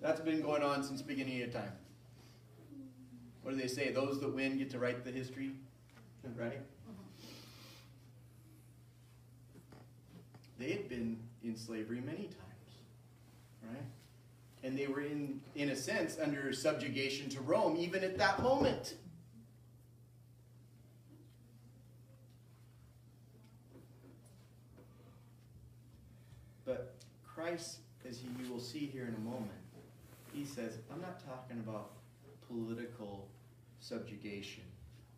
That's 0.00 0.20
been 0.20 0.40
going 0.40 0.62
on 0.62 0.82
since 0.82 1.00
the 1.00 1.06
beginning 1.06 1.42
of 1.42 1.52
time. 1.52 1.72
What 3.42 3.54
do 3.54 3.60
they 3.60 3.68
say? 3.68 3.90
Those 3.90 4.20
that 4.20 4.34
win 4.34 4.56
get 4.56 4.70
to 4.70 4.78
write 4.78 5.04
the 5.04 5.10
history, 5.10 5.52
right? 6.36 6.52
Uh-huh. 6.54 6.92
They 10.58 10.70
had 10.70 10.88
been 10.88 11.18
in 11.44 11.56
slavery 11.56 12.00
many 12.00 12.24
times, 12.24 12.72
right? 13.62 13.84
And 14.62 14.78
they 14.78 14.86
were 14.86 15.02
in, 15.02 15.40
in 15.54 15.70
a 15.70 15.76
sense, 15.76 16.16
under 16.22 16.52
subjugation 16.52 17.28
to 17.30 17.40
Rome, 17.40 17.76
even 17.76 18.02
at 18.02 18.16
that 18.18 18.42
moment. 18.42 18.94
But 26.64 26.94
Christ, 27.26 27.78
as 28.08 28.22
you 28.22 28.30
will 28.50 28.60
see 28.60 28.86
here 28.86 29.04
in 29.04 29.14
a 29.14 29.24
moment, 29.24 29.50
he 30.32 30.44
says, 30.44 30.78
I'm 30.92 31.00
not 31.00 31.24
talking 31.24 31.58
about 31.58 31.90
political 32.48 33.28
subjugation 33.80 34.64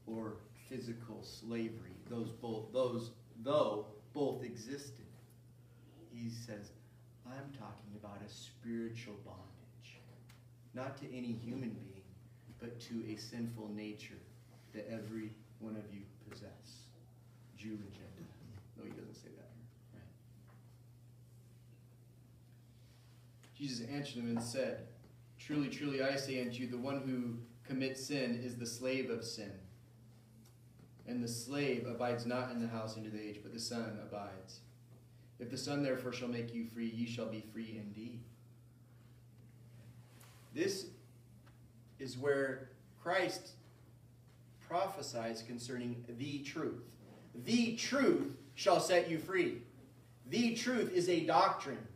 or 0.06 0.34
physical 0.68 1.22
slavery. 1.22 1.94
Those 2.10 2.30
both 2.30 2.72
those 2.72 3.10
though 3.42 3.86
both 4.12 4.42
existed. 4.42 5.05
Says, 6.36 6.70
I'm 7.26 7.50
talking 7.58 7.92
about 7.98 8.18
a 8.24 8.30
spiritual 8.30 9.14
bondage. 9.24 10.00
Not 10.74 10.96
to 10.98 11.06
any 11.06 11.32
human 11.32 11.70
being, 11.70 12.04
but 12.60 12.78
to 12.82 13.02
a 13.10 13.16
sinful 13.16 13.70
nature 13.74 14.20
that 14.74 14.88
every 14.90 15.30
one 15.58 15.76
of 15.76 15.92
you 15.92 16.02
possess. 16.30 16.84
Jew 17.56 17.70
and 17.70 17.92
Gentile. 17.92 18.26
No, 18.76 18.84
he 18.84 18.90
doesn't 18.90 19.14
say 19.14 19.30
that. 19.36 19.50
Right. 19.92 20.02
Jesus 23.56 23.86
answered 23.88 24.18
them 24.18 24.28
and 24.28 24.42
said, 24.42 24.86
Truly, 25.38 25.68
truly, 25.68 26.02
I 26.02 26.16
say 26.16 26.42
unto 26.42 26.62
you, 26.62 26.68
the 26.68 26.78
one 26.78 27.00
who 27.00 27.38
commits 27.66 28.06
sin 28.06 28.40
is 28.44 28.56
the 28.56 28.66
slave 28.66 29.10
of 29.10 29.24
sin. 29.24 29.52
And 31.08 31.22
the 31.22 31.28
slave 31.28 31.86
abides 31.86 32.26
not 32.26 32.50
in 32.50 32.60
the 32.60 32.68
house 32.68 32.96
into 32.96 33.10
the 33.10 33.20
age, 33.20 33.40
but 33.42 33.52
the 33.52 33.60
Son 33.60 33.98
abides. 34.02 34.60
If 35.38 35.50
the 35.50 35.58
Son 35.58 35.82
therefore 35.82 36.12
shall 36.12 36.28
make 36.28 36.54
you 36.54 36.64
free, 36.64 36.88
ye 36.88 37.06
shall 37.06 37.26
be 37.26 37.44
free 37.52 37.80
indeed. 37.80 38.20
This 40.54 40.86
is 41.98 42.16
where 42.16 42.70
Christ 43.02 43.50
prophesies 44.66 45.42
concerning 45.46 46.04
the 46.18 46.38
truth. 46.40 46.82
The 47.44 47.76
truth 47.76 48.32
shall 48.54 48.80
set 48.80 49.10
you 49.10 49.18
free. 49.18 49.62
The 50.28 50.54
truth 50.54 50.92
is 50.92 51.08
a 51.08 51.20
doctrine, 51.20 51.86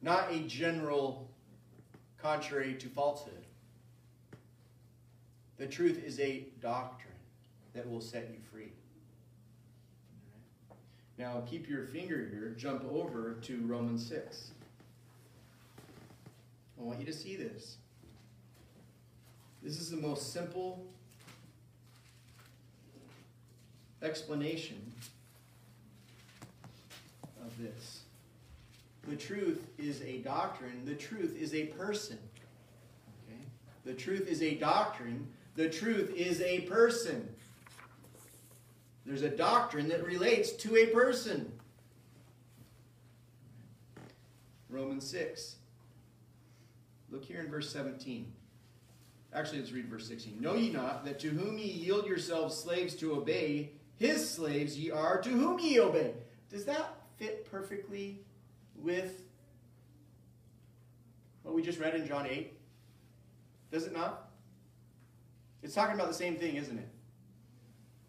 not 0.00 0.32
a 0.32 0.38
general 0.40 1.28
contrary 2.16 2.74
to 2.74 2.88
falsehood. 2.88 3.44
The 5.58 5.66
truth 5.66 6.02
is 6.04 6.18
a 6.20 6.46
doctrine 6.60 7.12
that 7.74 7.88
will 7.88 8.00
set 8.00 8.30
you 8.30 8.38
free. 8.50 8.72
Now, 11.16 11.42
keep 11.46 11.68
your 11.68 11.84
finger 11.84 12.28
here, 12.30 12.54
jump 12.56 12.84
over 12.90 13.34
to 13.42 13.60
Romans 13.66 14.04
6. 14.06 14.50
I 16.78 16.82
want 16.82 16.98
you 16.98 17.06
to 17.06 17.12
see 17.12 17.36
this. 17.36 17.76
This 19.62 19.80
is 19.80 19.90
the 19.90 19.96
most 19.96 20.32
simple 20.32 20.84
explanation 24.02 24.92
of 27.42 27.56
this. 27.58 28.02
The 29.08 29.16
truth 29.16 29.66
is 29.78 30.02
a 30.02 30.18
doctrine. 30.18 30.84
The 30.84 30.94
truth 30.94 31.36
is 31.38 31.54
a 31.54 31.66
person. 31.66 32.18
Okay? 33.26 33.40
The 33.84 33.94
truth 33.94 34.26
is 34.28 34.42
a 34.42 34.54
doctrine. 34.54 35.28
The 35.56 35.68
truth 35.68 36.12
is 36.14 36.40
a 36.40 36.62
person. 36.62 37.33
There's 39.04 39.22
a 39.22 39.28
doctrine 39.28 39.88
that 39.88 40.04
relates 40.04 40.52
to 40.52 40.76
a 40.76 40.86
person. 40.86 41.52
Romans 44.70 45.06
6. 45.08 45.56
Look 47.10 47.24
here 47.24 47.40
in 47.40 47.50
verse 47.50 47.70
17. 47.70 48.32
Actually, 49.32 49.58
let's 49.58 49.72
read 49.72 49.86
verse 49.86 50.08
16. 50.08 50.40
Know 50.40 50.54
ye 50.54 50.70
not 50.70 51.04
that 51.04 51.18
to 51.20 51.28
whom 51.28 51.58
ye 51.58 51.66
yield 51.66 52.06
yourselves 52.06 52.56
slaves 52.56 52.94
to 52.96 53.14
obey, 53.14 53.72
his 53.96 54.28
slaves 54.28 54.78
ye 54.78 54.90
are 54.90 55.20
to 55.20 55.28
whom 55.28 55.58
ye 55.58 55.80
obey? 55.80 56.14
Does 56.50 56.64
that 56.64 56.96
fit 57.18 57.50
perfectly 57.50 58.20
with 58.76 59.22
what 61.42 61.54
we 61.54 61.62
just 61.62 61.78
read 61.78 61.94
in 61.94 62.06
John 62.06 62.26
8? 62.26 62.52
Does 63.70 63.86
it 63.86 63.92
not? 63.92 64.30
It's 65.62 65.74
talking 65.74 65.94
about 65.94 66.08
the 66.08 66.14
same 66.14 66.36
thing, 66.36 66.56
isn't 66.56 66.78
it? 66.78 66.88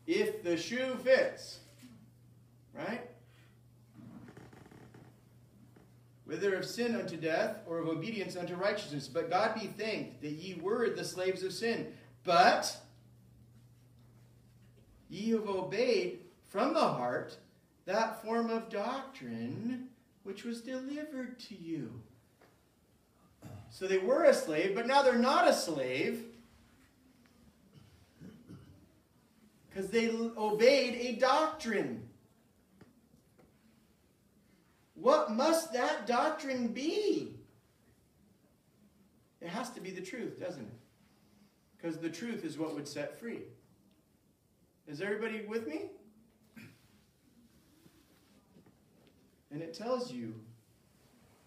If 0.08 0.44
the 0.44 0.56
shoe 0.56 0.96
fits, 1.04 1.60
right? 2.74 3.02
Whether 6.26 6.56
of 6.56 6.66
sin 6.66 6.96
unto 6.96 7.18
death 7.18 7.58
or 7.68 7.80
of 7.80 7.88
obedience 7.88 8.36
unto 8.36 8.56
righteousness. 8.56 9.08
But 9.08 9.30
God 9.30 9.56
be 9.56 9.68
thanked 9.68 10.22
that 10.22 10.32
ye 10.32 10.60
were 10.62 10.90
the 10.90 11.04
slaves 11.04 11.44
of 11.44 11.54
sin. 11.54 11.94
But 12.24 12.76
ye 15.10 15.32
have 15.32 15.48
obeyed 15.48 16.20
from 16.50 16.74
the 16.74 16.80
heart 16.80 17.38
that 17.86 18.22
form 18.24 18.50
of 18.50 18.70
doctrine 18.70 19.90
which 20.24 20.44
was 20.44 20.62
delivered 20.62 21.40
to 21.40 21.56
you. 21.56 22.02
So 23.70 23.88
they 23.88 24.00
were 24.00 24.24
a 24.24 24.34
slave, 24.34 24.74
but 24.74 24.88
now 24.88 25.04
they're 25.04 25.18
not 25.18 25.48
a 25.48 25.54
slave 25.54 26.24
because 29.76 29.90
they 29.90 30.10
obeyed 30.38 30.96
a 30.96 31.20
doctrine. 31.20 32.08
What 34.94 35.32
must 35.32 35.74
that 35.74 36.08
doctrine 36.08 36.70
be? 36.70 37.36
It 39.42 39.50
has 39.50 39.70
to 39.72 39.82
be 39.82 39.92
the 39.92 40.02
truth, 40.02 40.40
doesn't 40.40 40.64
it? 40.64 40.80
Because 41.78 41.98
the 41.98 42.10
truth 42.10 42.46
is 42.46 42.58
what 42.58 42.74
would 42.74 42.88
set 42.88 43.20
free. 43.20 43.42
Is 44.88 45.02
everybody 45.02 45.42
with 45.46 45.68
me? 45.68 45.90
And 49.52 49.62
it 49.62 49.74
tells 49.74 50.12
you 50.12 50.36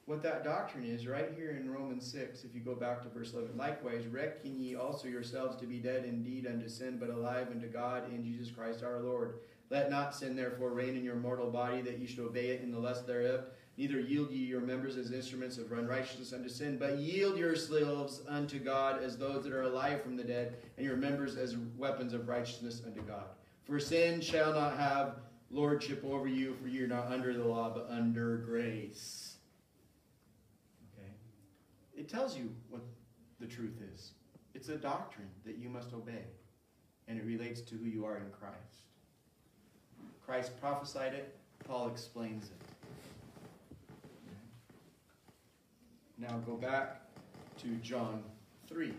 what 0.08 0.22
that 0.22 0.42
doctrine 0.42 0.84
is 0.84 1.06
right 1.06 1.34
here 1.36 1.50
in 1.50 1.70
Romans 1.70 2.10
6, 2.10 2.42
if 2.44 2.54
you 2.54 2.62
go 2.62 2.74
back 2.74 3.02
to 3.02 3.10
verse 3.10 3.34
11. 3.34 3.54
Likewise, 3.58 4.06
reckon 4.06 4.58
ye 4.58 4.74
also 4.74 5.06
yourselves 5.06 5.54
to 5.56 5.66
be 5.66 5.78
dead 5.78 6.06
indeed 6.06 6.46
unto 6.46 6.66
sin, 6.66 6.96
but 6.98 7.10
alive 7.10 7.48
unto 7.50 7.66
God 7.66 8.10
in 8.10 8.24
Jesus 8.24 8.50
Christ 8.50 8.82
our 8.82 9.00
Lord. 9.00 9.34
Let 9.68 9.90
not 9.90 10.14
sin 10.14 10.34
therefore 10.34 10.70
reign 10.70 10.96
in 10.96 11.04
your 11.04 11.16
mortal 11.16 11.50
body, 11.50 11.82
that 11.82 11.98
ye 11.98 12.06
should 12.06 12.20
obey 12.20 12.46
it 12.46 12.62
in 12.62 12.72
the 12.72 12.78
lust 12.78 13.06
thereof. 13.06 13.44
Neither 13.76 14.00
yield 14.00 14.30
ye 14.30 14.46
your 14.46 14.62
members 14.62 14.96
as 14.96 15.12
instruments 15.12 15.58
of 15.58 15.70
unrighteousness 15.72 16.32
unto 16.32 16.48
sin, 16.48 16.78
but 16.78 16.96
yield 16.96 17.36
yourselves 17.36 18.22
unto 18.26 18.58
God 18.58 19.02
as 19.02 19.18
those 19.18 19.44
that 19.44 19.52
are 19.52 19.64
alive 19.64 20.02
from 20.02 20.16
the 20.16 20.24
dead, 20.24 20.56
and 20.78 20.86
your 20.86 20.96
members 20.96 21.36
as 21.36 21.54
weapons 21.76 22.14
of 22.14 22.28
righteousness 22.28 22.80
unto 22.86 23.02
God. 23.02 23.26
For 23.64 23.78
sin 23.78 24.22
shall 24.22 24.54
not 24.54 24.78
have 24.78 25.16
lordship 25.50 26.02
over 26.02 26.26
you, 26.28 26.56
for 26.62 26.68
you're 26.68 26.88
not 26.88 27.12
under 27.12 27.34
the 27.34 27.44
law, 27.44 27.68
but 27.68 27.88
under 27.90 28.38
grace. 28.38 29.27
It 31.98 32.08
tells 32.08 32.38
you 32.38 32.54
what 32.70 32.82
the 33.40 33.46
truth 33.46 33.82
is. 33.92 34.12
It's 34.54 34.68
a 34.68 34.76
doctrine 34.76 35.28
that 35.44 35.58
you 35.58 35.68
must 35.68 35.92
obey, 35.92 36.26
and 37.08 37.18
it 37.18 37.24
relates 37.24 37.60
to 37.62 37.74
who 37.74 37.86
you 37.86 38.06
are 38.06 38.18
in 38.18 38.30
Christ. 38.30 38.86
Christ 40.24 40.52
prophesied 40.60 41.14
it, 41.14 41.36
Paul 41.66 41.88
explains 41.88 42.44
it. 42.44 42.52
Now 46.18 46.38
go 46.46 46.54
back 46.54 47.02
to 47.62 47.68
John 47.82 48.22
3. 48.68 48.92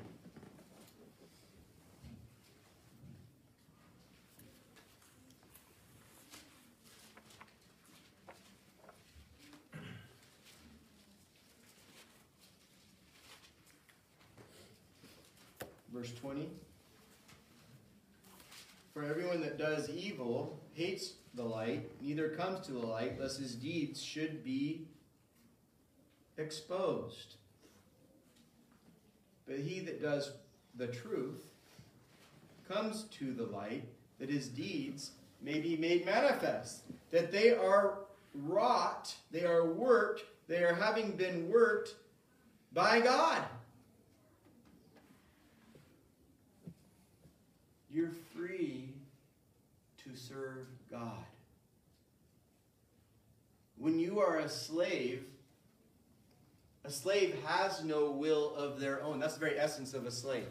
Verse 16.00 16.14
20. 16.14 16.48
For 18.94 19.04
everyone 19.04 19.42
that 19.42 19.58
does 19.58 19.90
evil 19.90 20.58
hates 20.74 21.16
the 21.34 21.44
light, 21.44 21.92
neither 22.02 22.30
comes 22.30 22.66
to 22.68 22.72
the 22.72 22.80
light, 22.80 23.20
lest 23.20 23.38
his 23.38 23.54
deeds 23.54 24.02
should 24.02 24.42
be 24.42 24.88
exposed. 26.38 27.36
But 29.46 29.58
he 29.60 29.82
that 29.82 30.02
does 30.02 30.32
the 30.78 30.88
truth 30.88 31.44
comes 32.66 33.04
to 33.20 33.34
the 33.34 33.48
light, 33.48 33.84
that 34.20 34.30
his 34.30 34.48
deeds 34.48 35.12
may 35.42 35.60
be 35.60 35.76
made 35.76 36.06
manifest, 36.06 36.84
that 37.12 37.30
they 37.30 37.54
are 37.54 38.06
wrought, 38.34 39.14
they 39.32 39.44
are 39.44 39.66
worked, 39.66 40.24
they 40.48 40.64
are 40.64 40.76
having 40.76 41.18
been 41.18 41.50
worked 41.50 41.96
by 42.72 43.02
God. 43.02 43.44
You're 47.92 48.12
free 48.36 48.90
to 50.04 50.16
serve 50.16 50.68
God. 50.90 51.26
When 53.78 53.98
you 54.00 54.20
are 54.20 54.40
a 54.40 54.50
slave, 54.50 55.24
a 56.84 56.92
slave 56.92 57.36
has 57.46 57.84
no 57.84 58.12
will 58.12 58.54
of 58.56 58.80
their 58.80 59.02
own. 59.02 59.20
That's 59.20 59.36
the 59.36 59.40
very 59.40 59.60
essence 59.60 59.94
of 59.94 60.06
a 60.06 60.12
slave. 60.12 60.48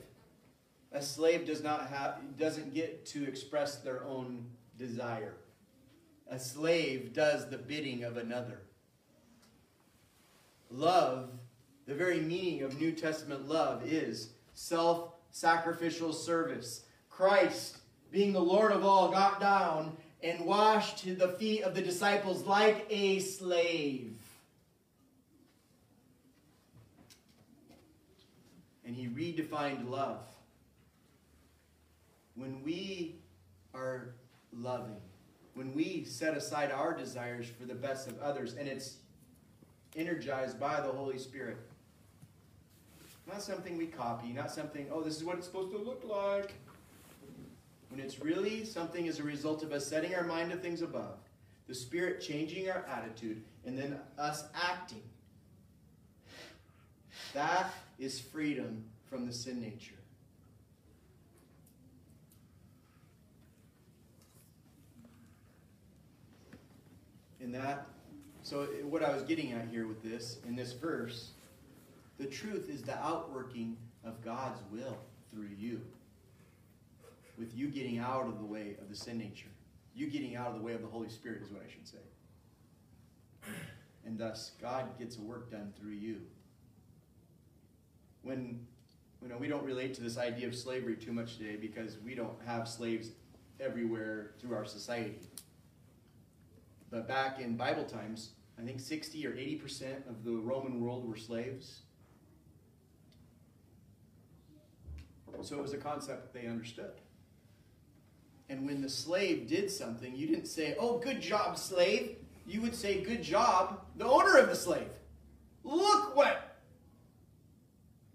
A 0.93 1.03
slave 1.03 1.47
does 1.47 1.63
not 1.63 1.89
have 1.89 2.37
doesn't 2.39 2.75
get 2.75 3.05
to 3.07 3.25
express 3.25 3.77
their 3.77 4.05
own 4.05 4.47
desire. 4.79 5.35
A 6.31 6.39
slave 6.39 7.13
does 7.13 7.49
the 7.49 7.59
bidding 7.59 8.05
of 8.05 8.17
another. 8.17 8.61
Love, 10.71 11.31
the 11.87 11.95
very 11.95 12.21
meaning 12.21 12.63
of 12.63 12.79
New 12.79 12.93
Testament 12.93 13.49
love 13.49 13.87
is 13.87 14.31
self-sacrificial 14.55 16.13
service. 16.13 16.85
Christ, 17.19 17.79
being 18.13 18.33
the 18.33 18.41
Lord 18.41 18.71
of 18.71 18.85
all, 18.85 19.11
got 19.11 19.41
down 19.41 19.97
and 20.23 20.47
washed 20.47 21.05
the 21.19 21.31
feet 21.31 21.63
of 21.63 21.75
the 21.75 21.83
disciples 21.83 22.47
like 22.47 22.87
a 22.91 23.19
slave. 23.19 24.15
And 28.87 28.95
he 28.95 29.09
redefined 29.09 29.91
love. 29.91 30.21
When 32.37 32.63
we 32.63 33.17
are 33.75 34.15
loving, 34.53 35.01
when 35.55 35.75
we 35.75 36.05
set 36.05 36.37
aside 36.37 36.71
our 36.71 36.97
desires 36.97 37.49
for 37.49 37.67
the 37.67 37.75
best 37.75 38.07
of 38.07 38.17
others, 38.21 38.55
and 38.55 38.69
it's 38.69 38.99
energized 39.97 40.61
by 40.61 40.81
the 40.81 40.93
Holy 40.93 41.19
Spirit, 41.19 41.57
not 43.27 43.43
something 43.43 43.77
we 43.77 43.87
copy, 43.87 44.29
not 44.29 44.53
something, 44.53 44.87
oh, 44.93 45.03
this 45.03 45.17
is 45.17 45.25
what 45.25 45.37
it's 45.37 45.47
supposed 45.47 45.73
to 45.73 45.79
look 45.79 46.05
like. 46.05 46.55
When 47.91 48.01
it's 48.01 48.21
really 48.21 48.65
something 48.65 49.09
as 49.09 49.19
a 49.19 49.23
result 49.23 49.63
of 49.63 49.73
us 49.73 49.87
setting 49.87 50.15
our 50.15 50.25
mind 50.25 50.51
to 50.51 50.57
things 50.57 50.83
above, 50.83 51.19
the 51.67 51.75
Spirit 51.75 52.21
changing 52.21 52.71
our 52.71 52.85
attitude, 52.87 53.43
and 53.65 53.79
then 53.79 53.99
us 54.19 54.45
acting. 54.55 55.03
That 57.35 57.73
is 57.99 58.21
freedom 58.21 58.85
from 59.09 59.27
the 59.27 59.33
sin 59.33 59.61
nature. 59.61 59.95
In 67.41 67.53
that, 67.53 67.87
so 68.43 68.65
what 68.85 69.03
I 69.03 69.15
was 69.15 69.23
getting 69.23 69.53
at 69.53 69.69
here 69.69 69.87
with 69.87 70.03
this, 70.03 70.39
in 70.47 70.57
this 70.57 70.73
verse, 70.73 71.31
the 72.19 72.27
truth 72.27 72.69
is 72.69 72.83
the 72.83 72.99
outworking 72.99 73.77
of 74.05 74.23
God's 74.23 74.61
will 74.73 74.99
through 75.31 75.49
you 75.57 75.81
with 77.39 77.57
you 77.57 77.69
getting 77.69 77.99
out 77.99 78.27
of 78.27 78.39
the 78.39 78.45
way 78.45 78.77
of 78.81 78.89
the 78.89 78.97
sin 78.97 79.19
nature. 79.19 79.49
You 79.95 80.11
getting 80.11 80.37
out 80.37 80.49
of 80.49 80.55
the 80.55 80.63
way 80.63 80.75
of 80.75 80.83
the 80.83 80.89
Holy 80.89 81.09
Spirit 81.09 81.43
is 81.43 81.51
what 81.51 81.63
I 81.67 81.71
should 81.71 81.87
say. 81.87 81.99
And 84.05 84.19
thus, 84.19 84.53
God 84.61 84.99
gets 84.99 85.17
a 85.17 85.21
work 85.21 85.51
done 85.51 85.73
through 85.79 85.93
you. 85.93 86.21
When 88.23 88.67
you 89.23 89.29
know, 89.29 89.37
we 89.37 89.49
don't 89.49 89.65
relate 89.65 89.95
to 89.95 90.03
this 90.03 90.17
idea 90.17 90.47
of 90.47 90.55
slavery 90.55 90.97
too 90.97 91.13
much 91.13 91.39
today 91.39 91.57
because 91.57 91.99
we 92.05 92.15
don't 92.15 92.41
have 92.47 92.69
slaves 92.69 93.11
everywhere 93.61 94.33
through 94.41 94.55
our 94.55 94.65
society. 94.65 95.19
But 96.91 97.09
back 97.09 97.41
in 97.41 97.57
Bible 97.57 97.85
times, 97.85 98.31
I 98.59 98.63
think 98.63 98.81
60 98.81 99.27
or 99.27 99.33
80% 99.33 100.09
of 100.09 100.25
the 100.25 100.37
Roman 100.37 100.81
world 100.81 101.09
were 101.09 101.17
slaves. 101.17 101.81
So 105.43 105.57
it 105.57 105.63
was 105.63 105.73
a 105.73 105.79
concept 105.79 106.33
they 106.33 106.47
understood. 106.47 106.93
And 108.49 108.67
when 108.67 108.81
the 108.81 108.89
slave 108.89 109.47
did 109.47 109.71
something, 109.71 110.15
you 110.17 110.27
didn't 110.27 110.47
say, 110.47 110.75
oh, 110.79 110.99
good 110.99 111.21
job, 111.21 111.59
slave. 111.59 112.17
You 112.47 112.63
would 112.63 112.75
say, 112.75 113.03
good 113.03 113.23
job, 113.23 113.83
the 113.97 114.07
owner 114.07 114.39
of 114.39 114.49
the 114.49 114.57
slave. 114.57 114.89
Look 115.65 116.17
what 116.17 116.57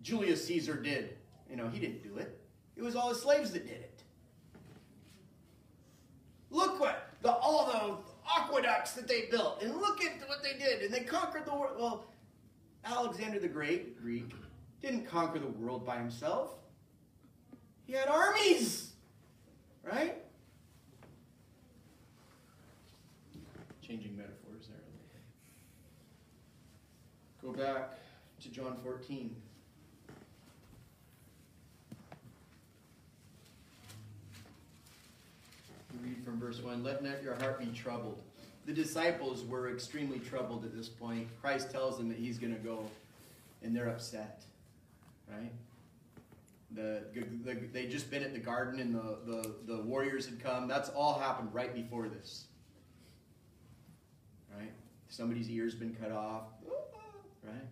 Julius 0.01 0.45
Caesar 0.47 0.75
did. 0.75 1.17
You 1.49 1.55
know, 1.55 1.69
he 1.69 1.79
didn't 1.79 2.03
do 2.03 2.17
it. 2.17 2.39
It 2.75 2.81
was 2.81 2.95
all 2.95 3.09
the 3.09 3.15
slaves 3.15 3.51
that 3.51 3.67
did 3.67 3.77
it. 3.77 4.01
Look 6.49 6.79
what 6.79 7.09
the, 7.21 7.31
all 7.31 7.65
the 7.67 8.41
aqueducts 8.41 8.93
that 8.93 9.07
they 9.07 9.25
built, 9.29 9.61
and 9.61 9.75
look 9.75 10.03
at 10.03 10.27
what 10.27 10.43
they 10.43 10.57
did, 10.57 10.81
and 10.81 10.93
they 10.93 11.01
conquered 11.01 11.45
the 11.45 11.53
world. 11.53 11.75
Well, 11.77 12.05
Alexander 12.85 13.39
the 13.39 13.47
Great, 13.47 14.01
Greek, 14.01 14.31
didn't 14.81 15.05
conquer 15.05 15.39
the 15.39 15.47
world 15.47 15.85
by 15.85 15.97
himself. 15.97 16.55
He 17.85 17.93
had 17.93 18.07
armies, 18.07 18.92
right? 19.83 20.15
changing 23.85 24.15
metaphors 24.15 24.67
there. 24.67 24.77
Go 27.41 27.51
back 27.51 27.91
to 28.41 28.49
John 28.49 28.77
14. 28.83 29.35
read 36.01 36.23
from 36.25 36.39
verse 36.39 36.59
1 36.61 36.83
Let 36.83 37.03
not 37.03 37.21
your 37.21 37.35
heart 37.35 37.59
be 37.59 37.67
troubled. 37.67 38.21
The 38.65 38.73
disciples 38.73 39.43
were 39.43 39.71
extremely 39.71 40.19
troubled 40.19 40.65
at 40.65 40.75
this 40.75 40.89
point. 40.89 41.27
Christ 41.41 41.71
tells 41.71 41.97
them 41.97 42.09
that 42.09 42.17
he's 42.17 42.37
going 42.37 42.53
to 42.53 42.59
go, 42.59 42.85
and 43.61 43.75
they're 43.75 43.89
upset. 43.89 44.43
Right? 45.31 45.51
The, 46.73 47.03
the, 47.43 47.53
they 47.71 47.85
just 47.85 48.09
been 48.09 48.23
at 48.23 48.33
the 48.33 48.39
garden 48.39 48.79
and 48.79 48.95
the, 48.95 49.17
the, 49.25 49.55
the 49.65 49.81
warriors 49.83 50.25
had 50.25 50.41
come. 50.43 50.67
That's 50.67 50.89
all 50.89 51.19
happened 51.19 51.53
right 51.53 51.73
before 51.73 52.07
this 52.07 52.45
right? 54.57 54.71
Somebody's 55.09 55.49
ear's 55.49 55.75
been 55.75 55.95
cut 55.95 56.11
off, 56.11 56.43
right? 57.43 57.67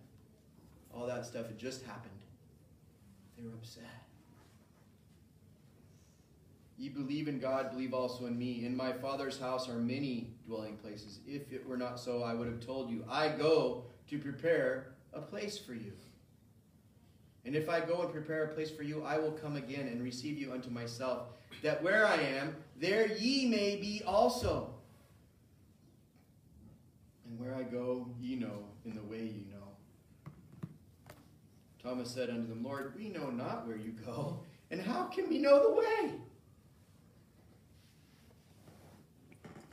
All 0.94 1.06
that 1.06 1.26
stuff 1.26 1.46
had 1.46 1.58
just 1.58 1.84
happened. 1.84 2.12
They 3.36 3.44
were 3.44 3.54
upset. 3.54 3.84
Ye 6.78 6.88
believe 6.88 7.28
in 7.28 7.38
God, 7.38 7.70
believe 7.70 7.94
also 7.94 8.26
in 8.26 8.36
me. 8.38 8.64
In 8.64 8.76
my 8.76 8.92
Father's 8.92 9.38
house 9.38 9.68
are 9.68 9.78
many 9.78 10.30
dwelling 10.46 10.76
places. 10.76 11.20
If 11.26 11.52
it 11.52 11.66
were 11.66 11.76
not 11.76 12.00
so, 12.00 12.22
I 12.22 12.34
would 12.34 12.48
have 12.48 12.60
told 12.60 12.90
you. 12.90 13.04
I 13.08 13.28
go 13.28 13.84
to 14.08 14.18
prepare 14.18 14.94
a 15.12 15.20
place 15.20 15.58
for 15.58 15.74
you. 15.74 15.92
And 17.44 17.56
if 17.56 17.68
I 17.68 17.80
go 17.80 18.02
and 18.02 18.12
prepare 18.12 18.44
a 18.44 18.48
place 18.48 18.70
for 18.70 18.82
you, 18.82 19.02
I 19.02 19.18
will 19.18 19.32
come 19.32 19.56
again 19.56 19.88
and 19.88 20.02
receive 20.02 20.38
you 20.38 20.52
unto 20.52 20.70
myself, 20.70 21.28
that 21.62 21.82
where 21.82 22.06
I 22.06 22.16
am, 22.16 22.56
there 22.78 23.08
ye 23.16 23.48
may 23.48 23.76
be 23.76 24.02
also. 24.06 24.74
And 27.26 27.38
where 27.40 27.54
I 27.54 27.62
go, 27.62 28.06
ye 28.20 28.36
know, 28.36 28.64
in 28.84 28.94
the 28.94 29.02
way 29.02 29.22
ye 29.22 29.46
know. 29.50 29.58
Thomas 31.82 32.10
said 32.10 32.30
unto 32.30 32.46
them, 32.46 32.62
Lord, 32.62 32.92
we 32.96 33.08
know 33.08 33.30
not 33.30 33.66
where 33.66 33.76
you 33.76 33.92
go, 34.06 34.38
and 34.70 34.80
how 34.80 35.04
can 35.04 35.28
we 35.28 35.38
know 35.38 35.68
the 35.68 35.74
way? 35.80 36.14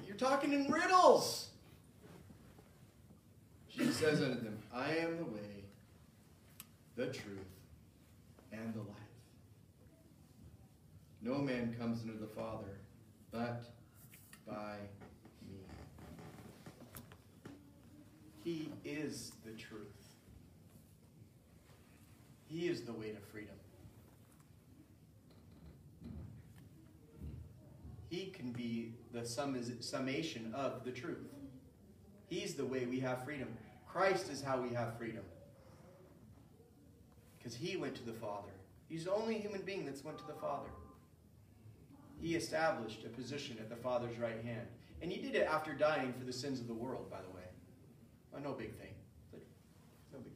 You're 0.08 0.18
talking 0.18 0.54
in 0.54 0.72
riddles. 0.72 1.50
Jesus 3.70 3.98
says 3.98 4.22
unto 4.22 4.42
them, 4.42 4.58
I 4.74 4.96
am 4.96 5.18
the 5.18 5.26
way, 5.26 5.49
the 7.00 7.06
truth, 7.06 7.48
and 8.52 8.74
the 8.74 8.80
life. 8.80 8.98
No 11.22 11.36
man 11.36 11.74
comes 11.80 12.04
into 12.04 12.18
the 12.18 12.28
Father 12.28 12.82
but 13.32 13.64
by 14.46 14.76
me. 15.50 15.60
He 18.44 18.70
is 18.84 19.32
the 19.46 19.52
truth. 19.52 19.86
He 22.50 22.68
is 22.68 22.82
the 22.82 22.92
way 22.92 23.12
to 23.12 23.20
freedom. 23.32 23.56
He 28.10 28.26
can 28.26 28.52
be 28.52 28.96
the 29.14 29.26
sum- 29.26 29.56
summation 29.80 30.54
of 30.54 30.84
the 30.84 30.92
truth. 30.92 31.32
He's 32.28 32.56
the 32.56 32.66
way 32.66 32.86
we 32.86 33.00
have 33.00 33.24
freedom. 33.24 33.48
Christ 33.88 34.30
is 34.30 34.42
how 34.42 34.60
we 34.60 34.74
have 34.74 34.98
freedom. 34.98 35.24
Because 37.50 37.68
he 37.68 37.78
went 37.78 37.96
to 37.96 38.06
the 38.06 38.14
Father. 38.14 38.52
He's 38.90 39.06
the 39.06 39.14
only 39.14 39.40
human 39.40 39.62
being 39.62 39.84
that's 39.84 40.04
went 40.04 40.20
to 40.20 40.28
the 40.28 40.40
Father. 40.40 40.70
He 42.22 42.36
established 42.36 43.04
a 43.06 43.10
position 43.10 43.58
at 43.60 43.70
the 43.70 43.76
Father's 43.76 44.20
right 44.20 44.44
hand. 44.44 44.68
And 45.02 45.12
he 45.12 45.20
did 45.20 45.34
it 45.34 45.48
after 45.48 45.74
dying 45.74 46.14
for 46.14 46.26
the 46.26 46.34
sins 46.34 46.60
of 46.60 46.68
the 46.68 46.76
world, 46.76 47.10
by 47.10 47.18
the 47.22 47.36
way. 47.36 47.48
Well, 48.32 48.44
no 48.44 48.52
big 48.52 48.78
thing. 48.78 48.94
No 49.34 50.20
big 50.20 50.28
thing. 50.28 50.34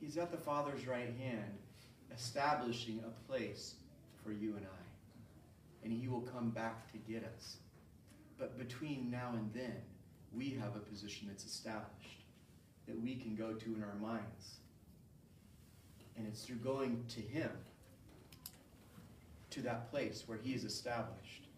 He's 0.00 0.18
at 0.18 0.30
the 0.30 0.36
Father's 0.36 0.86
right 0.86 1.14
hand, 1.18 1.56
establishing 2.14 3.02
a 3.06 3.30
place 3.32 3.76
for 4.22 4.32
you 4.32 4.54
and 4.56 4.66
I. 4.66 5.84
And 5.84 5.94
he 5.94 6.08
will 6.08 6.20
come 6.20 6.50
back 6.50 6.92
to 6.92 6.98
get 7.10 7.24
us. 7.24 7.56
But 8.36 8.58
between 8.58 9.10
now 9.10 9.30
and 9.32 9.50
then, 9.54 9.80
we 10.36 10.50
have 10.60 10.76
a 10.76 10.80
position 10.80 11.28
that's 11.28 11.46
established 11.46 12.20
that 12.86 13.00
we 13.00 13.14
can 13.14 13.34
go 13.34 13.54
to 13.54 13.74
in 13.74 13.82
our 13.82 13.96
minds. 13.98 14.58
And 16.16 16.26
it's 16.26 16.44
through 16.44 16.56
going 16.56 17.04
to 17.08 17.20
him, 17.20 17.50
to 19.50 19.60
that 19.62 19.90
place 19.90 20.24
where 20.26 20.38
he 20.38 20.54
is 20.54 20.64
established, 20.64 21.48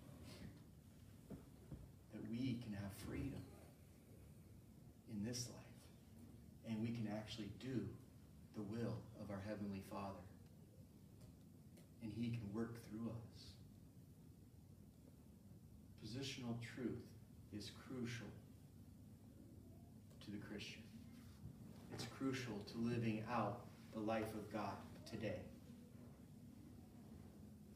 that 1.28 2.30
we 2.30 2.58
can 2.62 2.72
have 2.72 2.92
freedom 3.06 3.40
in 5.12 5.24
this 5.24 5.48
life. 5.48 5.62
And 6.68 6.80
we 6.80 6.88
can 6.88 7.08
actually 7.16 7.50
do 7.60 7.86
the 8.56 8.62
will 8.62 8.96
of 9.22 9.30
our 9.30 9.40
Heavenly 9.46 9.82
Father. 9.90 10.24
And 12.02 12.12
he 12.16 12.30
can 12.30 12.42
work 12.54 12.76
through 12.88 13.08
us. 13.08 13.44
Positional 16.04 16.56
truth 16.74 17.04
is 17.56 17.70
crucial 17.86 18.26
to 20.24 20.30
the 20.30 20.38
Christian. 20.38 20.82
It's 21.92 22.06
crucial 22.18 22.54
to 22.72 22.78
living 22.78 23.22
out 23.30 23.60
the 23.96 24.02
life 24.02 24.34
of 24.34 24.52
God 24.52 24.76
today. 25.10 25.40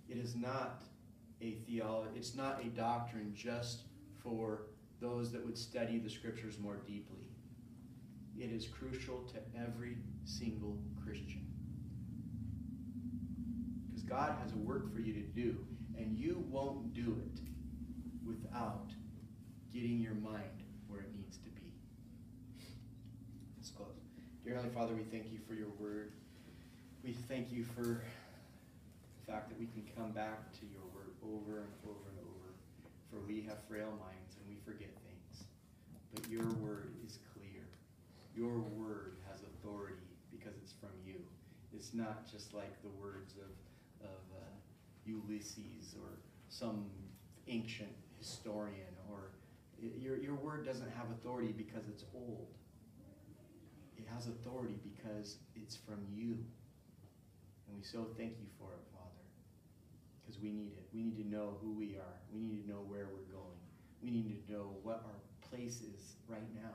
It 0.09 0.19
is 0.19 0.37
not 0.37 0.83
a 1.41 1.53
theology, 1.67 2.11
it's 2.17 2.35
not 2.35 2.61
a 2.63 2.69
doctrine 2.69 3.33
just 3.35 3.83
for 4.23 4.67
those 5.01 5.33
that 5.33 5.45
would 5.45 5.57
study 5.57 5.99
the 5.99 6.11
scriptures 6.11 6.59
more 6.59 6.77
deeply. 6.87 7.29
It 8.39 8.53
is 8.53 8.67
crucial 8.67 9.23
to 9.33 9.39
every 9.59 9.97
single 10.25 10.77
Christian. 11.03 11.47
Because 13.89 14.03
God 14.03 14.35
has 14.43 14.53
a 14.53 14.57
work 14.57 14.93
for 14.93 15.01
you 15.01 15.15
to 15.15 15.21
do, 15.21 15.57
and 15.97 16.19
you 16.19 16.45
won't 16.51 16.93
do 16.93 17.19
it 17.25 17.41
without 18.27 18.91
getting 19.73 19.99
your 20.01 20.15
mind 20.15 20.65
where 20.87 21.01
it 21.01 21.15
needs 21.17 21.39
to 21.39 21.49
be. 21.51 21.73
Let's 23.57 23.71
close. 23.71 23.87
Dear 24.51 24.59
Heavenly 24.59 24.75
Father, 24.75 24.95
we 24.99 25.05
thank 25.05 25.31
you 25.31 25.39
for 25.47 25.55
your 25.55 25.71
word. 25.79 26.11
We 27.05 27.13
thank 27.13 27.53
you 27.53 27.63
for 27.63 28.03
the 28.03 29.23
fact 29.25 29.49
that 29.49 29.57
we 29.61 29.67
can 29.67 29.87
come 29.95 30.11
back 30.11 30.51
to 30.59 30.67
your 30.67 30.83
word 30.91 31.15
over 31.23 31.63
and 31.63 31.71
over 31.87 32.11
and 32.11 32.19
over. 32.19 32.51
For 33.07 33.23
we 33.29 33.47
have 33.47 33.63
frail 33.69 33.95
minds 34.03 34.35
and 34.35 34.51
we 34.51 34.59
forget 34.67 34.91
things. 35.07 35.47
But 36.13 36.29
your 36.29 36.51
word 36.59 36.91
is 37.07 37.21
clear. 37.33 37.63
Your 38.35 38.59
word 38.75 39.19
has 39.31 39.39
authority 39.55 40.03
because 40.33 40.59
it's 40.61 40.75
from 40.81 40.99
you. 41.07 41.23
It's 41.73 41.95
not 41.95 42.29
just 42.29 42.53
like 42.53 42.75
the 42.83 42.91
words 43.01 43.35
of, 43.39 43.55
of 44.03 44.19
uh, 44.35 44.51
Ulysses 45.07 45.95
or 45.95 46.19
some 46.49 46.87
ancient 47.47 47.95
historian 48.19 48.99
or 49.13 49.31
your, 49.79 50.17
your 50.17 50.35
word 50.35 50.67
doesn't 50.67 50.91
have 50.91 51.07
authority 51.13 51.55
because 51.57 51.87
it's 51.87 52.03
old. 52.13 52.49
It 54.01 54.09
has 54.15 54.29
authority 54.29 54.81
because 54.81 55.37
it's 55.55 55.77
from 55.77 56.01
you. 56.09 56.41
And 57.69 57.77
we 57.77 57.85
so 57.85 58.09
thank 58.17 58.41
you 58.41 58.49
for 58.59 58.73
it, 58.73 58.85
Father. 58.97 59.25
Because 60.21 60.41
we 60.41 60.51
need 60.51 60.73
it. 60.73 60.89
We 60.95 61.03
need 61.03 61.21
to 61.21 61.29
know 61.29 61.61
who 61.61 61.73
we 61.77 61.97
are. 61.97 62.17
We 62.33 62.41
need 62.41 62.65
to 62.65 62.69
know 62.73 62.81
where 62.89 63.13
we're 63.13 63.29
going. 63.29 63.61
We 64.03 64.11
need 64.11 64.33
to 64.33 64.53
know 64.53 64.73
what 64.83 65.05
our 65.05 65.21
place 65.51 65.83
is 65.85 66.17
right 66.27 66.49
now 66.57 66.73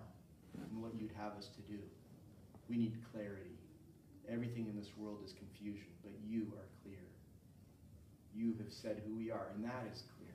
and 0.61 0.81
what 0.81 0.93
you'd 0.93 1.17
have 1.17 1.33
us 1.33 1.49
to 1.55 1.61
do. 1.61 1.79
We 2.69 2.77
need 2.77 2.93
clarity. 3.11 3.57
Everything 4.29 4.67
in 4.69 4.77
this 4.77 4.89
world 4.97 5.19
is 5.25 5.33
confusion, 5.33 5.89
but 6.03 6.13
you 6.27 6.53
are 6.57 6.69
clear. 6.83 7.01
You 8.35 8.53
have 8.61 8.71
said 8.71 9.01
who 9.05 9.15
we 9.15 9.31
are, 9.31 9.47
and 9.55 9.63
that 9.63 9.85
is 9.91 10.03
clear. 10.17 10.33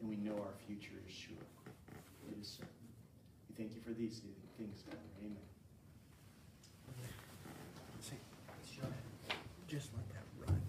And 0.00 0.08
we 0.08 0.16
know 0.16 0.34
our 0.38 0.54
future 0.66 0.98
is 1.06 1.12
sure. 1.12 1.46
It 2.28 2.38
is 2.40 2.46
certain. 2.46 2.86
We 3.48 3.54
thank 3.56 3.74
you 3.74 3.80
for 3.82 3.92
these 3.92 4.22
things, 4.58 4.82
Father. 4.86 4.98
Amen. 5.24 5.49
Just 9.70 9.90
let 9.94 10.02
that 10.08 10.24
run. 10.44 10.60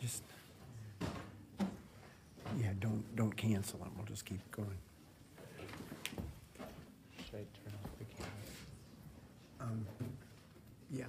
Just, 0.00 0.22
yeah, 2.58 2.72
don't, 2.80 3.04
don't 3.16 3.36
cancel 3.36 3.78
them, 3.80 3.90
we'll 3.96 4.06
just 4.06 4.24
keep 4.24 4.40
going. 4.50 4.78
Should 7.18 7.34
I 7.34 7.44
turn 7.52 7.74
off 7.84 7.90
the 7.98 8.04
camera? 8.14 8.30
Um, 9.60 9.86
Yeah, 10.90 11.04